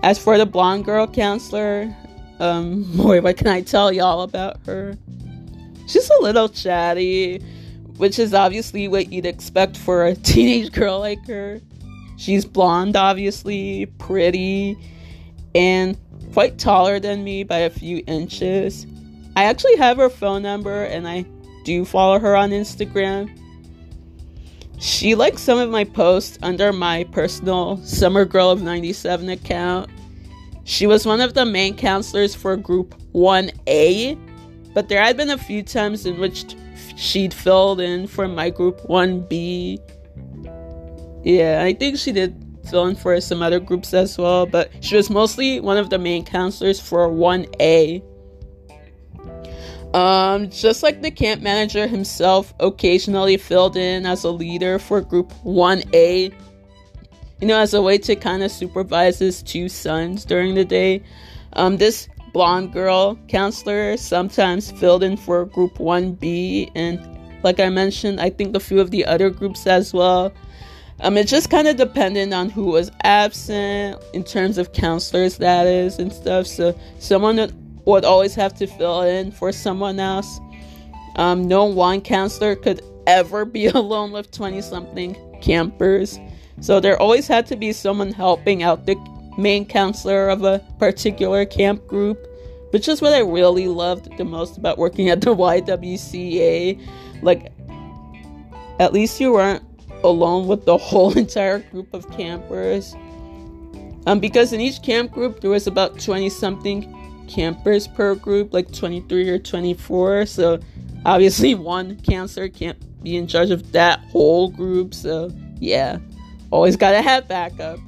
As 0.04 0.20
for 0.20 0.38
the 0.38 0.46
blonde 0.46 0.86
girl 0.86 1.08
counselor, 1.08 1.96
um, 2.40 2.84
boy, 2.98 3.22
what 3.22 3.38
can 3.38 3.48
I 3.48 3.62
tell 3.62 3.92
y'all 3.92 4.22
about 4.22 4.58
her? 4.66 4.98
She's 5.88 6.10
a 6.10 6.22
little 6.22 6.50
chatty, 6.50 7.40
which 7.98 8.20
is 8.20 8.34
obviously 8.34 8.88
what 8.88 9.12
you'd 9.12 9.26
expect 9.26 9.78
for 9.78 10.06
a 10.06 10.16
teenage 10.30 10.72
girl 10.72 11.00
like 11.00 11.26
her. 11.28 11.62
She's 12.18 12.46
blonde, 12.46 12.96
obviously, 12.96 13.86
pretty, 14.00 14.78
and 15.54 15.98
quite 16.34 16.58
taller 16.58 17.00
than 17.00 17.24
me 17.24 17.44
by 17.44 17.60
a 17.60 17.70
few 17.70 18.04
inches. 18.08 18.88
I 19.36 19.44
actually 19.44 19.78
have 19.78 19.98
her 19.98 20.10
phone 20.10 20.42
number 20.42 20.84
and 20.86 21.08
I 21.08 21.26
do 21.64 21.86
follow 21.86 22.20
her 22.20 22.36
on 22.36 22.50
Instagram. 22.50 23.30
She 24.80 25.16
liked 25.16 25.40
some 25.40 25.58
of 25.58 25.70
my 25.70 25.84
posts 25.84 26.38
under 26.42 26.72
my 26.72 27.04
personal 27.06 27.78
Summer 27.84 28.26
Girl 28.26 28.52
of 28.52 28.62
97 28.62 29.30
account. 29.30 29.90
She 30.66 30.86
was 30.86 31.06
one 31.06 31.22
of 31.22 31.34
the 31.34 31.46
main 31.46 31.76
counselors 31.76 32.36
for 32.36 32.56
Group 32.56 32.94
1A, 33.14 34.18
but 34.74 34.88
there 34.88 35.02
had 35.02 35.18
been 35.18 35.32
a 35.32 35.38
few 35.38 35.64
times 35.64 36.06
in 36.06 36.20
which 36.20 36.56
she'd 36.96 37.34
filled 37.34 37.82
in 37.82 38.06
for 38.06 38.28
my 38.28 38.50
Group 38.50 38.82
1B. 38.88 39.80
Yeah, 41.24 41.64
I 41.64 41.74
think 41.74 41.98
she 41.98 42.12
did 42.12 42.44
fill 42.70 42.88
in 42.88 42.96
for 42.96 43.20
some 43.20 43.42
other 43.42 43.60
groups 43.60 43.94
as 43.94 44.18
well, 44.18 44.46
but 44.46 44.72
she 44.82 44.96
was 44.96 45.10
mostly 45.10 45.60
one 45.60 45.78
of 45.78 45.90
the 45.90 45.98
main 45.98 46.24
counselors 46.24 46.80
for 46.80 47.08
1A. 47.10 48.04
Um, 49.94 50.50
just 50.50 50.84
like 50.84 51.02
the 51.02 51.12
camp 51.12 51.42
manager 51.42 51.88
himself 51.88 52.54
occasionally 52.60 53.38
filled 53.38 53.78
in 53.78 54.06
as 54.06 54.24
a 54.24 54.30
leader 54.30 54.80
for 54.80 55.02
Group 55.02 55.34
1A, 55.44 56.34
you 57.42 57.48
know, 57.48 57.58
as 57.58 57.74
a 57.74 57.82
way 57.82 57.98
to 58.00 58.16
kind 58.16 58.44
of 58.44 58.52
supervise 58.52 59.20
his 59.20 59.42
two 59.42 59.70
sons 59.70 60.26
during 60.26 60.56
the 60.56 60.66
day. 60.66 61.02
Um, 61.54 61.78
this 61.78 62.10
blonde 62.34 62.74
girl 62.74 63.18
counselor 63.28 63.98
sometimes 63.98 64.72
filled 64.72 65.04
in 65.04 65.18
for 65.18 65.46
group 65.46 65.78
1B 65.78 66.72
and 66.76 67.00
like 67.44 67.60
I 67.60 67.70
mentioned, 67.70 68.20
I 68.20 68.30
think 68.30 68.56
a 68.56 68.60
few 68.60 68.80
of 68.80 68.92
the 68.92 69.06
other 69.06 69.30
groups 69.30 69.68
as 69.68 69.94
well. 69.94 70.34
Um, 71.00 71.18
it 71.18 71.28
just 71.28 71.50
kind 71.50 71.68
of 71.68 71.76
depended 71.78 72.34
on 72.34 72.50
who 72.50 72.66
was 72.66 72.92
absent 73.04 74.04
in 74.14 74.24
terms 74.24 74.58
of 74.58 74.74
counselors, 74.74 75.38
that 75.38 75.68
is, 75.68 76.00
and 76.00 76.12
stuff. 76.12 76.48
So 76.48 76.78
someone 77.00 77.38
would 77.38 77.54
always 78.06 78.36
have 78.36 78.54
to 78.56 78.68
fill 78.68 79.02
in 79.02 79.32
for 79.32 79.52
someone 79.52 80.00
else. 80.00 80.40
Um, 81.16 81.48
no 81.48 81.64
one 81.64 82.02
counselor 82.02 82.56
could 82.56 82.82
ever 83.08 83.46
be 83.46 83.66
alone 83.68 84.12
with 84.12 84.32
20 84.32 84.62
something 84.62 85.16
campers. 85.42 86.20
So 86.60 86.80
there 86.80 87.00
always 87.02 87.28
had 87.28 87.46
to 87.48 87.56
be 87.56 87.72
someone 87.72 88.12
helping 88.12 88.62
out 88.62 88.86
the 88.86 88.96
main 89.38 89.66
counselor 89.66 90.30
of 90.30 90.44
a 90.44 90.60
particular 90.80 91.46
camp 91.46 91.88
group, 91.88 92.28
which 92.72 92.88
is 92.88 93.02
what 93.02 93.14
I 93.14 93.20
really 93.20 93.68
loved 93.68 94.18
the 94.18 94.26
most 94.26 94.58
about 94.58 94.78
working 94.78 95.10
at 95.10 95.22
the 95.22 95.36
YWCA. 95.36 96.86
Like, 97.22 97.52
at 98.80 98.94
least 98.94 99.20
you 99.20 99.34
weren't 99.34 99.64
alone 100.04 100.48
with 100.48 100.66
the 100.66 100.78
whole 100.78 101.18
entire 101.18 101.60
group 101.60 101.94
of 101.94 102.10
campers. 102.12 102.96
Um, 104.06 104.20
because 104.20 104.54
in 104.54 104.62
each 104.62 104.82
camp 104.82 105.12
group 105.12 105.42
there 105.42 105.50
was 105.50 105.68
about 105.68 106.00
20 106.00 106.30
something 106.30 106.94
campers 107.28 107.88
per 107.88 108.16
group, 108.16 108.54
like 108.54 108.72
23 108.72 109.30
or 109.30 109.40
24. 109.40 110.26
So 110.26 110.60
obviously 111.06 111.56
one 111.56 112.00
counselor 112.02 112.50
can't 112.50 112.78
be 113.04 113.16
in 113.16 113.28
charge 113.28 113.52
of 113.52 113.72
that 113.72 114.00
whole 114.12 114.50
group. 114.50 114.94
So 114.94 115.32
yeah, 115.60 116.00
always 116.52 116.76
gotta 116.76 117.02
have 117.02 117.28
backup. 117.28 117.80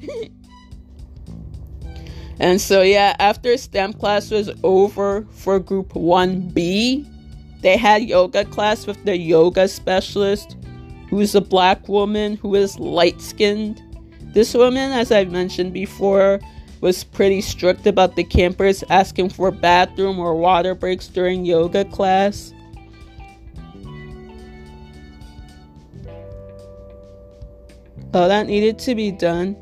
and 2.40 2.60
so 2.60 2.82
yeah, 2.82 3.16
after 3.20 3.58
STEM 3.58 3.94
class 3.94 4.32
was 4.32 4.50
over 4.64 5.26
for 5.32 5.60
group 5.60 5.94
1B, 5.94 7.08
they 7.62 7.78
had 7.78 8.04
yoga 8.04 8.46
class 8.46 8.88
with 8.88 9.04
the 9.04 9.18
yoga 9.18 9.68
specialist, 9.68 10.56
who's 11.10 11.36
a 11.36 11.42
black 11.42 11.88
woman 11.90 12.38
who 12.38 12.56
is 12.56 12.80
light 12.80 13.20
skinned. 13.20 13.82
This 14.34 14.54
woman, 14.54 14.92
as 14.92 15.12
I've 15.12 15.32
mentioned 15.32 15.74
before, 15.74 16.40
was 16.82 17.04
pretty 17.04 17.42
strict 17.42 17.88
about 17.88 18.16
the 18.16 18.24
campers 18.24 18.84
asking 18.90 19.30
for 19.30 19.52
bathroom 19.52 20.20
or 20.20 20.36
water 20.36 20.76
breaks 20.76 21.08
during 21.08 21.46
yoga 21.46 21.86
class. 21.86 22.54
All 28.14 28.28
that 28.28 28.48
needed 28.48 28.80
to 28.80 28.96
be 28.96 29.12
done 29.12 29.56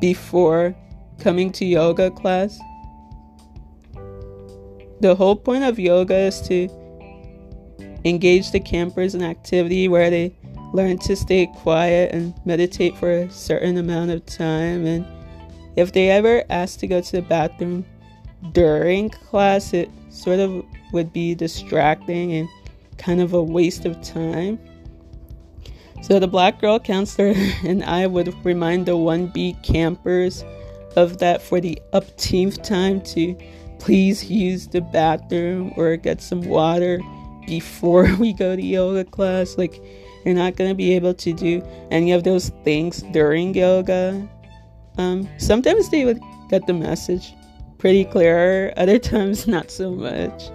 before 0.00 0.76
coming 1.18 1.50
to 1.52 1.64
yoga 1.64 2.10
class 2.10 2.58
the 5.00 5.14
whole 5.14 5.36
point 5.36 5.64
of 5.64 5.78
yoga 5.78 6.14
is 6.14 6.40
to 6.42 6.68
engage 8.04 8.50
the 8.50 8.60
campers 8.60 9.14
in 9.14 9.22
activity 9.22 9.88
where 9.88 10.10
they 10.10 10.36
learn 10.72 10.98
to 10.98 11.16
stay 11.16 11.46
quiet 11.46 12.12
and 12.12 12.34
meditate 12.44 12.96
for 12.96 13.10
a 13.10 13.30
certain 13.30 13.76
amount 13.78 14.10
of 14.10 14.24
time. 14.26 14.86
And 14.86 15.06
if 15.78 15.92
they 15.92 16.10
ever 16.10 16.42
asked 16.50 16.80
to 16.80 16.88
go 16.88 17.00
to 17.00 17.12
the 17.12 17.22
bathroom 17.22 17.84
during 18.50 19.10
class, 19.10 19.72
it 19.72 19.88
sort 20.10 20.40
of 20.40 20.64
would 20.92 21.12
be 21.12 21.36
distracting 21.36 22.32
and 22.32 22.48
kind 22.96 23.20
of 23.20 23.32
a 23.32 23.40
waste 23.40 23.84
of 23.84 24.00
time. 24.02 24.58
So 26.02 26.18
the 26.18 26.26
black 26.26 26.60
girl 26.60 26.80
counselor 26.80 27.32
and 27.64 27.84
I 27.84 28.08
would 28.08 28.34
remind 28.44 28.86
the 28.86 28.96
1B 28.96 29.62
campers 29.62 30.44
of 30.96 31.18
that 31.18 31.40
for 31.40 31.60
the 31.60 31.80
upteenth 31.92 32.60
time 32.64 33.00
to 33.02 33.36
please 33.78 34.28
use 34.28 34.66
the 34.66 34.80
bathroom 34.80 35.72
or 35.76 35.96
get 35.96 36.20
some 36.20 36.42
water 36.42 36.98
before 37.46 38.12
we 38.18 38.32
go 38.32 38.56
to 38.56 38.62
yoga 38.62 39.04
class. 39.04 39.56
Like, 39.56 39.80
you're 40.24 40.34
not 40.34 40.56
going 40.56 40.70
to 40.70 40.74
be 40.74 40.94
able 40.94 41.14
to 41.14 41.32
do 41.32 41.62
any 41.92 42.10
of 42.10 42.24
those 42.24 42.48
things 42.64 43.02
during 43.12 43.54
yoga. 43.54 44.28
Um, 44.98 45.28
sometimes 45.38 45.88
they 45.90 46.04
would 46.04 46.20
get 46.50 46.66
the 46.66 46.74
message 46.74 47.34
pretty 47.78 48.04
clear, 48.04 48.72
other 48.76 48.98
times, 49.12 49.46
not 49.46 49.70
so 49.70 49.92
much. 49.92 50.50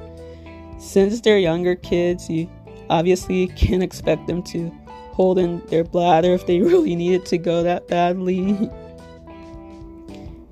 Since 0.77 1.21
they're 1.21 1.39
younger 1.39 1.75
kids, 1.75 2.29
you 2.29 2.49
obviously 2.89 3.47
can't 3.47 3.81
expect 3.81 4.27
them 4.27 4.43
to 4.43 4.69
hold 5.13 5.39
in 5.39 5.65
their 5.67 5.83
bladder 5.83 6.33
if 6.33 6.45
they 6.45 6.59
really 6.61 6.95
needed 6.95 7.25
to 7.27 7.37
go 7.37 7.63
that 7.63 7.87
badly. 7.87 8.51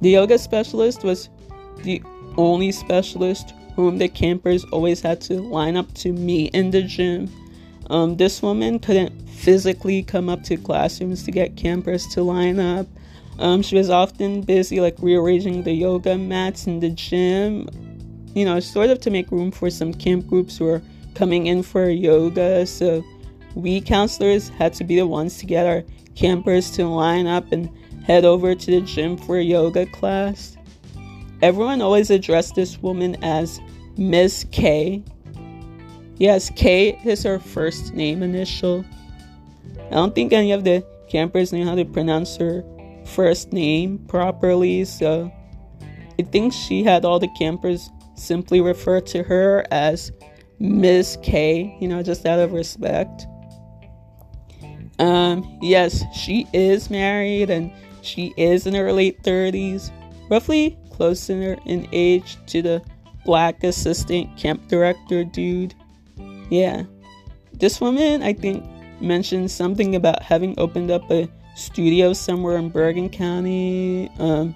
the 0.02 0.10
yoga 0.10 0.38
specialist 0.38 1.04
was 1.04 1.30
the 1.84 2.02
only 2.38 2.72
specialist 2.72 3.54
whom 3.76 3.98
the 3.98 4.08
campers 4.08 4.64
always 4.66 5.02
had 5.02 5.20
to 5.22 5.42
line 5.42 5.76
up 5.76 5.94
to 5.96 6.14
meet 6.14 6.54
in 6.54 6.72
the 6.72 6.82
gym. 6.82 7.30
Um, 7.90 8.16
this 8.18 8.42
woman 8.42 8.80
couldn't 8.80 9.12
physically 9.30 10.04
come 10.04 10.30
up 10.30 10.44
to 10.44 10.56
classrooms 10.58 11.24
to 11.24 11.32
get 11.32 11.58
campers 11.58 12.08
to 12.08 12.22
line 12.22 12.60
up. 12.60 12.88
Um, 13.40 13.62
she 13.62 13.76
was 13.76 13.90
often 13.90 14.42
busy 14.42 14.80
like 14.80 14.96
rearranging 15.00 15.64
the 15.64 15.72
yoga 15.72 16.18
mats 16.18 16.68
in 16.68 16.80
the 16.80 16.90
gym, 16.90 17.68
you 18.36 18.46
know, 18.46 18.60
sort 18.60 18.90
of 18.90 19.00
to 19.02 19.10
make 19.10 19.32
room 19.32 19.52
for 19.52 19.70
some 19.70 19.94
camp 19.94 20.28
groups 20.28 20.58
who 20.58 20.66
were 20.66 20.82
coming 21.16 21.48
in 21.48 21.64
for 21.64 21.90
yoga. 21.90 22.66
So 22.66 23.04
we 23.56 23.82
counselors 23.82 24.50
had 24.50 24.74
to 24.76 24.84
be 24.84 24.96
the 24.96 25.08
ones 25.08 25.38
to 25.38 25.46
get 25.46 25.66
our 25.66 25.84
campers 26.16 26.72
to 26.72 26.86
line 26.86 27.28
up 27.28 27.52
and 27.52 27.70
head 28.06 28.26
over 28.26 28.56
to 28.56 28.66
the 28.72 28.82
gym 28.82 29.18
for 29.18 29.40
yoga 29.40 29.86
class. 29.88 30.58
Everyone 31.42 31.82
always 31.82 32.12
addressed 32.12 32.56
this 32.56 32.78
woman 32.82 33.18
as 33.24 33.60
Miss 33.98 34.46
K. 34.52 35.04
Yes, 36.18 36.52
K 36.56 37.00
is 37.04 37.24
her 37.24 37.40
first 37.40 37.94
name 37.96 38.22
initial. 38.22 38.86
I 39.88 39.96
don't 39.96 40.14
think 40.14 40.34
any 40.34 40.52
of 40.52 40.64
the 40.64 40.86
campers 41.10 41.52
knew 41.52 41.66
how 41.66 41.76
to 41.76 41.84
pronounce 41.84 42.38
her 42.38 42.64
first 43.06 43.54
name 43.54 44.00
properly, 44.08 44.86
so 44.86 45.32
I 46.20 46.24
think 46.24 46.54
she 46.54 46.84
had 46.84 47.06
all 47.06 47.20
the 47.20 47.30
campers 47.38 47.90
simply 48.16 48.62
refer 48.62 49.02
to 49.02 49.24
her 49.24 49.66
as 49.72 50.12
Miss 50.60 51.18
K, 51.24 51.76
you 51.80 51.88
know, 51.88 52.04
just 52.04 52.26
out 52.26 52.40
of 52.40 52.54
respect. 52.54 53.26
Um, 55.00 55.58
yes, 55.62 56.04
she 56.14 56.48
is 56.54 56.90
married 56.92 57.50
and 57.50 57.72
she 58.04 58.34
is 58.38 58.68
in 58.68 58.76
her 58.76 58.94
late 58.94 59.24
30s, 59.24 59.92
roughly 60.30 60.78
closer 60.92 61.58
in 61.66 61.88
age 61.92 62.38
to 62.46 62.62
the 62.62 62.82
black 63.26 63.64
assistant 63.64 64.38
camp 64.38 64.68
director 64.68 65.24
dude. 65.24 65.74
Yeah. 66.50 66.84
This 67.54 67.82
woman, 67.82 68.22
I 68.22 68.34
think, 68.34 68.64
mentioned 69.02 69.50
something 69.50 69.96
about 69.96 70.22
having 70.22 70.54
opened 70.60 70.92
up 70.92 71.10
a 71.10 71.28
studio 71.62 72.14
somewhere 72.14 72.58
in 72.58 72.70
Bergen 72.70 73.10
County, 73.10 74.10
um, 74.20 74.56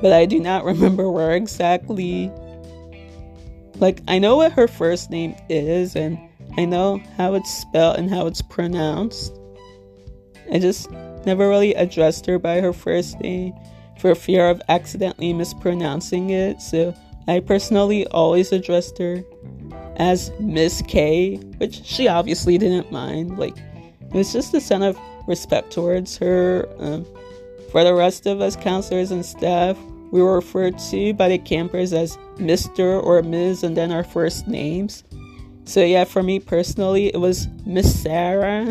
but 0.00 0.12
I 0.12 0.26
do 0.26 0.38
not 0.38 0.64
remember 0.72 1.10
where 1.10 1.32
exactly. 1.32 2.30
Like, 3.76 4.00
I 4.06 4.18
know 4.18 4.36
what 4.36 4.52
her 4.52 4.68
first 4.68 5.10
name 5.10 5.34
is, 5.48 5.96
and 5.96 6.18
I 6.56 6.64
know 6.64 7.02
how 7.16 7.34
it's 7.34 7.50
spelled 7.50 7.96
and 7.96 8.10
how 8.10 8.26
it's 8.26 8.42
pronounced. 8.42 9.36
I 10.52 10.58
just 10.58 10.90
never 11.24 11.48
really 11.48 11.74
addressed 11.74 12.26
her 12.26 12.38
by 12.38 12.60
her 12.60 12.72
first 12.72 13.18
name 13.20 13.54
for 13.98 14.14
fear 14.14 14.48
of 14.48 14.60
accidentally 14.68 15.32
mispronouncing 15.32 16.30
it. 16.30 16.60
So 16.60 16.94
I 17.28 17.40
personally 17.40 18.06
always 18.08 18.52
addressed 18.52 18.98
her 18.98 19.22
as 19.96 20.32
Miss 20.40 20.82
K, 20.82 21.36
which 21.58 21.84
she 21.84 22.08
obviously 22.08 22.58
didn't 22.58 22.90
mind. 22.90 23.38
Like, 23.38 23.56
it 23.56 24.12
was 24.12 24.32
just 24.32 24.52
a 24.54 24.60
sign 24.60 24.82
of 24.82 24.98
respect 25.26 25.72
towards 25.72 26.16
her. 26.18 26.68
Um, 26.78 27.06
for 27.70 27.84
the 27.84 27.94
rest 27.94 28.26
of 28.26 28.40
us 28.40 28.56
counselors 28.56 29.10
and 29.10 29.24
staff, 29.24 29.78
we 30.10 30.22
were 30.22 30.34
referred 30.34 30.78
to 30.90 31.14
by 31.14 31.28
the 31.28 31.38
campers 31.38 31.92
as 31.92 32.18
Mr. 32.36 33.02
or 33.02 33.22
Ms. 33.22 33.64
and 33.64 33.76
then 33.76 33.90
our 33.90 34.04
first 34.04 34.46
names. 34.46 35.04
So, 35.64 35.82
yeah, 35.82 36.04
for 36.04 36.22
me 36.22 36.38
personally, 36.38 37.06
it 37.06 37.18
was 37.18 37.48
Miss 37.64 38.02
Sarah. 38.02 38.66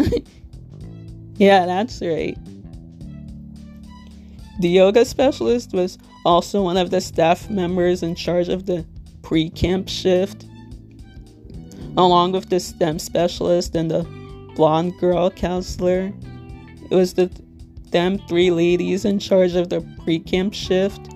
yeah, 1.38 1.66
that's 1.66 2.02
right. 2.02 2.38
The 4.60 4.70
yoga 4.70 5.04
specialist 5.06 5.74
was 5.74 5.98
also 6.24 6.62
one 6.62 6.78
of 6.78 6.92
the 6.92 7.02
staff 7.02 7.50
members 7.50 8.04
in 8.04 8.14
charge 8.14 8.50
of 8.50 8.68
the 8.68 8.86
pre 9.24 9.50
camp 9.50 9.90
shift, 9.90 10.46
along 11.98 12.34
with 12.34 12.50
the 12.50 12.60
STEM 12.60 13.00
specialist 13.00 13.76
and 13.76 13.90
the 13.90 14.04
blonde 14.56 14.94
girl 15.00 15.32
counselor. 15.32 16.14
It 16.92 16.96
was 16.96 17.14
the 17.14 17.32
them 17.92 18.20
three 18.28 18.52
ladies 18.52 19.06
in 19.06 19.20
charge 19.20 19.56
of 19.56 19.70
the 19.70 19.82
pre 20.04 20.20
camp 20.20 20.54
shift. 20.54 21.10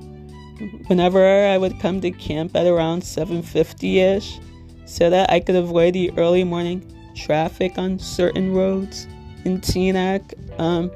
Whenever 0.87 1.25
I 1.25 1.57
would 1.57 1.79
come 1.79 1.99
to 2.01 2.11
camp 2.11 2.55
at 2.55 2.65
around 2.65 3.03
7:50 3.03 3.99
ish, 3.99 4.39
so 4.85 5.09
that 5.09 5.29
I 5.29 5.39
could 5.39 5.55
avoid 5.55 5.93
the 5.93 6.11
early 6.17 6.43
morning 6.43 6.83
traffic 7.15 7.77
on 7.77 7.99
certain 7.99 8.53
roads 8.53 9.07
in 9.43 9.59
Teaneck. 9.59 10.33
Um, 10.59 10.91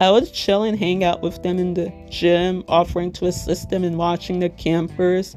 I 0.00 0.10
would 0.10 0.32
chill 0.32 0.62
and 0.62 0.78
hang 0.78 1.04
out 1.04 1.22
with 1.22 1.42
them 1.42 1.58
in 1.58 1.74
the 1.74 1.92
gym, 2.08 2.64
offering 2.68 3.12
to 3.12 3.26
assist 3.26 3.68
them 3.68 3.84
in 3.84 3.96
watching 3.96 4.40
the 4.40 4.48
campers. 4.48 5.36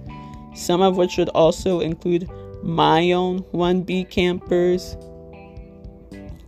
some 0.55 0.84
of 0.84 0.97
which 0.97 1.17
would 1.17 1.30
also 1.30 1.80
include 1.80 2.30
my 2.61 3.11
own 3.11 3.39
1B 3.53 4.07
campers. 4.11 4.95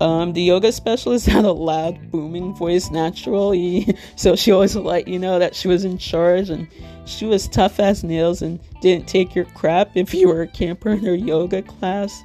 Um, 0.02 0.34
the 0.34 0.42
yoga 0.42 0.72
specialist 0.72 1.26
had 1.28 1.46
a 1.46 1.52
loud, 1.52 2.12
booming 2.12 2.54
voice 2.54 2.92
naturally, 2.92 3.96
so 4.16 4.36
she 4.36 4.52
always 4.52 4.76
let 4.76 5.08
you 5.08 5.20
know 5.20 5.40
that 5.40 5.56
she 5.56 5.68
was 5.68 5.86
in 5.86 5.98
charge 5.98 6.50
and 6.50 6.68
she 7.06 7.26
was 7.26 7.48
tough 7.48 7.80
as 7.80 8.04
nails 8.04 8.42
and 8.42 8.60
didn't 8.82 9.08
take 9.08 9.36
your 9.36 9.46
crap 9.46 9.96
if 9.96 10.14
you 10.14 10.28
were 10.28 10.42
a 10.42 10.48
camper 10.48 10.90
in 10.90 11.00
her 11.06 11.16
yoga 11.16 11.62
class. 11.62 12.24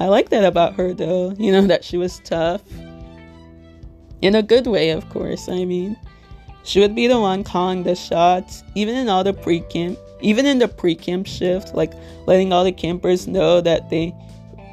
I 0.00 0.06
like 0.06 0.28
that 0.30 0.44
about 0.44 0.74
her 0.74 0.92
though, 0.92 1.32
you 1.38 1.52
know, 1.52 1.66
that 1.66 1.84
she 1.84 1.96
was 1.96 2.20
tough. 2.20 2.62
In 4.20 4.34
a 4.34 4.42
good 4.42 4.66
way, 4.66 4.90
of 4.90 5.08
course, 5.08 5.48
I 5.48 5.64
mean. 5.64 5.96
She 6.64 6.80
would 6.80 6.94
be 6.94 7.06
the 7.06 7.18
one 7.18 7.44
calling 7.44 7.82
the 7.82 7.94
shots, 7.94 8.62
even 8.74 8.94
in 8.94 9.08
all 9.08 9.24
the 9.24 9.32
pre 9.32 9.60
camp, 9.60 9.98
even 10.20 10.44
in 10.44 10.58
the 10.58 10.68
pre 10.68 10.94
camp 10.94 11.26
shift, 11.26 11.74
like 11.74 11.94
letting 12.26 12.52
all 12.52 12.62
the 12.62 12.72
campers 12.72 13.26
know 13.26 13.62
that 13.62 13.88
they 13.88 14.14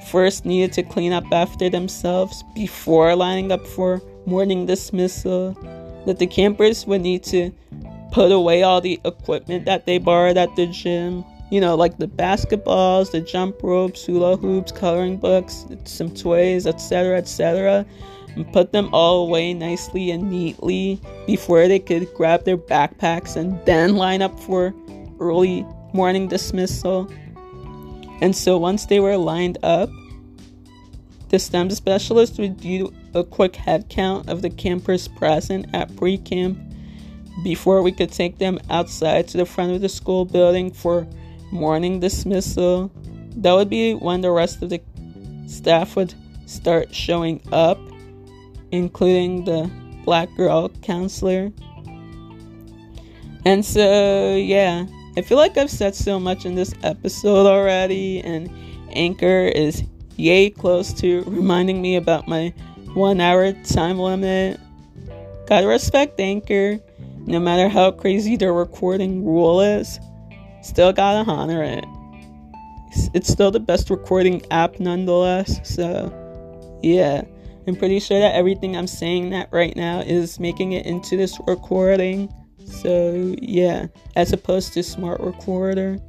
first 0.08 0.46
needed 0.46 0.74
to 0.74 0.84
clean 0.84 1.12
up 1.12 1.26
after 1.32 1.70
themselves 1.70 2.44
before 2.54 3.16
lining 3.16 3.52
up 3.52 3.66
for 3.66 4.02
morning 4.26 4.66
dismissal. 4.66 5.54
That 6.06 6.20
the 6.20 6.28
campers 6.28 6.86
would 6.86 7.02
need 7.02 7.24
to 7.26 7.52
put 8.12 8.32
away 8.32 8.64
all 8.64 8.82
the 8.82 9.00
equipment 9.06 9.66
that 9.66 9.86
they 9.86 9.98
borrowed 9.98 10.38
at 10.38 10.56
the 10.56 10.68
gym. 10.68 11.26
You 11.52 11.62
know, 11.62 11.76
like 11.76 11.98
the 11.98 12.08
basketballs, 12.08 13.12
the 13.12 13.22
jump 13.22 13.62
ropes, 13.62 14.06
hula 14.06 14.38
hoops, 14.38 14.72
coloring 14.72 15.18
books, 15.18 15.66
some 15.86 16.12
toys, 16.14 16.66
etc., 16.68 17.18
etc 17.18 17.86
and 18.36 18.52
put 18.52 18.72
them 18.72 18.90
all 18.94 19.26
away 19.26 19.54
nicely 19.54 20.12
and 20.12 20.30
neatly 20.30 21.00
before 21.26 21.68
they 21.68 21.80
could 21.80 22.14
grab 22.14 22.44
their 22.44 22.58
backpacks 22.58 23.36
and 23.36 23.60
then 23.66 23.96
line 23.96 24.22
up 24.22 24.38
for 24.40 24.74
early 25.20 25.66
morning 25.94 26.28
dismissal. 26.28 27.10
And 28.22 28.36
so 28.36 28.58
once 28.58 28.86
they 28.86 29.00
were 29.00 29.18
lined 29.18 29.58
up, 29.64 29.90
the 31.30 31.40
STEM 31.40 31.70
specialist 31.72 32.38
would 32.38 32.60
do 32.60 32.94
a 33.14 33.24
quick 33.24 33.56
head 33.56 33.90
count 33.90 34.30
of 34.30 34.42
the 34.42 34.50
campers 34.50 35.08
present 35.08 35.68
at 35.74 35.96
pre 35.96 36.18
camp 36.18 36.58
before 37.44 37.82
we 37.82 37.92
could 37.92 38.12
take 38.12 38.38
them 38.38 38.60
outside 38.70 39.28
to 39.30 39.38
the 39.38 39.46
front 39.46 39.72
of 39.74 39.82
the 39.82 39.90
school 39.90 40.26
building 40.26 40.72
for 40.72 41.08
morning 41.52 42.00
dismissal. 42.00 42.92
That 43.38 43.54
would 43.54 43.70
be 43.70 43.94
when 43.94 44.22
the 44.22 44.32
rest 44.32 44.62
of 44.62 44.70
the 44.70 44.82
staff 45.48 45.96
would 45.96 46.14
start 46.46 46.94
showing 46.94 47.42
up 47.52 47.80
including 48.72 49.46
the 49.46 49.70
black 50.04 50.30
girl 50.36 50.70
counselor. 50.82 51.52
And 53.46 53.64
so, 53.64 54.36
yeah, 54.36 54.86
I 55.18 55.22
feel 55.22 55.38
like 55.38 55.58
I've 55.58 55.70
said 55.70 55.96
so 55.96 56.20
much 56.20 56.46
in 56.46 56.56
this 56.56 56.74
episode 56.84 57.48
already, 57.48 58.20
and 58.22 58.50
Anchor 58.92 59.48
is 59.48 59.84
yay 60.18 60.50
close 60.50 60.92
to 60.94 61.24
reminding 61.24 61.82
me 61.82 61.96
about 61.96 62.28
my 62.28 62.54
one 62.94 63.22
hour 63.22 63.54
time 63.64 63.98
limit. 63.98 64.60
Gotta 65.48 65.68
respect 65.68 66.20
Anchor, 66.20 66.80
no 67.26 67.40
matter 67.40 67.70
how 67.70 67.92
crazy 67.92 68.36
the 68.36 68.52
recording 68.52 69.26
rule 69.26 69.62
is, 69.62 70.00
still 70.62 70.92
gotta 70.92 71.30
honor 71.30 71.64
it. 71.64 71.86
It's 73.14 73.30
still 73.30 73.52
the 73.52 73.60
best 73.60 73.90
recording 73.90 74.42
app 74.52 74.80
nonetheless, 74.80 75.62
so 75.64 76.12
yeah. 76.84 77.24
I'm 77.68 77.76
pretty 77.76 78.00
sure 78.00 78.20
that 78.20 78.36
everything 78.36 78.78
I'm 78.78 78.86
saying 78.86 79.32
that 79.32 79.50
right 79.52 79.76
now 79.76 80.02
is 80.02 80.40
making 80.40 80.74
it 80.74 80.86
into 80.86 81.18
this 81.18 81.40
recording. 81.48 82.32
So 82.66 83.36
yeah, 83.42 83.88
as 84.16 84.34
opposed 84.34 84.74
to 84.74 84.84
smart 84.84 85.22
recorder. 85.22 86.00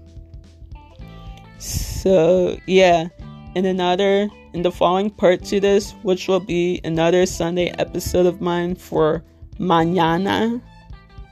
So 1.58 2.58
yeah, 2.66 3.08
in 3.54 3.66
another 3.66 4.28
in 4.52 4.62
the 4.62 4.72
following 4.72 5.10
part 5.10 5.44
to 5.44 5.60
this, 5.60 5.92
which 6.02 6.28
will 6.28 6.40
be 6.40 6.80
another 6.84 7.26
Sunday 7.26 7.68
episode 7.78 8.26
of 8.26 8.40
mine 8.40 8.74
for 8.74 9.22
mañana. 9.58 10.60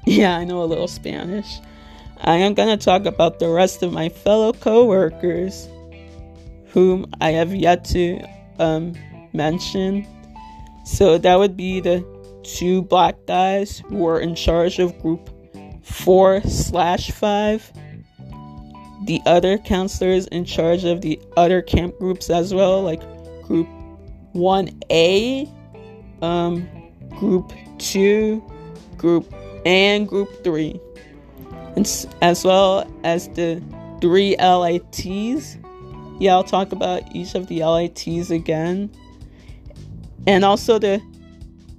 Yeah, 0.06 0.36
I 0.36 0.44
know 0.44 0.62
a 0.62 0.68
little 0.68 0.86
Spanish. 0.86 1.60
I 2.20 2.36
am 2.36 2.52
gonna 2.52 2.76
talk 2.76 3.06
about 3.06 3.38
the 3.38 3.48
rest 3.48 3.82
of 3.82 3.90
my 3.90 4.10
fellow 4.10 4.52
co-workers, 4.52 5.66
whom 6.66 7.06
I 7.22 7.30
have 7.30 7.54
yet 7.54 7.86
to 7.86 8.20
um, 8.58 8.92
mention 9.32 10.06
so 10.84 11.16
that 11.16 11.38
would 11.38 11.56
be 11.56 11.80
the 11.80 12.04
two 12.44 12.82
black 12.82 13.16
guys 13.26 13.82
who 13.88 13.96
were 13.96 14.20
in 14.20 14.34
charge 14.34 14.78
of 14.78 14.98
group 15.00 15.30
four 15.82 16.40
slash 16.42 17.10
five. 17.10 17.72
The 19.06 19.20
other 19.26 19.58
counselors 19.58 20.26
in 20.28 20.44
charge 20.44 20.84
of 20.84 21.02
the 21.02 21.20
other 21.36 21.60
camp 21.60 21.98
groups 21.98 22.30
as 22.30 22.54
well, 22.54 22.82
like 22.82 23.00
group 23.42 23.68
1A, 24.34 25.52
um, 26.22 26.68
group 27.18 27.52
2, 27.78 28.42
group 28.96 29.32
and 29.66 30.08
group 30.08 30.42
3. 30.42 30.80
And 31.76 32.06
as 32.22 32.44
well 32.44 32.90
as 33.02 33.28
the 33.30 33.62
three 34.00 34.36
LITs. 34.36 35.58
Yeah, 36.20 36.34
I'll 36.34 36.44
talk 36.44 36.72
about 36.72 37.14
each 37.14 37.34
of 37.34 37.48
the 37.48 37.64
LITs 37.64 38.30
again 38.30 38.90
and 40.26 40.44
also 40.44 40.78
the 40.78 41.00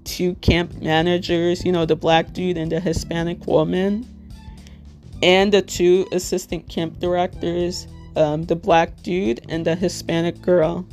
two 0.06 0.36
camp 0.36 0.82
managers, 0.82 1.66
you 1.66 1.72
know, 1.72 1.86
the 1.86 1.96
black 1.96 2.34
dude 2.34 2.58
and 2.58 2.72
the 2.72 2.80
Hispanic 2.80 3.46
woman, 3.46 4.08
and 5.22 5.54
the 5.54 5.62
two 5.62 6.08
assistant 6.12 6.70
camp 6.70 7.00
directors, 7.00 7.88
um, 8.16 8.44
the 8.46 8.56
black 8.56 9.02
dude 9.04 9.46
and 9.50 9.66
the 9.66 9.76
Hispanic 9.76 10.42
girl. 10.42 10.86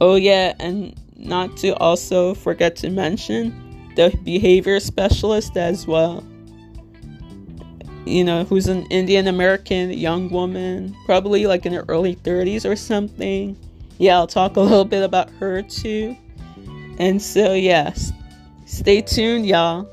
Oh, 0.00 0.16
yeah, 0.16 0.54
and 0.58 0.94
not 1.16 1.56
to 1.58 1.74
also 1.76 2.34
forget 2.34 2.76
to 2.76 2.90
mention 2.90 3.92
the 3.96 4.16
behavior 4.24 4.80
specialist 4.80 5.56
as 5.56 5.86
well. 5.86 6.24
You 8.04 8.24
know, 8.24 8.44
who's 8.44 8.68
an 8.68 8.86
Indian 8.86 9.26
American 9.26 9.90
young 9.90 10.30
woman, 10.30 10.94
probably 11.06 11.46
like 11.46 11.66
in 11.66 11.72
her 11.72 11.84
early 11.88 12.16
30s 12.16 12.68
or 12.68 12.76
something 12.76 13.56
yeah, 13.98 14.16
I'll 14.16 14.26
talk 14.26 14.56
a 14.56 14.60
little 14.60 14.84
bit 14.84 15.02
about 15.02 15.30
her 15.30 15.62
too. 15.62 16.16
And 16.98 17.20
so, 17.20 17.52
yes, 17.52 18.12
stay 18.64 19.02
tuned, 19.02 19.46
y'all. 19.46 19.88